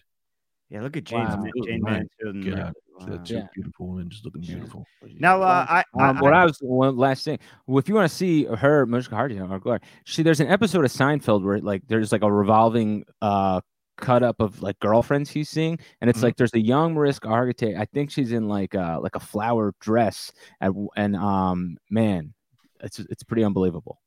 Yeah, 0.69 0.81
look 0.81 0.97
at 0.97 1.03
Jayne's 1.03 1.29
Wow. 1.35 1.41
Man- 1.43 1.51
Jayne 1.65 1.81
My 1.81 1.91
Mansfield. 2.23 2.57
Wow. 2.57 3.05
The 3.05 3.17
two 3.19 3.35
Yeah. 3.35 3.47
beautiful 3.53 3.87
women 3.89 4.09
just 4.09 4.23
looking 4.23 4.41
beautiful. 4.41 4.85
Now, 5.19 5.41
uh, 5.41 5.65
I, 5.67 5.83
I, 5.99 6.09
Um, 6.09 6.19
what 6.19 6.33
I 6.33 6.45
was 6.45 6.57
one 6.61 6.95
last 6.95 7.25
thing. 7.25 7.39
Well, 7.67 7.79
if 7.79 7.89
you 7.89 7.95
want 7.95 8.09
to 8.09 8.15
see 8.15 8.45
her, 8.45 8.85
Mariska 8.85 9.15
Hargitay, 9.15 9.49
or 9.49 9.59
glory, 9.59 9.79
she 10.05 10.23
there's 10.23 10.39
an 10.39 10.47
episode 10.47 10.85
of 10.85 10.91
Seinfeld 10.91 11.43
where 11.43 11.59
like 11.59 11.83
there's 11.87 12.11
like 12.11 12.21
a 12.23 12.31
revolving 12.31 13.03
uh 13.21 13.61
cut 13.97 14.23
up 14.23 14.39
of 14.39 14.61
like 14.61 14.79
girlfriends 14.79 15.29
he's 15.29 15.49
seeing, 15.49 15.79
and 16.01 16.09
it's 16.09 16.19
Mhm. 16.19 16.23
like 16.23 16.35
there's 16.37 16.53
a 16.53 16.59
young 16.59 16.93
Mariska 16.93 17.27
Hargitay. 17.27 17.77
I 17.79 17.85
think 17.85 18.09
she's 18.11 18.31
in 18.31 18.47
like 18.47 18.75
uh 18.75 18.99
like 19.01 19.15
a 19.15 19.19
flower 19.19 19.73
dress, 19.79 20.31
and, 20.61 20.89
and 20.95 21.15
um 21.15 21.77
man, 21.89 22.33
it's 22.81 22.99
it's 22.99 23.23
pretty 23.23 23.43
unbelievable. 23.43 23.99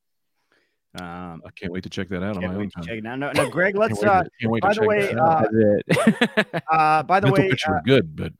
um, 0.99 1.41
I 1.45 1.49
can't 1.55 1.71
wait 1.71 1.83
to 1.83 1.89
check 1.89 2.09
that 2.09 2.23
out 2.23 2.35
on 2.37 2.41
can't 2.41 2.53
my 2.53 2.55
own 2.55 2.59
wait 2.59 2.69
to 2.71 2.75
time. 2.75 2.83
check 2.85 2.97
it 2.97 3.05
out. 3.05 3.19
No, 3.19 3.31
no, 3.31 3.49
Greg, 3.55 3.75
let's. 3.77 4.01
Uh, 4.03 4.23
to- 4.23 4.29
can't 4.41 4.51
wait 4.51 4.61
by 4.61 4.73
to 4.73 4.79
the 4.79 4.81
check 4.81 4.87
way, 4.87 5.13
out. 5.13 5.19
uh, 5.19 5.41
That's 5.87 6.53
it. 6.53 6.63
uh, 6.71 7.03
by 7.03 7.19
the 7.21 7.27
Mental 7.27 7.43
way, 7.43 7.49
picture 7.49 7.75
uh, 7.77 7.81
good, 7.85 8.15
but 8.15 8.33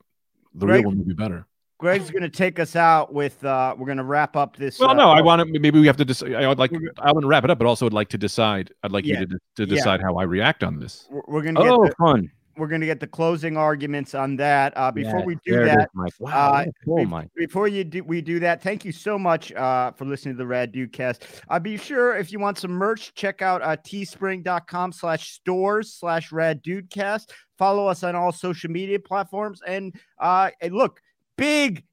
the 0.54 0.66
Greg- 0.66 0.80
real 0.80 0.88
one 0.90 0.98
would 0.98 1.08
be 1.08 1.14
better. 1.14 1.46
Greg's 1.78 2.10
going 2.10 2.22
to 2.22 2.28
take 2.28 2.58
us 2.58 2.74
out 2.76 3.14
with. 3.14 3.42
Uh, 3.44 3.74
we're 3.78 3.86
going 3.86 3.98
to 3.98 4.04
wrap 4.04 4.34
up 4.36 4.56
this. 4.56 4.78
Well, 4.80 4.90
uh, 4.90 4.94
no, 4.94 5.10
I 5.10 5.20
want 5.20 5.40
to. 5.46 5.60
Maybe 5.60 5.78
we 5.80 5.86
have 5.86 5.96
to 5.98 6.04
decide. 6.04 6.34
I 6.34 6.48
would 6.48 6.58
like. 6.58 6.72
I 6.98 7.12
want 7.12 7.22
to 7.22 7.28
wrap 7.28 7.44
it 7.44 7.50
up, 7.50 7.58
but 7.58 7.66
also 7.66 7.86
would 7.86 7.92
like 7.92 8.08
to 8.10 8.18
decide. 8.18 8.72
I'd 8.82 8.92
like 8.92 9.04
Yeah. 9.06 9.20
you 9.20 9.26
to 9.26 9.38
to 9.56 9.62
Yeah. 9.64 9.74
decide 9.76 10.00
how 10.00 10.16
I 10.16 10.24
react 10.24 10.64
on 10.64 10.80
this. 10.80 11.06
We're, 11.10 11.22
we're 11.28 11.42
going 11.42 11.54
to 11.54 11.62
get. 11.62 11.70
oh, 11.70 11.84
the, 11.86 11.94
fun. 11.96 12.30
we're 12.56 12.66
going 12.66 12.80
to 12.80 12.86
get 12.88 12.98
the 12.98 13.06
closing 13.06 13.56
arguments 13.56 14.16
on 14.16 14.34
that. 14.38 14.72
Uh, 14.76 14.90
before 14.90 15.20
Yeah, 15.20 15.24
we 15.24 15.34
do 15.46 15.60
is, 15.62 15.68
that, 15.68 15.88
Mike. 15.94 16.12
Wow, 16.18 16.30
uh, 16.54 16.64
pull, 16.84 16.96
bef- 16.98 17.08
Mike. 17.08 17.28
before 17.36 17.68
you 17.68 17.84
do 17.84 18.02
we 18.02 18.20
do 18.22 18.40
that, 18.40 18.60
thank 18.60 18.84
you 18.84 18.90
so 18.90 19.16
much 19.16 19.52
uh, 19.52 19.92
for 19.92 20.04
listening 20.04 20.34
to 20.34 20.38
the 20.38 20.46
Rad 20.48 20.72
Dude 20.72 20.92
Cast. 20.92 21.26
Uh, 21.48 21.60
be 21.60 21.76
sure 21.76 22.16
if 22.16 22.32
you 22.32 22.40
want 22.40 22.58
some 22.58 22.72
merch, 22.72 23.14
check 23.14 23.40
out 23.40 23.62
uh, 23.62 23.76
teespring.com 23.76 24.90
slash 24.90 25.30
stores 25.30 25.92
slash 25.94 26.32
Rad 26.32 26.60
Dude 26.62 26.90
Cast. 26.90 27.32
Follow 27.56 27.86
us 27.86 28.02
on 28.02 28.16
all 28.16 28.32
social 28.32 28.70
media 28.70 28.98
platforms. 28.98 29.60
And, 29.66 29.94
uh, 30.18 30.50
and 30.60 30.74
look, 30.74 31.00
big, 31.38 31.84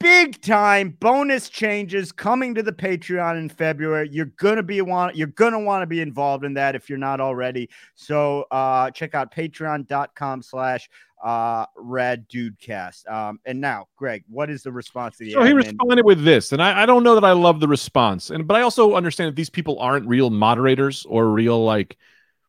big 0.00 0.40
time 0.40 0.96
bonus 1.00 1.50
changes 1.50 2.12
coming 2.12 2.54
to 2.54 2.62
the 2.62 2.72
Patreon 2.72 3.38
in 3.38 3.48
February. 3.50 4.08
You're 4.10 4.32
gonna 4.38 4.62
be 4.62 4.80
want 4.80 5.16
you're 5.16 5.26
gonna 5.28 5.60
want 5.60 5.82
to 5.82 5.86
be 5.86 6.00
involved 6.00 6.44
in 6.44 6.54
that 6.54 6.74
if 6.74 6.88
you're 6.88 6.98
not 6.98 7.20
already. 7.20 7.68
So 7.94 8.46
uh 8.50 8.90
check 8.90 9.14
out 9.14 9.34
patreon.com 9.34 10.42
slash 10.42 10.88
uh 11.24 11.64
rad 11.76 12.28
dudecast. 12.28 13.10
Um 13.10 13.40
and 13.46 13.60
now, 13.60 13.86
Greg, 13.96 14.24
what 14.28 14.50
is 14.50 14.62
the 14.62 14.72
response 14.72 15.16
to 15.18 15.24
the 15.24 15.32
So 15.32 15.42
he 15.42 15.52
responded 15.52 16.04
with 16.04 16.24
this, 16.24 16.52
and 16.52 16.62
I, 16.62 16.82
I 16.82 16.86
don't 16.86 17.02
know 17.02 17.14
that 17.14 17.24
I 17.24 17.32
love 17.32 17.60
the 17.60 17.68
response, 17.68 18.30
and 18.30 18.46
but 18.46 18.56
I 18.56 18.62
also 18.62 18.94
understand 18.94 19.28
that 19.28 19.36
these 19.36 19.50
people 19.50 19.78
aren't 19.78 20.06
real 20.06 20.30
moderators 20.30 21.06
or 21.08 21.30
real 21.30 21.64
like 21.64 21.96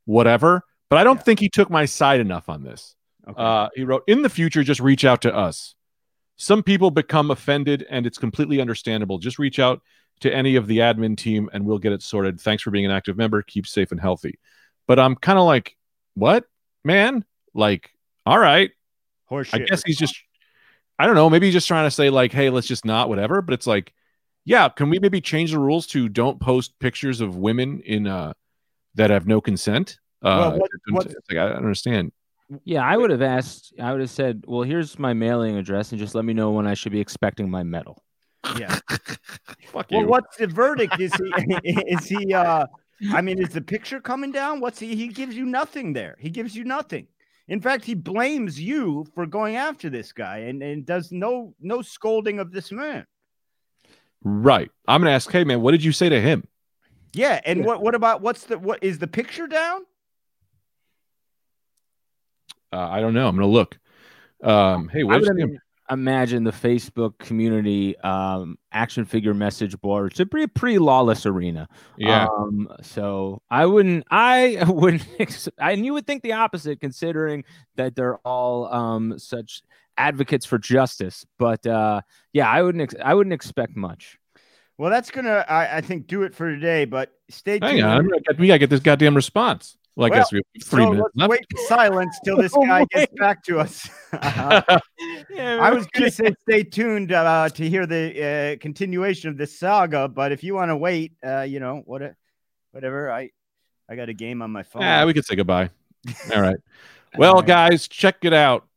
whatever. 0.06 0.64
But 0.89 1.00
I 1.00 1.04
don't 1.04 1.18
Yeah. 1.18 1.24
think 1.24 1.39
he 1.39 1.50
took 1.50 1.70
my 1.70 1.86
side 1.86 2.20
enough 2.20 2.50
on 2.50 2.64
this. 2.64 2.96
Okay. 3.28 3.41
Uh, 3.41 3.70
he 3.76 3.84
wrote, 3.84 4.04
"In 4.08 4.22
the 4.22 4.30
future, 4.30 4.62
just 4.64 4.80
reach 4.82 5.04
out 5.04 5.22
to 5.24 5.34
us. 5.36 5.74
Some 6.38 6.64
people 6.64 6.92
become 6.92 7.32
offended, 7.32 7.86
and 7.90 8.06
it's 8.06 8.18
completely 8.18 8.60
understandable. 8.62 9.18
Just 9.18 9.40
reach 9.40 9.60
out 9.60 9.82
to 10.22 10.34
any 10.34 10.56
of 10.56 10.68
the 10.68 10.80
admin 10.80 11.18
team, 11.18 11.50
and 11.54 11.66
we'll 11.66 11.78
get 11.78 11.94
it 11.94 12.02
sorted. 12.02 12.40
Thanks 12.40 12.64
for 12.64 12.72
being 12.72 12.86
an 12.86 12.92
active 12.92 13.18
member. 13.18 13.42
Keep 13.42 13.68
safe 13.68 13.92
and 13.92 14.00
healthy." 14.02 14.40
But 14.88 15.00
I'm 15.00 15.16
kind 15.16 15.40
of 15.40 15.46
like, 15.46 15.76
"What, 16.14 16.46
man? 16.84 17.24
Like, 17.54 17.92
all 18.26 18.38
right, 18.40 18.72
Horseshit 19.32 19.54
I 19.54 19.66
guess 19.66 19.84
he's 19.86 19.98
just 19.98 20.16
I 20.98 21.06
don't 21.06 21.16
know, 21.16 21.30
maybe 21.30 21.48
he's 21.48 21.54
just 21.54 21.68
trying 21.68 21.86
to 21.88 21.92
say 21.92 22.10
like, 22.10 22.32
hey, 22.32 22.50
let's 22.50 22.68
just 22.68 22.86
not 22.86 23.10
whatever. 23.10 23.42
But 23.42 23.54
it's 23.54 23.68
like, 23.68 23.94
yeah, 24.46 24.70
can 24.70 24.90
we 24.90 24.98
maybe 25.00 25.20
change 25.20 25.52
the 25.52 25.60
rules 25.60 25.88
to 25.88 26.08
don't 26.08 26.40
post 26.40 26.78
pictures 26.80 27.20
of 27.20 27.36
women 27.36 27.82
in 27.82 28.08
uh 28.08 28.32
that 28.96 29.10
have 29.10 29.28
no 29.28 29.42
consent? 29.42 30.00
Uh 30.22 30.38
Well, 30.40 30.60
what- 30.60 30.72
what- 30.92 31.08
like, 31.30 31.38
I 31.38 31.50
don't 31.50 31.58
understand. 31.58 32.12
Yeah, 32.64 32.84
I 32.84 32.96
would 32.96 33.10
have 33.10 33.22
asked. 33.22 33.74
I 33.80 33.91
would 33.91 34.02
have 34.02 34.10
said, 34.10 34.43
"Well, 34.48 34.62
here's 34.62 35.00
my 35.00 35.14
mailing 35.14 35.58
address, 35.58 35.91
and 35.91 36.00
just 36.00 36.14
let 36.14 36.26
me 36.26 36.34
know 36.34 36.52
when 36.52 36.68
I 36.68 36.74
should 36.76 36.91
be 36.91 37.00
expecting 37.00 37.50
my 37.50 37.64
medal." 37.64 38.04
yeah. 38.60 38.80
Fuck 39.72 39.89
Well, 39.91 40.02
you. 40.02 40.08
what's 40.08 40.38
the 40.38 40.46
verdict? 40.48 41.00
Is 41.00 41.16
he 41.16 41.34
is 41.64 42.06
he 42.08 42.34
uh 42.34 42.66
I 43.14 43.22
mean, 43.22 43.41
is 43.41 43.50
the 43.50 43.62
picture 43.62 44.00
coming 44.00 44.32
down? 44.32 44.60
What's 44.60 44.80
he 44.80 44.96
he 44.96 45.08
gives 45.08 45.36
you 45.36 45.46
nothing 45.46 45.93
there. 45.93 46.16
He 46.20 46.30
gives 46.30 46.56
you 46.56 46.64
nothing. 46.64 47.08
In 47.48 47.62
fact, 47.62 47.84
he 47.86 47.93
blames 47.96 48.60
you 48.60 49.06
for 49.14 49.26
going 49.26 49.56
after 49.56 49.89
this 49.89 50.12
guy 50.12 50.38
and, 50.39 50.62
and 50.64 50.86
does 50.86 51.12
no 51.12 51.56
no 51.60 51.82
scolding 51.82 52.39
of 52.39 52.52
this 52.52 52.72
man. 52.72 53.06
Right. 54.24 54.70
I'm 54.88 55.02
gonna 55.02 55.12
ask, 55.12 55.32
hey 55.32 55.43
man, 55.43 55.62
what 55.62 55.72
did 55.72 55.84
you 55.84 55.91
say 55.91 56.10
to 56.10 56.22
him? 56.22 56.48
Yeah, 57.14 57.41
and 57.46 57.60
Yeah. 57.60 57.66
what 57.66 57.82
what 57.82 57.96
about 57.96 58.22
what's 58.22 58.46
the 58.46 58.60
what 58.60 58.84
is 58.84 59.00
the 59.00 59.08
picture 59.08 59.48
down? 59.48 59.82
Uh, 62.76 62.90
I 62.90 63.00
don't 63.00 63.14
know. 63.14 63.28
I'm 63.28 63.36
gonna 63.36 63.48
look. 63.48 63.78
Um, 64.44 64.90
hey, 64.90 65.02
I 65.02 65.04
would 65.06 65.28
him? 65.28 65.40
im- 65.40 65.60
imagine 65.90 66.44
the 66.44 66.52
Facebook 66.52 67.18
community 67.20 67.98
um, 68.00 68.58
action 68.72 69.06
figure 69.06 69.34
message 69.34 69.80
board. 69.80 70.12
It's 70.12 70.20
a 70.20 70.26
pretty 70.26 70.48
pretty 70.48 70.78
lawless 70.78 71.26
arena. 71.26 71.70
Yeah. 71.98 72.26
Um, 72.26 72.68
so 72.82 73.42
I 73.50 73.66
wouldn't. 73.66 74.06
I 74.12 74.64
wouldn't. 74.68 75.08
Ex- 75.20 75.48
and 75.58 75.86
you 75.86 75.94
would 75.94 76.06
think 76.06 76.22
the 76.22 76.34
opposite, 76.34 76.82
considering 76.82 77.46
that 77.76 77.96
they're 77.96 78.18
all 78.18 78.72
um, 78.74 79.18
such 79.18 79.62
advocates 79.98 80.46
for 80.46 80.58
justice. 80.58 81.26
But 81.40 81.66
uh, 81.66 82.02
yeah, 82.34 82.50
I 82.50 82.62
wouldn't. 82.62 82.82
Ex- 82.82 83.02
I 83.04 83.14
wouldn't 83.14 83.34
expect 83.34 83.78
much. 83.78 84.20
Well, 84.78 84.92
that's 84.92 85.12
gonna 85.12 85.46
I, 85.48 85.78
I 85.78 85.82
think 85.82 86.08
do 86.08 86.24
it 86.24 86.36
for 86.36 86.52
today. 86.52 86.84
But 86.84 87.14
stay 87.30 87.60
Hang 87.62 87.82
on, 87.82 87.90
I'm 88.00 88.10
gonna 88.10 88.20
get, 88.20 88.38
we 88.38 88.48
gotta 88.48 88.60
get 88.60 88.70
this 88.70 88.82
goddamn 88.82 89.16
response. 89.16 89.78
Well, 89.96 90.08
I 90.08 90.10
Well, 90.10 90.20
guess 90.20 90.32
we 90.34 90.38
have 90.39 90.64
three 90.64 90.84
so 90.84 90.89
minutes 90.91 91.10
let's 91.16 91.16
left. 91.16 91.30
wait 91.32 91.46
in 91.50 91.68
silence 91.68 92.20
till 92.24 92.38
this 92.38 92.52
guy 92.68 92.86
gets 92.91 93.14
back 93.18 93.43
to 93.46 93.60
us. 93.60 93.89
Uh, 94.12 94.62
I 95.39 95.72
was 95.72 95.88
going 95.88 96.10
to 96.10 96.12
say 96.12 96.34
stay 96.41 96.64
tuned 96.64 97.12
uh, 97.12 97.50
to 97.50 97.70
hear 97.70 97.86
the 97.86 98.56
uh, 98.58 98.62
continuation 98.62 99.30
of 99.30 99.38
this 99.38 99.58
saga, 99.58 100.08
but 100.08 100.32
if 100.32 100.43
you 100.43 100.54
want 100.54 100.70
to 100.70 100.78
wait, 100.78 101.14
uh, 101.26 101.41
you 101.41 101.60
know 101.60 101.82
what, 101.86 102.02
whatever. 102.72 103.10
I 103.12 103.30
I 103.88 103.96
got 103.96 104.10
a 104.10 104.14
game 104.14 104.41
on 104.41 104.52
my 104.52 104.64
phone. 104.64 104.82
Yeah, 104.82 105.06
we 105.06 105.14
could 105.14 105.26
say 105.26 105.36
goodbye. 105.36 105.70
All 106.34 106.41
right. 106.41 106.58
Well, 107.18 107.41
guys, 107.41 107.88
check 107.88 108.18
it 108.24 108.34
out. 108.34 108.68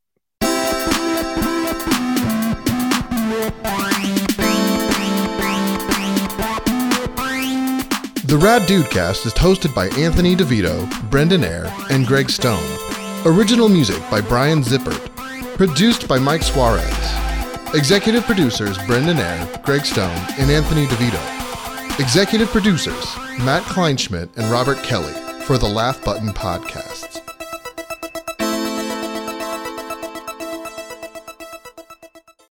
The 8.28 8.36
Rad 8.36 8.68
Dudecast 8.68 9.24
is 9.24 9.32
hosted 9.32 9.74
by 9.74 9.86
Anthony 9.98 10.36
DeVito, 10.36 10.86
Brendan 11.08 11.42
Eyre, 11.44 11.74
and 11.88 12.06
Greg 12.06 12.28
Stone. 12.28 12.62
Original 13.24 13.70
music 13.70 14.02
by 14.10 14.20
Brian 14.20 14.60
Zippert. 14.60 15.00
Produced 15.56 16.06
by 16.06 16.18
Mike 16.18 16.42
Suarez. 16.42 16.84
Executive 17.74 18.24
producers 18.24 18.76
Brendan 18.86 19.16
Eyre, 19.16 19.62
Greg 19.64 19.86
Stone, 19.86 20.14
and 20.38 20.50
Anthony 20.50 20.84
DeVito. 20.84 21.98
Executive 21.98 22.48
producers 22.48 23.16
Matt 23.38 23.62
Kleinschmidt 23.62 24.36
and 24.36 24.52
Robert 24.52 24.76
Kelly 24.82 25.14
for 25.44 25.56
the 25.56 25.66
Laugh 25.66 26.04
Button 26.04 26.28
Podcasts. 26.28 27.27